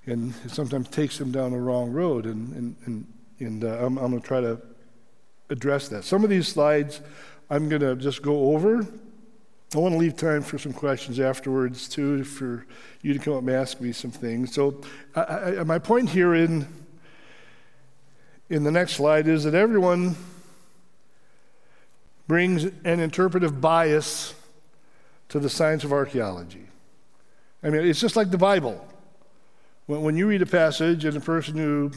and 0.05 0.33
it 0.43 0.51
sometimes 0.51 0.89
takes 0.89 1.17
them 1.17 1.31
down 1.31 1.51
the 1.51 1.59
wrong 1.59 1.91
road. 1.91 2.25
And, 2.25 2.53
and, 2.53 2.75
and, 2.85 3.07
and 3.39 3.63
uh, 3.63 3.85
I'm, 3.85 3.97
I'm 3.97 4.11
going 4.11 4.21
to 4.21 4.27
try 4.27 4.41
to 4.41 4.59
address 5.49 5.87
that. 5.89 6.03
Some 6.03 6.23
of 6.23 6.29
these 6.29 6.47
slides 6.47 7.01
I'm 7.49 7.69
going 7.69 7.81
to 7.81 7.95
just 7.95 8.21
go 8.21 8.53
over. 8.53 8.85
I 9.73 9.77
want 9.77 9.93
to 9.93 9.97
leave 9.97 10.15
time 10.15 10.41
for 10.41 10.57
some 10.57 10.73
questions 10.73 11.19
afterwards, 11.19 11.87
too, 11.87 12.23
for 12.23 12.65
you 13.01 13.13
to 13.13 13.19
come 13.19 13.33
up 13.33 13.39
and 13.41 13.49
ask 13.51 13.81
me 13.81 13.91
some 13.91 14.11
things. 14.11 14.53
So, 14.53 14.81
I, 15.15 15.21
I, 15.59 15.63
my 15.63 15.79
point 15.79 16.09
here 16.09 16.33
in, 16.33 16.67
in 18.49 18.63
the 18.63 18.71
next 18.71 18.93
slide 18.93 19.27
is 19.27 19.43
that 19.43 19.53
everyone 19.53 20.15
brings 22.27 22.63
an 22.63 22.99
interpretive 22.99 23.61
bias 23.61 24.33
to 25.29 25.39
the 25.39 25.49
science 25.49 25.83
of 25.83 25.91
archaeology. 25.91 26.67
I 27.63 27.69
mean, 27.69 27.85
it's 27.85 27.99
just 27.99 28.15
like 28.15 28.31
the 28.31 28.37
Bible. 28.37 28.85
When, 29.85 30.01
when 30.01 30.17
you 30.17 30.27
read 30.27 30.41
a 30.41 30.47
passage 30.47 31.05
and 31.05 31.17
a 31.17 31.21
person 31.21 31.55
who 31.55 31.91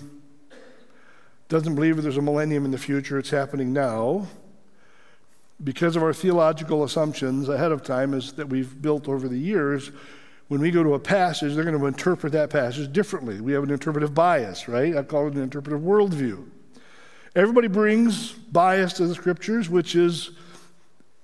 doesn't 1.49 1.75
believe 1.75 1.97
that 1.97 2.03
there's 2.03 2.17
a 2.17 2.23
millennium 2.23 2.65
in 2.65 2.71
the 2.71 2.79
future, 2.79 3.19
it's 3.19 3.31
happening 3.31 3.73
now, 3.73 4.27
because 5.63 5.97
of 5.97 6.03
our 6.03 6.13
theological 6.13 6.85
assumptions 6.85 7.49
ahead 7.49 7.73
of 7.73 7.83
time 7.83 8.15
is 8.15 8.33
that 8.33 8.49
we've 8.49 8.81
built 8.81 9.09
over 9.09 9.29
the 9.29 9.39
years 9.39 9.91
when 10.49 10.61
we 10.61 10.71
go 10.71 10.83
to 10.83 10.95
a 10.95 10.99
passage 10.99 11.55
they're 11.55 11.65
going 11.65 11.79
to 11.79 11.87
interpret 11.87 12.33
that 12.33 12.49
passage 12.51 12.93
differently 12.93 13.41
we 13.41 13.53
have 13.53 13.65
an 13.65 13.71
interpretive 13.71 14.15
bias 14.15 14.69
right 14.69 14.97
i 14.97 15.03
call 15.03 15.27
it 15.27 15.35
an 15.35 15.43
interpretive 15.43 15.81
worldview 15.81 16.47
everybody 17.39 17.69
brings 17.69 18.33
bias 18.33 18.93
to 18.93 19.07
the 19.07 19.15
scriptures 19.15 19.69
which 19.69 19.95
is 19.95 20.31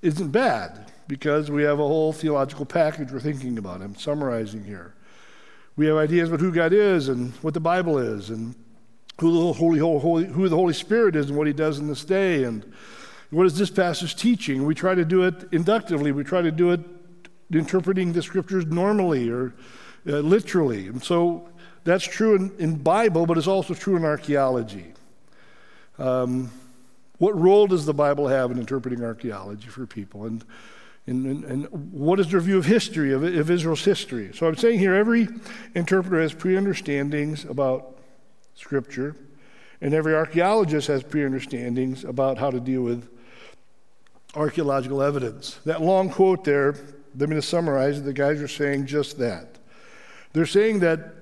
isn't 0.03 0.31
bad 0.31 0.91
because 1.09 1.51
we 1.51 1.63
have 1.63 1.79
a 1.79 1.87
whole 1.87 2.13
theological 2.13 2.65
package 2.65 3.13
we're 3.13 3.21
thinking 3.21 3.59
about 3.59 3.81
i'm 3.83 3.97
summarizing 3.97 4.65
here 4.65 4.95
we 5.77 5.87
have 5.87 5.97
ideas 5.97 6.29
about 6.29 6.41
who 6.41 6.53
god 6.53 6.73
is 6.73 7.09
and 7.09 7.33
what 7.43 7.55
the 7.55 7.61
bible 7.61 7.99
is 7.99 8.31
and 8.31 8.55
who 9.21 9.47
the 9.47 9.53
Holy, 9.53 9.79
Holy, 9.79 10.25
who 10.25 10.49
the 10.49 10.57
Holy 10.57 10.75
Spirit 10.75 11.15
is 11.17 11.29
and 11.29 11.39
what 11.39 11.47
He 11.47 11.53
does 11.53 11.79
in 11.79 11.87
this 11.87 12.05
day, 12.05 12.45
and 12.45 12.65
what 13.31 13.47
is 13.47 13.57
this 13.57 13.71
passage 13.71 14.17
teaching. 14.17 14.65
We 14.65 14.75
try 14.75 14.95
to 14.95 15.05
do 15.05 15.23
it 15.25 15.35
inductively. 15.53 16.13
We 16.13 16.25
try 16.25 16.43
to 16.43 16.51
do 16.51 16.73
it 16.73 16.81
interpreting 17.53 18.13
the 18.13 18.23
scriptures 18.23 18.67
normally 18.67 19.29
or 19.29 19.55
uh, 20.07 20.19
literally, 20.19 20.89
and 20.89 21.03
so 21.03 21.49
that's 21.85 22.05
true 22.05 22.35
in, 22.35 22.53
in 22.59 22.77
Bible, 22.77 23.27
but 23.27 23.39
it's 23.39 23.47
also 23.47 23.75
true 23.75 23.97
in 23.97 24.05
archaeology. 24.05 24.94
Um, 25.99 26.51
what 27.19 27.39
role 27.39 27.67
does 27.67 27.87
the 27.87 27.95
Bible 27.95 28.29
have 28.29 28.51
in 28.51 28.59
interpreting 28.59 29.03
archaeology 29.05 29.69
for 29.69 29.87
people? 29.87 30.27
And, 30.27 30.45
and, 31.07 31.45
and, 31.45 31.67
what 31.93 32.19
is 32.19 32.31
their 32.31 32.41
view 32.41 32.59
of 32.59 32.65
history, 32.65 33.13
of, 33.13 33.23
of 33.23 33.51
Israel's 33.51 33.85
history? 33.85 34.31
So 34.35 34.47
I'm 34.47 34.57
saying 34.57 34.79
here 34.79 34.95
every 34.95 35.29
interpreter 35.75 36.21
has 36.21 36.33
pre 36.33 36.57
understandings 36.57 37.45
about 37.45 37.99
Scripture, 38.55 39.15
and 39.81 39.95
every 39.95 40.15
archaeologist 40.15 40.89
has 40.89 41.03
pre 41.03 41.25
understandings 41.25 42.05
about 42.05 42.39
how 42.39 42.51
to 42.51 42.59
deal 42.59 42.83
with 42.83 43.09
archaeological 44.35 45.03
evidence. 45.03 45.59
That 45.65 45.83
long 45.83 46.11
quote 46.11 46.45
there, 46.45 46.75
let 47.17 47.29
me 47.29 47.37
just 47.37 47.49
summarize 47.49 47.99
it. 47.99 48.03
The 48.03 48.13
guys 48.13 48.41
are 48.41 48.49
saying 48.49 48.87
just 48.87 49.19
that. 49.19 49.59
They're 50.33 50.47
saying 50.47 50.81
that 50.81 51.15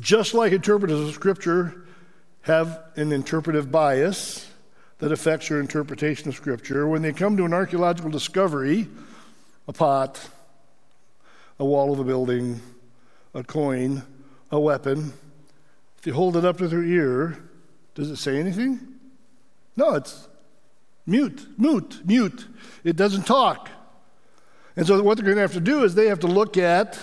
just 0.00 0.34
like 0.34 0.52
interpreters 0.52 1.00
of 1.00 1.14
Scripture 1.14 1.86
have 2.42 2.82
an 2.96 3.12
interpretive 3.12 3.70
bias 3.70 4.48
that 4.98 5.12
affects 5.12 5.48
your 5.48 5.60
interpretation 5.60 6.28
of 6.28 6.34
Scripture, 6.34 6.86
when 6.86 7.02
they 7.02 7.12
come 7.12 7.36
to 7.36 7.44
an 7.44 7.52
archaeological 7.52 8.10
discovery, 8.10 8.88
a 9.66 9.72
pot, 9.72 10.28
a 11.58 11.64
wall 11.64 11.92
of 11.92 11.98
a 11.98 12.04
building, 12.04 12.60
a 13.34 13.42
coin, 13.42 14.02
a 14.50 14.60
weapon, 14.60 15.12
if 15.98 16.06
you 16.06 16.12
hold 16.12 16.36
it 16.36 16.44
up 16.44 16.58
to 16.58 16.68
their 16.68 16.82
ear, 16.82 17.38
does 17.94 18.10
it 18.10 18.16
say 18.16 18.38
anything? 18.38 18.80
No, 19.76 19.94
it's 19.94 20.28
mute, 21.06 21.46
mute, 21.58 22.00
mute. 22.04 22.46
It 22.82 22.96
doesn't 22.96 23.24
talk. 23.24 23.68
And 24.76 24.86
so 24.86 25.00
what 25.02 25.16
they're 25.16 25.24
going 25.24 25.36
to 25.36 25.42
have 25.42 25.52
to 25.52 25.60
do 25.60 25.84
is 25.84 25.94
they 25.94 26.06
have 26.06 26.20
to 26.20 26.26
look 26.26 26.56
at 26.56 26.98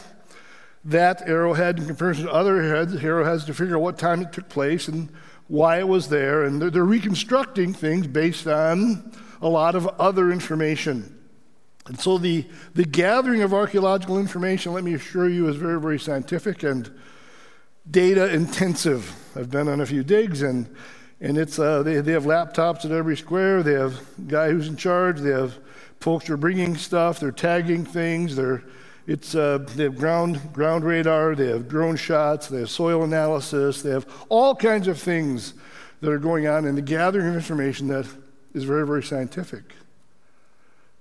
that 0.86 1.22
arrowhead 1.28 1.80
in 1.80 1.86
comparison 1.86 2.26
to 2.26 2.32
other 2.32 2.64
heads, 2.64 2.96
arrowheads 3.04 3.46
to 3.46 3.54
figure 3.54 3.76
out 3.76 3.82
what 3.82 3.98
time 3.98 4.22
it 4.22 4.34
took 4.34 4.50
place 4.50 4.88
and 4.88 5.10
why 5.50 5.80
it 5.80 5.88
was 5.88 6.08
there. 6.08 6.46
And 6.46 6.62
they're, 6.62 6.70
they're 6.70 6.86
reconstructing 6.86 7.74
things 7.74 8.08
based 8.08 8.48
on 8.48 9.12
a 9.42 9.50
lot 9.50 9.76
of 9.76 9.86
other 10.00 10.32
information. 10.32 11.18
And 11.88 12.00
so 12.00 12.18
the, 12.18 12.46
the 12.76 12.86
gathering 12.86 13.42
of 13.42 13.54
archaeological 13.54 14.18
information, 14.20 14.74
let 14.74 14.86
me 14.86 14.94
assure 14.94 15.28
you, 15.28 15.50
is 15.50 15.58
very, 15.58 15.82
very 15.82 16.00
scientific 16.00 16.64
and 16.64 16.90
data 17.90 18.32
intensive. 18.32 19.14
I've 19.36 19.50
been 19.50 19.68
on 19.68 19.82
a 19.82 19.86
few 19.86 20.04
digs 20.04 20.42
and 20.42 20.74
and 21.22 21.38
it's 21.38 21.60
uh, 21.60 21.84
they, 21.84 22.00
they 22.00 22.14
have 22.14 22.24
laptops 22.24 22.86
at 22.86 22.92
every 22.92 23.18
square. 23.18 23.62
They 23.62 23.74
have 23.74 24.00
guy 24.28 24.52
who's 24.52 24.70
in 24.70 24.78
charge. 24.78 25.20
They 25.20 25.32
have 25.32 25.58
folks 26.00 26.28
who 26.28 26.34
are 26.34 26.38
bringing 26.38 26.78
stuff. 26.78 27.20
They're 27.20 27.34
tagging 27.34 27.84
things. 27.84 28.38
They're 28.38 28.64
it's, 29.10 29.34
uh, 29.34 29.58
they 29.76 29.86
have 29.86 29.98
ground, 29.98 30.40
ground 30.54 30.84
radar, 30.84 31.34
they 31.34 31.48
have 31.48 31.68
drone 31.68 31.96
shots, 31.96 32.48
they 32.48 32.60
have 32.60 32.70
soil 32.70 33.04
analysis, 33.04 33.82
they 33.82 33.90
have 33.90 34.06
all 34.30 34.54
kinds 34.54 34.88
of 34.88 35.00
things 35.00 35.56
that 36.02 36.12
are 36.12 36.20
going 36.20 36.46
on 36.46 36.66
in 36.66 36.76
the 36.76 36.82
gathering 36.84 37.30
of 37.30 37.34
information 37.34 37.88
that 37.88 38.06
is 38.54 38.66
very, 38.66 38.86
very 38.86 39.02
scientific. 39.02 39.74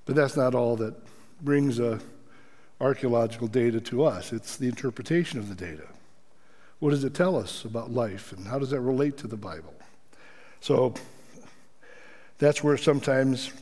But 0.06 0.16
that's 0.16 0.38
not 0.38 0.54
all 0.54 0.74
that 0.76 0.94
brings 1.42 1.80
uh, 1.80 1.98
archaeological 2.80 3.46
data 3.46 3.78
to 3.78 4.04
us, 4.04 4.32
it's 4.32 4.56
the 4.56 4.68
interpretation 4.68 5.38
of 5.38 5.50
the 5.50 5.54
data. 5.54 5.86
What 6.78 6.90
does 6.90 7.04
it 7.04 7.12
tell 7.12 7.36
us 7.36 7.66
about 7.66 7.90
life, 7.90 8.32
and 8.32 8.46
how 8.46 8.58
does 8.58 8.70
that 8.70 8.80
relate 8.80 9.18
to 9.18 9.26
the 9.26 9.36
Bible? 9.36 9.74
So 10.60 10.94
that's 12.38 12.64
where 12.64 12.78
sometimes 12.78 13.52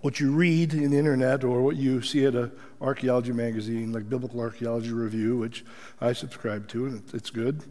what 0.00 0.18
you 0.18 0.32
read 0.32 0.74
in 0.74 0.90
the 0.90 0.98
internet 0.98 1.44
or 1.44 1.62
what 1.62 1.76
you 1.76 2.02
see 2.02 2.24
at 2.24 2.34
an 2.34 2.50
archaeology 2.80 3.32
magazine 3.32 3.92
like 3.92 4.08
Biblical 4.08 4.40
Archaeology 4.40 4.92
Review, 4.92 5.36
which 5.36 5.64
I 6.00 6.12
subscribe 6.12 6.68
to, 6.68 6.86
and 6.86 7.02
it's 7.12 7.30
good. 7.30 7.62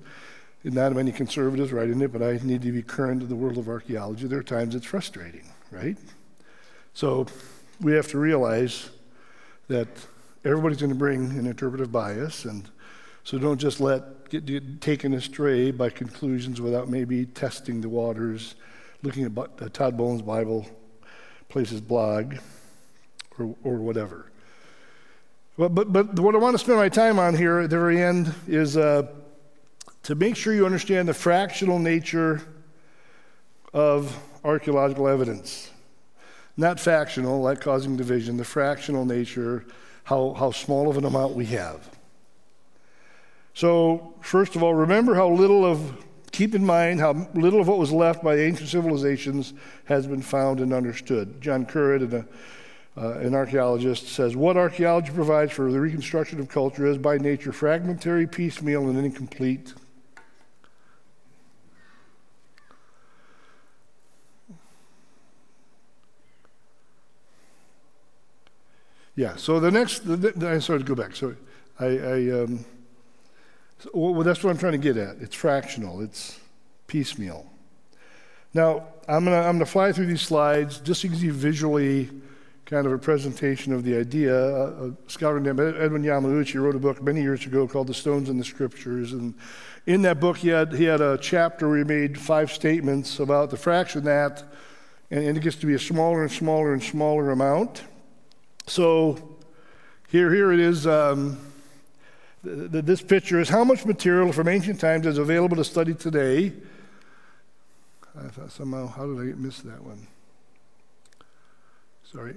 Not 0.64 0.93
many 0.93 1.12
conservatives 1.12 1.72
write 1.72 1.89
in 1.89 2.01
it, 2.01 2.12
but 2.12 2.22
I 2.22 2.39
need 2.43 2.62
to 2.64 2.72
be 2.72 2.82
current 2.82 3.22
in 3.22 3.30
the 3.30 3.36
world 3.36 3.58
of 3.58 3.70
archaeology. 3.70 4.28
There 4.28 4.39
are 4.39 4.43
times 4.43 4.76
it's 4.76 4.86
frustrating, 4.86 5.45
right? 5.72 5.97
So 6.93 7.28
we 7.80 7.93
have 7.93 8.08
to 8.10 8.18
realize 8.18 8.89
that 9.68 9.88
everybody's 10.43 10.80
going 10.80 10.89
to 10.89 10.95
bring 10.95 11.26
an 11.38 11.45
interpretive 11.45 11.91
bias, 11.91 12.45
and 12.45 12.68
so 13.24 13.38
don't 13.38 13.60
just 13.60 13.80
let 13.80 14.30
get, 14.30 14.45
get 14.45 14.82
taken 14.82 15.14
astray 15.14 15.72
by 15.72 15.89
conclusions 15.89 16.60
without 16.60 16.89
maybe 16.89 17.26
testing 17.26 17.82
the 17.82 17.89
waters, 17.89 18.55
looking 19.03 19.24
at 19.26 19.38
uh, 19.38 19.70
Todd 19.70 19.95
Bolen's 19.95 20.22
Bible 20.22 20.66
Places 21.49 21.80
blog 21.80 22.36
or, 23.39 23.55
or 23.64 23.78
whatever. 23.78 24.32
But, 25.58 25.74
but, 25.74 25.91
but 25.91 26.20
what 26.20 26.36
I 26.36 26.38
want 26.38 26.53
to 26.53 26.60
spend 26.60 26.78
my 26.78 26.89
time 26.89 27.18
on 27.18 27.36
here 27.36 27.60
at 27.60 27.70
the 27.70 27.78
very 27.78 28.01
end 28.01 28.34
is 28.47 28.78
uh, 28.78 29.08
to 30.03 30.16
make 30.16 30.36
sure 30.36 30.53
you 30.53 30.66
understand 30.66 31.08
the 31.08 31.14
fractional 31.14 31.80
nature 31.80 32.41
of 33.74 34.16
archaeological 34.43 35.08
evidence. 35.08 35.72
Not 36.58 36.80
factional, 36.80 37.41
like 37.41 37.60
causing 37.60 37.97
division, 37.97 38.38
the 38.38 38.45
fractional 38.45 39.05
nature, 39.05 39.66
how, 40.03 40.34
how 40.34 40.51
small 40.51 40.89
of 40.89 40.97
an 40.97 41.05
amount 41.05 41.34
we 41.34 41.45
have. 41.47 41.89
So, 43.53 44.14
first 44.22 44.55
of 44.55 44.62
all, 44.62 44.74
remember 44.74 45.16
how 45.16 45.30
little 45.30 45.66
of 45.66 46.05
Keep 46.38 46.53
in 46.53 46.64
mind 46.64 46.99
how 46.99 47.28
little 47.34 47.60
of 47.60 47.68
what 47.68 47.80
was 47.80 47.91
left 47.91 48.24
by 48.24 48.38
ancient 48.38 48.70
civilizations 48.70 49.55
has 49.86 50.05
been 50.05 50.22
found 50.22 50.60
and 50.60 50.72
understood. 50.72 51.41
John 51.41 51.66
Currid, 51.66 52.28
uh, 52.98 53.20
an 53.20 53.36
archaeologist, 53.36 54.08
says 54.08 54.36
what 54.36 54.58
archaeology 54.58 55.12
provides 55.12 55.52
for 55.52 55.72
the 55.72 55.80
reconstruction 55.80 56.39
of 56.39 56.50
culture 56.50 56.88
is 56.88 56.98
by 56.98 57.18
nature 57.18 57.52
fragmentary, 57.52 58.26
piecemeal, 58.26 58.89
and 58.89 58.98
incomplete. 58.98 59.74
Yeah, 69.16 69.36
so 69.36 69.60
the 69.60 69.72
next, 69.72 70.00
the, 70.00 70.16
the, 70.16 70.50
I 70.50 70.60
started 70.60 70.86
to 70.86 70.95
go 70.95 71.02
back. 71.02 71.16
So 71.16 71.36
I, 71.80 71.86
I 71.86 72.30
um, 72.43 72.66
so, 73.80 73.89
well, 73.93 74.24
that's 74.24 74.43
what 74.43 74.52
I'm 74.52 74.58
trying 74.58 74.74
to 74.74 74.78
get 74.80 74.98
at. 74.98 75.18
It's 75.18 75.36
fractional, 75.36 76.02
it's 76.02 76.39
piecemeal. 76.88 77.45
Now, 78.54 78.88
I'm 79.08 79.26
going 79.26 79.39
to 79.39 79.48
I'm 79.48 79.56
gonna 79.56 79.66
fly 79.66 79.91
through 79.91 80.08
these 80.08 80.22
slides 80.22 80.80
just 80.80 81.04
give 81.04 81.24
you 81.24 81.34
visually 81.34 82.10
kind 82.68 82.86
of 82.86 82.91
a 82.91 82.97
presentation 82.97 83.72
of 83.72 83.86
the 83.86 83.97
idea. 83.97 84.36
A, 84.36 84.91
scholar 85.07 85.39
named 85.39 85.57
Edwin 85.57 86.03
Yamauchi 86.03 86.61
wrote 86.61 86.76
a 86.76 86.80
book 86.80 87.01
many 87.01 87.22
years 87.22 87.45
ago 87.45 87.65
called 87.65 87.88
The 87.88 87.93
Stones 87.93 88.28
in 88.30 88.38
the 88.38 88.43
Scriptures. 88.43 89.13
And 89.13 89.36
in 89.86 90.01
that 90.01 90.20
book, 90.20 90.36
he 90.36 90.49
had, 90.49 90.74
he 90.74 90.84
had 90.84 90.99
a 90.99 91.18
chapter 91.18 91.70
where 91.70 91.78
he 91.78 91.86
made 91.86 92.20
five 92.20 92.51
statements 92.51 93.20
about 93.20 93.51
the 93.51 93.57
fraction 93.57 94.03
that, 94.03 94.43
and, 95.09 95.24
and 95.24 95.38
it 95.38 95.41
gets 95.41 95.55
to 95.57 95.65
be 95.65 95.76
a 95.76 95.80
smaller 95.80 96.24
and 96.24 96.32
smaller 96.32 96.74
and 96.74 96.84
smaller 96.84 97.32
amount. 97.32 97.84
So 98.65 99.38
here, 100.09 100.34
here 100.34 100.51
it 100.51 100.59
is. 100.59 100.86
Um, 100.86 101.38
this 102.43 103.01
picture 103.01 103.39
is 103.39 103.47
how 103.47 103.63
much 103.63 103.86
material 103.86 104.34
from 104.34 104.49
ancient 104.49 104.82
times 104.82 105.07
is 105.07 105.18
available 105.18 105.55
to 105.55 105.63
study 105.63 105.93
today. 105.93 106.51
I 108.18 108.28
thought 108.28 108.51
somehow, 108.51 108.88
how 108.88 109.05
did 109.05 109.20
I 109.20 109.36
miss 109.38 109.61
that 109.61 109.82
one? 109.82 110.05
Sorry. 112.03 112.36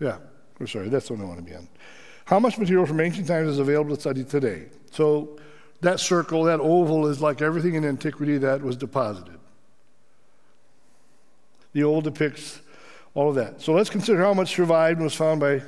Yeah, 0.00 0.18
we're 0.58 0.66
sorry, 0.66 0.88
that's 0.88 1.10
one 1.10 1.20
I 1.20 1.24
want 1.24 1.38
to 1.38 1.44
be 1.44 1.54
on. 1.54 1.68
How 2.26 2.38
much 2.38 2.58
material 2.58 2.86
from 2.86 3.00
ancient 3.00 3.28
times 3.28 3.48
is 3.48 3.58
available 3.58 3.94
to 3.94 4.00
study 4.00 4.24
today? 4.24 4.66
So 4.90 5.38
that 5.80 6.00
circle, 6.00 6.44
that 6.44 6.60
oval, 6.60 7.06
is 7.06 7.20
like 7.20 7.40
everything 7.40 7.74
in 7.74 7.84
antiquity 7.84 8.38
that 8.38 8.62
was 8.62 8.76
deposited. 8.76 9.38
The 11.72 11.84
old 11.84 12.04
depicts 12.04 12.60
all 13.14 13.28
of 13.28 13.34
that. 13.36 13.62
So 13.62 13.72
let's 13.72 13.90
consider 13.90 14.20
how 14.20 14.34
much 14.34 14.54
survived 14.54 14.98
and 14.98 15.04
was 15.04 15.14
found 15.14 15.40
by 15.40 15.62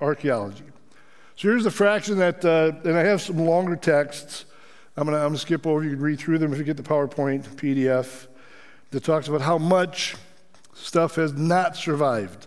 archaeology. 0.00 0.64
So 1.36 1.48
here's 1.48 1.64
the 1.64 1.70
fraction 1.70 2.18
that, 2.18 2.44
uh, 2.44 2.72
and 2.84 2.96
I 2.96 3.02
have 3.04 3.20
some 3.20 3.38
longer 3.38 3.74
texts. 3.74 4.44
I'm 4.96 5.08
going 5.08 5.32
to 5.32 5.38
skip 5.38 5.66
over. 5.66 5.82
You 5.82 5.90
can 5.90 6.00
read 6.00 6.20
through 6.20 6.38
them 6.38 6.52
if 6.52 6.58
you 6.58 6.64
get 6.64 6.76
the 6.76 6.82
PowerPoint 6.82 7.44
PDF 7.56 8.28
that 8.90 9.02
talks 9.02 9.26
about 9.26 9.40
how 9.40 9.58
much 9.58 10.14
stuff 10.74 11.16
has 11.16 11.32
not 11.32 11.76
survived. 11.76 12.46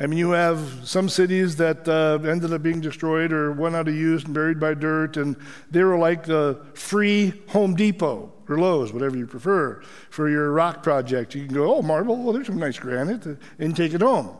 I 0.00 0.06
mean, 0.06 0.18
you 0.18 0.30
have 0.30 0.60
some 0.84 1.08
cities 1.08 1.56
that 1.56 1.88
uh, 1.88 2.20
ended 2.24 2.52
up 2.52 2.62
being 2.62 2.80
destroyed 2.80 3.32
or 3.32 3.50
went 3.52 3.74
out 3.74 3.88
of 3.88 3.94
use 3.94 4.24
and 4.24 4.32
buried 4.32 4.60
by 4.60 4.74
dirt, 4.74 5.16
and 5.16 5.36
they 5.72 5.82
were 5.82 5.98
like 5.98 6.24
the 6.24 6.60
free 6.74 7.32
Home 7.48 7.74
Depot 7.74 8.32
or 8.48 8.58
Lowe's, 8.58 8.92
whatever 8.92 9.16
you 9.16 9.26
prefer, 9.26 9.82
for 10.10 10.30
your 10.30 10.52
rock 10.52 10.84
project. 10.84 11.34
You 11.34 11.46
can 11.46 11.54
go, 11.54 11.74
oh, 11.74 11.82
marble, 11.82 12.16
well, 12.16 12.32
there's 12.32 12.46
some 12.46 12.58
nice 12.58 12.78
granite, 12.78 13.26
uh, 13.26 13.34
and 13.58 13.76
take 13.76 13.92
it 13.92 14.00
home. 14.00 14.36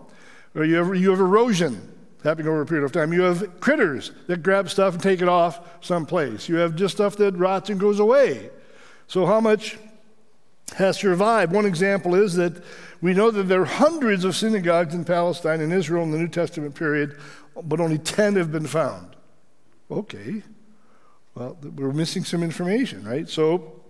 Or 0.54 0.64
you 0.64 0.76
have, 0.76 0.94
you 0.96 1.10
have 1.10 1.18
erosion 1.18 1.92
happening 2.22 2.46
over 2.46 2.62
a 2.62 2.66
period 2.66 2.84
of 2.84 2.92
time. 2.92 3.12
You 3.12 3.22
have 3.22 3.58
critters 3.58 4.12
that 4.28 4.44
grab 4.44 4.70
stuff 4.70 4.94
and 4.94 5.02
take 5.02 5.22
it 5.22 5.28
off 5.28 5.84
someplace. 5.84 6.48
You 6.48 6.56
have 6.56 6.76
just 6.76 6.94
stuff 6.94 7.16
that 7.16 7.36
rots 7.36 7.68
and 7.68 7.80
goes 7.80 7.98
away. 7.98 8.50
So, 9.08 9.26
how 9.26 9.40
much 9.40 9.76
has 10.76 10.98
survived? 10.98 11.52
One 11.52 11.66
example 11.66 12.14
is 12.14 12.34
that 12.34 12.62
we 13.00 13.14
know 13.14 13.30
that 13.30 13.44
there 13.44 13.62
are 13.62 13.66
hundreds 13.66 14.24
of 14.24 14.36
synagogues 14.36 14.94
in 14.94 15.04
Palestine 15.04 15.60
and 15.60 15.72
Israel 15.72 16.02
in 16.02 16.10
the 16.10 16.18
New 16.18 16.28
Testament 16.28 16.74
period, 16.74 17.16
but 17.62 17.80
only 17.80 17.98
10 17.98 18.36
have 18.36 18.52
been 18.52 18.66
found. 18.66 19.16
Okay. 19.90 20.42
Well, 21.34 21.56
we're 21.76 21.92
missing 21.92 22.24
some 22.24 22.42
information, 22.42 23.06
right? 23.06 23.28
So, 23.28 23.80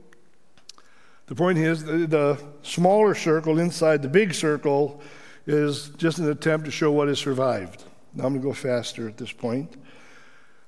the 1.27 1.35
point 1.35 1.59
is 1.59 1.85
the, 1.85 2.07
the 2.07 2.43
smaller 2.63 3.15
circle 3.15 3.59
inside 3.59 4.03
the 4.03 4.09
big 4.09 4.35
circle 4.35 5.01
is 5.47 5.91
just 5.91 6.19
an 6.19 6.31
attempt 6.31 6.67
to 6.67 6.71
show 6.71 6.91
what 6.91 7.09
has 7.09 7.19
survived. 7.19 7.85
Now 8.15 8.25
I'm 8.25 8.33
going 8.33 8.43
to 8.43 8.49
go 8.49 8.55
faster 8.55 9.09
at 9.09 9.17
this 9.17 9.33
point. 9.33 9.75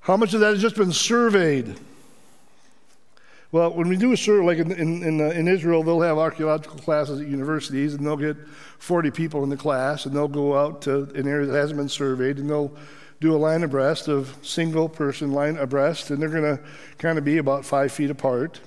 How 0.00 0.16
much 0.16 0.34
of 0.34 0.40
that 0.40 0.50
has 0.50 0.62
just 0.62 0.76
been 0.76 0.92
surveyed? 0.92 1.78
Well, 3.52 3.72
when 3.72 3.88
we 3.88 3.96
do 3.96 4.12
a 4.12 4.16
survey, 4.16 4.46
like 4.46 4.58
in, 4.58 4.70
in, 4.70 5.02
in, 5.02 5.20
uh, 5.20 5.30
in, 5.30 5.48
Israel, 5.48 5.82
they'll 5.82 6.00
have 6.02 6.18
archaeological 6.18 6.78
classes 6.78 7.20
at 7.20 7.26
universities, 7.26 7.94
and 7.94 8.06
they'll 8.06 8.16
get 8.16 8.36
40 8.78 9.10
people 9.10 9.42
in 9.42 9.48
the 9.48 9.56
class, 9.56 10.06
and 10.06 10.14
they'll 10.14 10.28
go 10.28 10.56
out 10.56 10.82
to 10.82 11.02
an 11.16 11.26
area 11.26 11.46
that 11.46 11.58
hasn't 11.58 11.76
been 11.76 11.88
surveyed, 11.88 12.38
and 12.38 12.48
they'll 12.48 12.72
do 13.20 13.34
a 13.34 13.36
line 13.36 13.64
abreast 13.64 14.06
of 14.06 14.36
single 14.42 14.88
person 14.88 15.32
line 15.32 15.56
abreast, 15.56 16.10
and 16.10 16.22
they're 16.22 16.28
going 16.28 16.56
to 16.56 16.62
kind 16.98 17.18
of 17.18 17.24
be 17.24 17.38
about 17.38 17.64
five 17.64 17.90
feet 17.90 18.08
apart, 18.08 18.60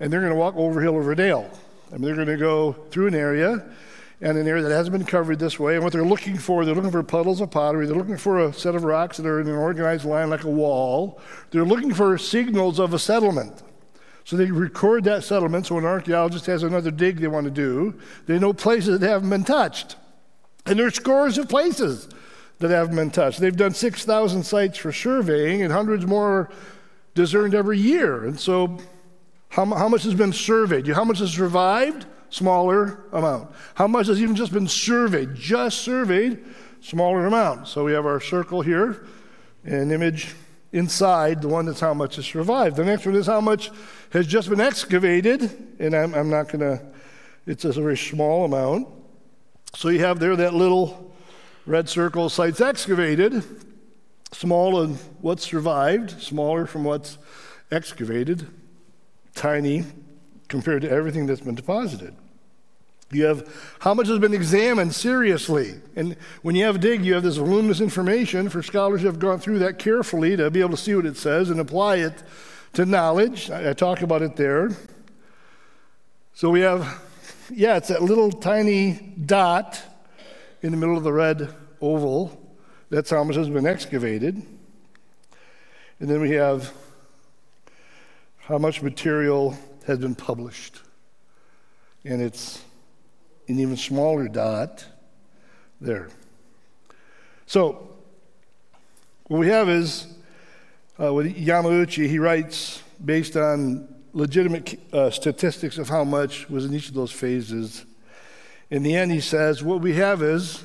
and 0.00 0.10
they're 0.10 0.20
going 0.20 0.32
to 0.32 0.38
walk 0.38 0.56
over 0.56 0.80
hill 0.80 0.96
over 0.96 1.14
dale. 1.14 1.50
I 1.90 1.96
mean, 1.96 2.02
they're 2.02 2.14
going 2.14 2.26
to 2.26 2.38
go 2.38 2.72
through 2.90 3.08
an 3.08 3.14
area, 3.14 3.66
and 4.22 4.38
an 4.38 4.48
area 4.48 4.62
that 4.62 4.74
hasn't 4.74 4.96
been 4.96 5.04
covered 5.04 5.40
this 5.40 5.60
way. 5.60 5.74
And 5.74 5.84
what 5.84 5.92
they're 5.92 6.04
looking 6.04 6.38
for, 6.38 6.64
they're 6.64 6.74
looking 6.74 6.92
for 6.92 7.02
puddles 7.02 7.42
of 7.42 7.50
pottery. 7.50 7.86
They're 7.86 7.96
looking 7.96 8.16
for 8.16 8.46
a 8.46 8.52
set 8.52 8.74
of 8.74 8.84
rocks 8.84 9.18
that 9.18 9.26
are 9.26 9.40
in 9.40 9.48
an 9.48 9.56
organized 9.56 10.04
line 10.04 10.30
like 10.30 10.44
a 10.44 10.50
wall. 10.50 11.20
They're 11.50 11.64
looking 11.64 11.92
for 11.92 12.16
signals 12.16 12.78
of 12.78 12.94
a 12.94 12.98
settlement. 12.98 13.62
So 14.24 14.36
they 14.36 14.50
record 14.50 15.04
that 15.04 15.24
settlement. 15.24 15.66
So 15.66 15.78
an 15.78 15.84
archaeologist 15.84 16.46
has 16.46 16.62
another 16.62 16.90
dig 16.90 17.18
they 17.18 17.26
want 17.26 17.44
to 17.44 17.50
do, 17.50 17.98
they 18.26 18.38
know 18.38 18.52
places 18.52 19.00
that 19.00 19.08
haven't 19.08 19.30
been 19.30 19.44
touched. 19.44 19.96
And 20.66 20.78
there 20.78 20.86
are 20.86 20.92
scores 20.92 21.38
of 21.38 21.48
places 21.48 22.08
that 22.60 22.70
haven't 22.70 22.94
been 22.94 23.10
touched. 23.10 23.40
They've 23.40 23.56
done 23.56 23.74
6,000 23.74 24.44
sites 24.44 24.78
for 24.78 24.92
surveying, 24.92 25.62
and 25.62 25.72
hundreds 25.72 26.06
more 26.06 26.50
discerned 27.14 27.54
every 27.54 27.78
year. 27.78 28.24
And 28.24 28.38
so, 28.38 28.78
how, 29.48 29.66
how 29.66 29.88
much 29.88 30.04
has 30.04 30.14
been 30.14 30.32
surveyed? 30.32 30.86
How 30.86 31.04
much 31.04 31.18
has 31.18 31.32
survived? 31.32 32.06
smaller 32.32 33.04
amount. 33.12 33.50
How 33.74 33.86
much 33.86 34.06
has 34.06 34.20
even 34.20 34.34
just 34.34 34.52
been 34.52 34.66
surveyed? 34.66 35.34
Just 35.34 35.80
surveyed, 35.80 36.42
smaller 36.80 37.26
amount. 37.26 37.68
So 37.68 37.84
we 37.84 37.92
have 37.92 38.06
our 38.06 38.20
circle 38.20 38.62
here, 38.62 39.04
an 39.64 39.90
image 39.90 40.34
inside, 40.72 41.42
the 41.42 41.48
one 41.48 41.66
that's 41.66 41.80
how 41.80 41.94
much 41.94 42.16
has 42.16 42.24
survived. 42.24 42.76
The 42.76 42.84
next 42.84 43.06
one 43.06 43.14
is 43.14 43.26
how 43.26 43.40
much 43.40 43.70
has 44.10 44.26
just 44.26 44.48
been 44.48 44.60
excavated, 44.60 45.76
and 45.78 45.94
I'm, 45.94 46.14
I'm 46.14 46.30
not 46.30 46.48
going 46.48 46.60
to, 46.60 46.82
it's 47.46 47.64
a 47.64 47.72
very 47.72 47.96
small 47.96 48.44
amount. 48.44 48.88
So 49.74 49.88
you 49.88 50.00
have 50.00 50.18
there 50.18 50.36
that 50.36 50.54
little 50.54 51.14
red 51.66 51.88
circle, 51.88 52.28
sites 52.28 52.60
excavated, 52.60 53.44
small 54.32 54.82
and 54.82 54.96
what's 55.20 55.44
survived, 55.44 56.20
smaller 56.22 56.66
from 56.66 56.84
what's 56.84 57.18
excavated, 57.70 58.46
tiny 59.34 59.84
compared 60.48 60.82
to 60.82 60.90
everything 60.90 61.26
that's 61.26 61.40
been 61.40 61.54
deposited. 61.54 62.14
You 63.12 63.26
have 63.26 63.76
how 63.80 63.94
much 63.94 64.08
has 64.08 64.18
been 64.18 64.34
examined 64.34 64.94
seriously. 64.94 65.74
And 65.96 66.16
when 66.42 66.54
you 66.54 66.64
have 66.64 66.80
dig, 66.80 67.04
you 67.04 67.14
have 67.14 67.22
this 67.22 67.36
voluminous 67.36 67.80
information 67.80 68.48
for 68.48 68.62
scholars 68.62 69.02
who 69.02 69.06
have 69.06 69.18
gone 69.18 69.38
through 69.38 69.58
that 69.60 69.78
carefully 69.78 70.36
to 70.36 70.50
be 70.50 70.60
able 70.60 70.70
to 70.70 70.76
see 70.76 70.94
what 70.94 71.06
it 71.06 71.16
says 71.16 71.50
and 71.50 71.60
apply 71.60 71.96
it 71.96 72.22
to 72.74 72.86
knowledge. 72.86 73.50
I, 73.50 73.70
I 73.70 73.72
talk 73.74 74.02
about 74.02 74.22
it 74.22 74.36
there. 74.36 74.70
So 76.34 76.50
we 76.50 76.60
have, 76.60 77.02
yeah, 77.50 77.76
it's 77.76 77.88
that 77.88 78.02
little 78.02 78.32
tiny 78.32 79.14
dot 79.26 79.80
in 80.62 80.70
the 80.70 80.78
middle 80.78 80.96
of 80.96 81.04
the 81.04 81.12
red 81.12 81.54
oval. 81.80 82.38
That's 82.88 83.10
how 83.10 83.24
much 83.24 83.36
has 83.36 83.48
been 83.48 83.66
excavated. 83.66 84.42
And 86.00 86.10
then 86.10 86.20
we 86.20 86.30
have 86.32 86.72
how 88.38 88.58
much 88.58 88.82
material 88.82 89.56
has 89.86 89.98
been 89.98 90.14
published. 90.14 90.80
And 92.04 92.20
it's 92.20 92.62
an 93.48 93.58
even 93.58 93.76
smaller 93.76 94.28
dot 94.28 94.84
there. 95.80 96.08
So, 97.46 97.90
what 99.24 99.38
we 99.38 99.48
have 99.48 99.68
is 99.68 100.06
uh, 101.00 101.12
with 101.12 101.34
Yamauchi, 101.36 102.08
he 102.08 102.18
writes 102.18 102.82
based 103.04 103.36
on 103.36 103.88
legitimate 104.12 104.78
uh, 104.92 105.10
statistics 105.10 105.78
of 105.78 105.88
how 105.88 106.04
much 106.04 106.48
was 106.48 106.64
in 106.64 106.74
each 106.74 106.88
of 106.88 106.94
those 106.94 107.10
phases. 107.10 107.84
In 108.70 108.82
the 108.82 108.94
end, 108.94 109.10
he 109.10 109.20
says 109.20 109.62
what 109.62 109.80
we 109.80 109.94
have 109.94 110.22
is 110.22 110.64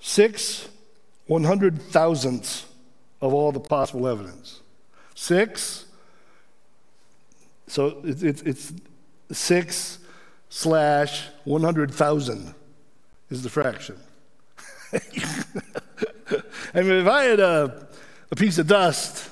six 0.00 0.68
one 1.26 1.44
hundred 1.44 1.80
thousandths 1.80 2.66
of 3.20 3.32
all 3.32 3.52
the 3.52 3.60
possible 3.60 4.06
evidence. 4.06 4.60
Six. 5.14 5.86
So 7.66 8.00
it's, 8.04 8.22
it's, 8.22 8.42
it's 8.42 8.72
six 9.30 9.98
slash 10.52 11.28
100,000 11.44 12.54
is 13.30 13.42
the 13.42 13.48
fraction. 13.48 13.96
I 14.92 14.98
mean, 16.82 16.92
if 16.92 17.06
I 17.06 17.22
had 17.22 17.40
a, 17.40 17.88
a 18.30 18.36
piece 18.36 18.58
of 18.58 18.66
dust 18.66 19.30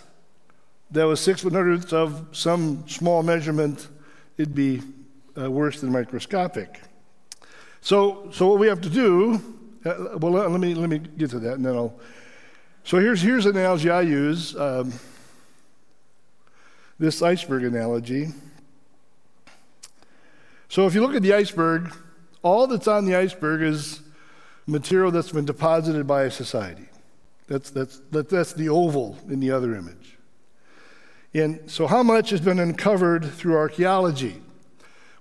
that 0.91 1.05
was 1.05 1.21
six 1.21 1.45
one 1.45 1.53
hundredths 1.53 1.93
of 1.93 2.27
some 2.33 2.89
small 2.89 3.23
measurement, 3.23 3.87
it'd 4.39 4.55
be 4.55 4.81
uh, 5.39 5.51
worse 5.51 5.83
than 5.83 5.93
microscopic. 5.93 6.81
So, 7.83 8.31
so 8.33 8.47
what 8.47 8.59
we 8.59 8.69
have 8.69 8.81
to 8.81 8.89
do, 8.89 9.35
uh, 9.85 10.17
well, 10.17 10.33
let 10.33 10.59
me, 10.59 10.75
let 10.75 10.89
me 10.89 11.01
get 11.01 11.29
to 11.31 11.39
that 11.41 11.53
and 11.53 11.67
then 11.67 11.77
I'll. 11.77 12.01
So 12.83 12.99
here's, 12.99 13.21
here's 13.21 13.45
an 13.45 13.59
analogy 13.59 13.91
I 13.91 14.01
use 14.01 14.57
um, 14.57 14.91
this 16.99 17.21
iceberg 17.21 17.65
analogy. 17.65 18.29
So 20.71 20.87
if 20.87 20.95
you 20.95 21.01
look 21.01 21.17
at 21.17 21.23
the 21.23 21.35
iceberg, 21.35 21.93
all 22.43 22.69
that's 22.69 22.87
on 22.87 23.05
the 23.05 23.17
iceberg 23.17 23.61
is 23.61 24.01
material 24.69 25.11
that's 25.11 25.33
been 25.33 25.45
deposited 25.45 26.07
by 26.07 26.23
a 26.23 26.31
society. 26.31 26.87
That's, 27.49 27.71
that's, 27.71 28.01
that, 28.13 28.29
that's 28.29 28.53
the 28.53 28.69
oval 28.69 29.19
in 29.29 29.41
the 29.41 29.51
other 29.51 29.75
image. 29.75 30.17
And 31.35 31.69
so, 31.69 31.89
how 31.89 32.05
much 32.05 32.31
has 32.31 32.41
been 32.41 32.61
uncovered 32.61 33.25
through 33.25 33.57
archaeology? 33.57 34.41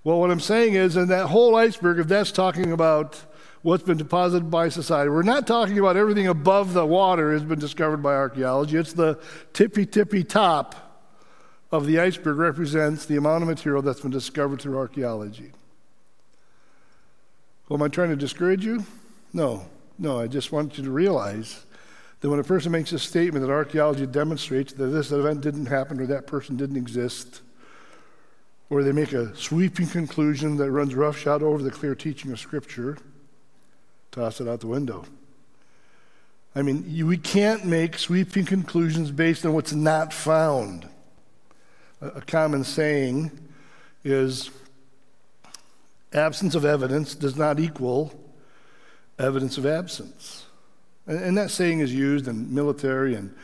Well, 0.04 0.20
what 0.20 0.30
I'm 0.30 0.40
saying 0.40 0.74
is, 0.74 0.96
in 0.96 1.08
that 1.08 1.26
whole 1.26 1.56
iceberg, 1.56 1.98
if 1.98 2.06
that's 2.06 2.30
talking 2.30 2.70
about 2.70 3.20
what's 3.62 3.82
been 3.82 3.98
deposited 3.98 4.52
by 4.52 4.68
society, 4.68 5.10
we're 5.10 5.22
not 5.22 5.48
talking 5.48 5.80
about 5.80 5.96
everything 5.96 6.28
above 6.28 6.74
the 6.74 6.86
water 6.86 7.32
has 7.32 7.42
been 7.42 7.58
discovered 7.58 8.04
by 8.04 8.14
archaeology. 8.14 8.76
It's 8.76 8.92
the 8.92 9.18
tippy 9.52 9.84
tippy 9.84 10.22
top 10.22 10.89
of 11.72 11.86
the 11.86 12.00
iceberg 12.00 12.36
represents 12.36 13.06
the 13.06 13.16
amount 13.16 13.42
of 13.42 13.48
material 13.48 13.82
that's 13.82 14.00
been 14.00 14.10
discovered 14.10 14.60
through 14.60 14.76
archaeology. 14.76 15.52
Well, 17.68 17.78
am 17.78 17.82
I 17.82 17.88
trying 17.88 18.10
to 18.10 18.16
discourage 18.16 18.64
you? 18.64 18.84
No, 19.32 19.66
no, 19.98 20.18
I 20.18 20.26
just 20.26 20.50
want 20.50 20.76
you 20.76 20.84
to 20.84 20.90
realize 20.90 21.64
that 22.20 22.28
when 22.28 22.40
a 22.40 22.44
person 22.44 22.72
makes 22.72 22.92
a 22.92 22.98
statement 22.98 23.46
that 23.46 23.52
archaeology 23.52 24.06
demonstrates 24.06 24.72
that 24.72 24.86
this 24.86 25.12
event 25.12 25.40
didn't 25.40 25.66
happen 25.66 26.00
or 26.00 26.06
that 26.06 26.26
person 26.26 26.56
didn't 26.56 26.76
exist, 26.76 27.42
or 28.68 28.82
they 28.82 28.92
make 28.92 29.12
a 29.12 29.34
sweeping 29.36 29.86
conclusion 29.86 30.56
that 30.56 30.70
runs 30.70 30.94
roughshod 30.94 31.42
over 31.42 31.62
the 31.62 31.70
clear 31.70 31.94
teaching 31.94 32.32
of 32.32 32.40
Scripture, 32.40 32.98
toss 34.10 34.40
it 34.40 34.48
out 34.48 34.60
the 34.60 34.66
window. 34.66 35.04
I 36.54 36.62
mean, 36.62 37.06
we 37.06 37.16
can't 37.16 37.64
make 37.64 37.96
sweeping 37.96 38.44
conclusions 38.44 39.12
based 39.12 39.46
on 39.46 39.52
what's 39.52 39.72
not 39.72 40.12
found 40.12 40.88
a 42.00 42.20
common 42.22 42.64
saying 42.64 43.30
is 44.04 44.50
absence 46.12 46.54
of 46.54 46.64
evidence 46.64 47.14
does 47.14 47.36
not 47.36 47.60
equal 47.60 48.12
evidence 49.18 49.58
of 49.58 49.66
absence. 49.66 50.46
And, 51.06 51.36
that 51.36 51.50
saying 51.50 51.80
is 51.80 51.94
used 51.94 52.26
in 52.28 52.54
military 52.54 53.14
and 53.14 53.34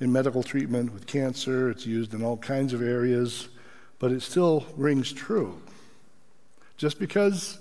in 0.00 0.12
medical 0.12 0.42
treatment 0.42 0.92
with 0.92 1.06
cancer, 1.06 1.70
it's 1.70 1.86
used 1.86 2.14
in 2.14 2.22
all 2.22 2.36
kinds 2.36 2.72
of 2.72 2.82
areas, 2.82 3.48
but 3.98 4.12
it 4.12 4.22
still 4.22 4.66
rings 4.76 5.12
true. 5.12 5.60
Just 6.76 6.98
because 6.98 7.58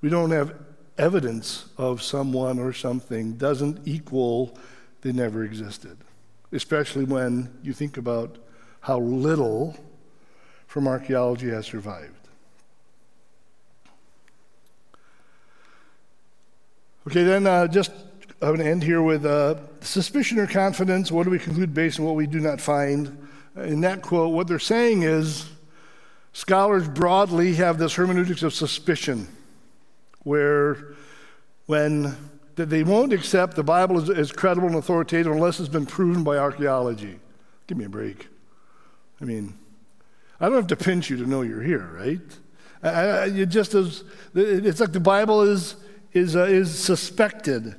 we 0.00 0.08
don't 0.08 0.30
have 0.30 0.54
evidence 0.98 1.66
of 1.78 2.02
someone 2.02 2.58
or 2.58 2.72
something 2.72 3.34
doesn't 3.34 3.86
equal 3.86 4.56
they 5.02 5.12
never 5.12 5.44
existed, 5.44 5.96
especially 6.52 7.04
when 7.04 7.50
you 7.62 7.72
think 7.72 7.96
about 7.96 8.38
how 8.82 8.98
little 8.98 9.76
from 10.66 10.86
archaeology 10.86 11.48
has 11.48 11.66
survived. 11.66 12.28
Okay, 17.06 17.24
then 17.24 17.46
uh, 17.46 17.66
just 17.66 17.90
I'm 18.40 18.48
going 18.48 18.58
to 18.58 18.66
end 18.66 18.82
here 18.82 19.02
with 19.02 19.24
uh, 19.24 19.56
suspicion 19.80 20.38
or 20.38 20.46
confidence. 20.46 21.10
What 21.10 21.24
do 21.24 21.30
we 21.30 21.38
conclude 21.38 21.72
based 21.72 22.00
on 22.00 22.06
what 22.06 22.16
we 22.16 22.26
do 22.26 22.40
not 22.40 22.60
find? 22.60 23.28
In 23.56 23.80
that 23.82 24.02
quote, 24.02 24.32
what 24.32 24.48
they're 24.48 24.58
saying 24.58 25.02
is 25.02 25.48
scholars 26.32 26.88
broadly 26.88 27.54
have 27.54 27.78
this 27.78 27.94
hermeneutics 27.94 28.42
of 28.42 28.52
suspicion, 28.52 29.28
where 30.24 30.94
when 31.66 32.16
they 32.56 32.82
won't 32.82 33.12
accept 33.12 33.54
the 33.56 33.62
Bible 33.62 34.00
as, 34.00 34.10
as 34.10 34.32
credible 34.32 34.68
and 34.68 34.76
authoritative 34.76 35.32
unless 35.32 35.60
it's 35.60 35.68
been 35.68 35.86
proven 35.86 36.24
by 36.24 36.36
archaeology. 36.36 37.18
Give 37.66 37.78
me 37.78 37.84
a 37.84 37.88
break. 37.88 38.28
I 39.22 39.24
mean, 39.24 39.54
I 40.40 40.46
don't 40.46 40.56
have 40.56 40.66
to 40.66 40.76
pinch 40.76 41.08
you 41.08 41.16
to 41.18 41.26
know 41.26 41.42
you're 41.42 41.62
here, 41.62 41.88
right? 41.94 42.20
I, 42.82 43.22
I, 43.22 43.44
just 43.44 43.72
is, 43.74 44.02
it's 44.34 44.80
like 44.80 44.90
the 44.90 44.98
Bible 44.98 45.42
is, 45.42 45.76
is, 46.12 46.34
uh, 46.34 46.42
is 46.42 46.76
suspected. 46.76 47.76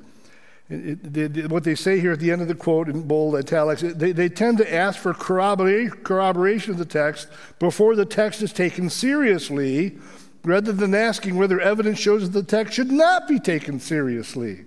It, 0.69 1.17
it, 1.17 1.37
it, 1.37 1.51
what 1.51 1.65
they 1.65 1.75
say 1.75 1.99
here 1.99 2.13
at 2.13 2.21
the 2.21 2.31
end 2.31 2.41
of 2.41 2.47
the 2.47 2.55
quote 2.55 2.87
in 2.87 3.05
bold 3.05 3.35
italics, 3.35 3.81
they, 3.81 4.13
they 4.13 4.29
tend 4.29 4.59
to 4.59 4.73
ask 4.73 4.97
for 4.97 5.13
corroboration 5.13 6.71
of 6.71 6.77
the 6.77 6.85
text 6.85 7.27
before 7.59 7.97
the 7.97 8.05
text 8.05 8.41
is 8.41 8.53
taken 8.53 8.89
seriously, 8.89 9.97
rather 10.45 10.71
than 10.71 10.95
asking 10.95 11.35
whether 11.35 11.59
evidence 11.59 11.99
shows 11.99 12.29
that 12.29 12.39
the 12.39 12.57
text 12.57 12.73
should 12.73 12.91
not 12.91 13.27
be 13.27 13.39
taken 13.39 13.81
seriously. 13.81 14.63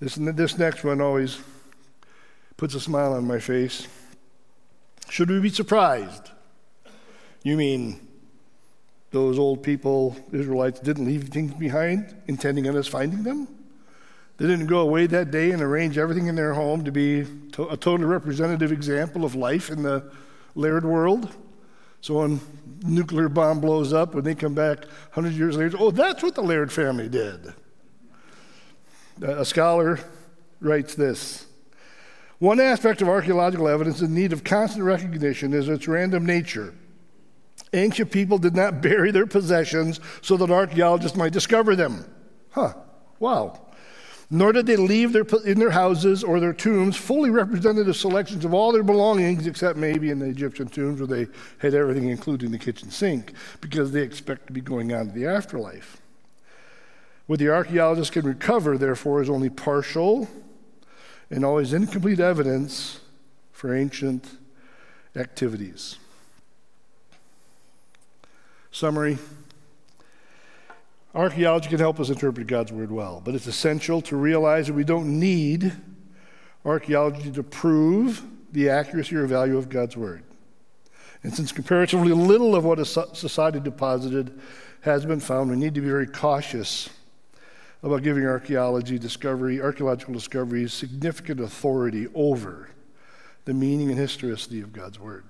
This, 0.00 0.16
this 0.16 0.58
next 0.58 0.82
one 0.82 1.00
always 1.00 1.38
puts 2.56 2.74
a 2.74 2.80
smile 2.80 3.12
on 3.12 3.24
my 3.24 3.38
face. 3.38 3.86
Should 5.08 5.30
we 5.30 5.40
be 5.40 5.50
surprised? 5.50 6.30
You 7.42 7.56
mean 7.56 8.06
those 9.12 9.38
old 9.38 9.62
people, 9.62 10.16
Israelites, 10.32 10.80
didn't 10.80 11.06
leave 11.06 11.28
things 11.28 11.54
behind, 11.54 12.14
intending 12.26 12.68
on 12.68 12.76
us 12.76 12.88
finding 12.88 13.22
them? 13.22 13.48
They 14.36 14.46
didn't 14.46 14.66
go 14.66 14.80
away 14.80 15.06
that 15.06 15.30
day 15.30 15.52
and 15.52 15.62
arrange 15.62 15.96
everything 15.96 16.26
in 16.26 16.34
their 16.34 16.52
home 16.52 16.84
to 16.84 16.92
be 16.92 17.24
to- 17.52 17.68
a 17.68 17.76
totally 17.76 18.04
representative 18.04 18.70
example 18.70 19.24
of 19.24 19.34
life 19.34 19.70
in 19.70 19.82
the 19.82 20.10
layered 20.54 20.84
world. 20.84 21.34
So 22.02 22.20
when 22.20 22.40
nuclear 22.84 23.28
bomb 23.28 23.60
blows 23.60 23.92
up, 23.92 24.14
when 24.14 24.24
they 24.24 24.34
come 24.34 24.54
back 24.54 24.84
100 25.12 25.32
years 25.32 25.56
later, 25.56 25.76
oh, 25.80 25.90
that's 25.90 26.22
what 26.22 26.34
the 26.34 26.42
Laird 26.42 26.70
family 26.70 27.08
did. 27.08 27.54
A 29.22 29.44
scholar 29.44 29.98
writes 30.60 30.94
this 30.94 31.45
One 32.38 32.60
aspect 32.60 33.00
of 33.00 33.08
archaeological 33.08 33.68
evidence 33.68 34.02
in 34.02 34.14
need 34.14 34.32
of 34.32 34.44
constant 34.44 34.84
recognition 34.84 35.54
is 35.54 35.68
its 35.68 35.88
random 35.88 36.26
nature. 36.26 36.74
Ancient 37.72 38.10
people 38.10 38.38
did 38.38 38.54
not 38.54 38.82
bury 38.82 39.10
their 39.10 39.26
possessions 39.26 40.00
so 40.20 40.36
that 40.36 40.50
archaeologists 40.50 41.16
might 41.16 41.32
discover 41.32 41.74
them. 41.74 42.04
Huh, 42.50 42.74
wow. 43.18 43.60
Nor 44.28 44.52
did 44.52 44.66
they 44.66 44.76
leave 44.76 45.12
their, 45.12 45.24
in 45.44 45.58
their 45.58 45.70
houses 45.70 46.24
or 46.24 46.40
their 46.40 46.52
tombs 46.52 46.96
fully 46.96 47.30
representative 47.30 47.96
selections 47.96 48.44
of 48.44 48.52
all 48.52 48.72
their 48.72 48.82
belongings, 48.82 49.46
except 49.46 49.78
maybe 49.78 50.10
in 50.10 50.18
the 50.18 50.26
Egyptian 50.26 50.66
tombs 50.68 51.00
where 51.00 51.06
they 51.06 51.30
had 51.58 51.74
everything, 51.74 52.08
including 52.08 52.50
the 52.50 52.58
kitchen 52.58 52.90
sink, 52.90 53.32
because 53.60 53.92
they 53.92 54.02
expect 54.02 54.48
to 54.48 54.52
be 54.52 54.60
going 54.60 54.92
on 54.92 55.06
to 55.06 55.12
the 55.12 55.26
afterlife. 55.26 56.02
What 57.26 57.38
the 57.38 57.50
archaeologists 57.50 58.10
can 58.10 58.26
recover, 58.26 58.76
therefore, 58.76 59.22
is 59.22 59.30
only 59.30 59.48
partial 59.48 60.28
and 61.30 61.44
always 61.44 61.72
incomplete 61.72 62.20
evidence 62.20 63.00
for 63.52 63.74
ancient 63.74 64.38
activities. 65.14 65.96
Summary 68.70 69.18
Archaeology 71.16 71.70
can 71.70 71.78
help 71.78 71.98
us 71.98 72.10
interpret 72.10 72.46
God's 72.46 72.70
Word 72.72 72.92
well, 72.92 73.22
but 73.24 73.34
it's 73.34 73.46
essential 73.46 74.02
to 74.02 74.16
realize 74.16 74.66
that 74.66 74.74
we 74.74 74.84
don't 74.84 75.18
need 75.18 75.72
archaeology 76.62 77.30
to 77.30 77.42
prove 77.42 78.22
the 78.52 78.68
accuracy 78.68 79.16
or 79.16 79.26
value 79.26 79.56
of 79.56 79.70
God's 79.70 79.96
Word. 79.96 80.22
And 81.22 81.34
since 81.34 81.52
comparatively 81.52 82.12
little 82.12 82.54
of 82.54 82.66
what 82.66 82.78
a 82.78 82.84
society 82.84 83.60
deposited 83.60 84.38
has 84.82 85.06
been 85.06 85.20
found, 85.20 85.48
we 85.48 85.56
need 85.56 85.74
to 85.74 85.80
be 85.80 85.88
very 85.88 86.06
cautious 86.06 86.90
about 87.82 88.02
giving 88.02 88.26
archaeology 88.26 88.98
discovery, 88.98 89.60
archaeological 89.60 90.14
discoveries 90.14 90.72
significant 90.72 91.40
authority 91.40 92.08
over 92.14 92.70
the 93.44 93.54
meaning 93.54 93.90
and 93.90 93.98
historicity 93.98 94.60
of 94.60 94.72
God's 94.72 94.98
Word. 94.98 95.24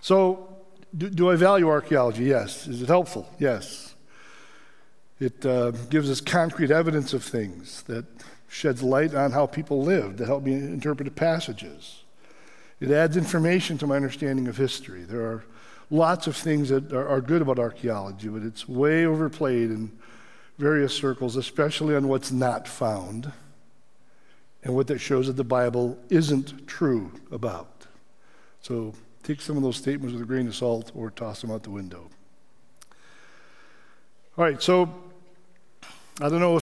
So, 0.00 0.56
do, 0.96 1.08
do 1.08 1.30
I 1.30 1.36
value 1.36 1.68
archaeology? 1.68 2.24
Yes. 2.24 2.66
Is 2.66 2.82
it 2.82 2.88
helpful? 2.88 3.28
Yes. 3.38 3.94
It 5.20 5.44
uh, 5.46 5.70
gives 5.70 6.10
us 6.10 6.20
concrete 6.20 6.70
evidence 6.70 7.12
of 7.12 7.22
things 7.22 7.82
that 7.82 8.04
sheds 8.48 8.82
light 8.82 9.14
on 9.14 9.32
how 9.32 9.46
people 9.46 9.82
lived 9.82 10.18
to 10.18 10.26
help 10.26 10.42
me 10.42 10.52
interpret 10.52 11.14
passages. 11.14 12.02
It 12.80 12.90
adds 12.90 13.16
information 13.16 13.78
to 13.78 13.86
my 13.86 13.96
understanding 13.96 14.48
of 14.48 14.56
history. 14.56 15.02
There 15.02 15.22
are 15.22 15.44
lots 15.90 16.26
of 16.26 16.36
things 16.36 16.68
that 16.70 16.92
are, 16.92 17.08
are 17.08 17.20
good 17.20 17.40
about 17.40 17.58
archaeology, 17.58 18.28
but 18.28 18.42
it's 18.42 18.68
way 18.68 19.06
overplayed 19.06 19.70
in 19.70 19.92
various 20.58 20.94
circles, 20.94 21.36
especially 21.36 21.94
on 21.94 22.08
what's 22.08 22.30
not 22.30 22.68
found 22.68 23.32
and 24.62 24.74
what 24.74 24.86
that 24.86 24.98
shows 24.98 25.26
that 25.26 25.36
the 25.36 25.44
Bible 25.44 25.98
isn't 26.08 26.66
true 26.66 27.12
about. 27.30 27.86
So 28.60 28.94
take 29.22 29.40
some 29.40 29.56
of 29.56 29.62
those 29.62 29.76
statements 29.76 30.12
with 30.12 30.22
a 30.22 30.26
grain 30.26 30.46
of 30.46 30.54
salt 30.54 30.92
or 30.94 31.10
toss 31.10 31.40
them 31.40 31.50
out 31.50 31.62
the 31.62 31.70
window. 31.70 32.08
All 34.38 34.44
right, 34.44 34.62
so 34.62 34.88
I 36.20 36.28
don't 36.28 36.40
know 36.40 36.56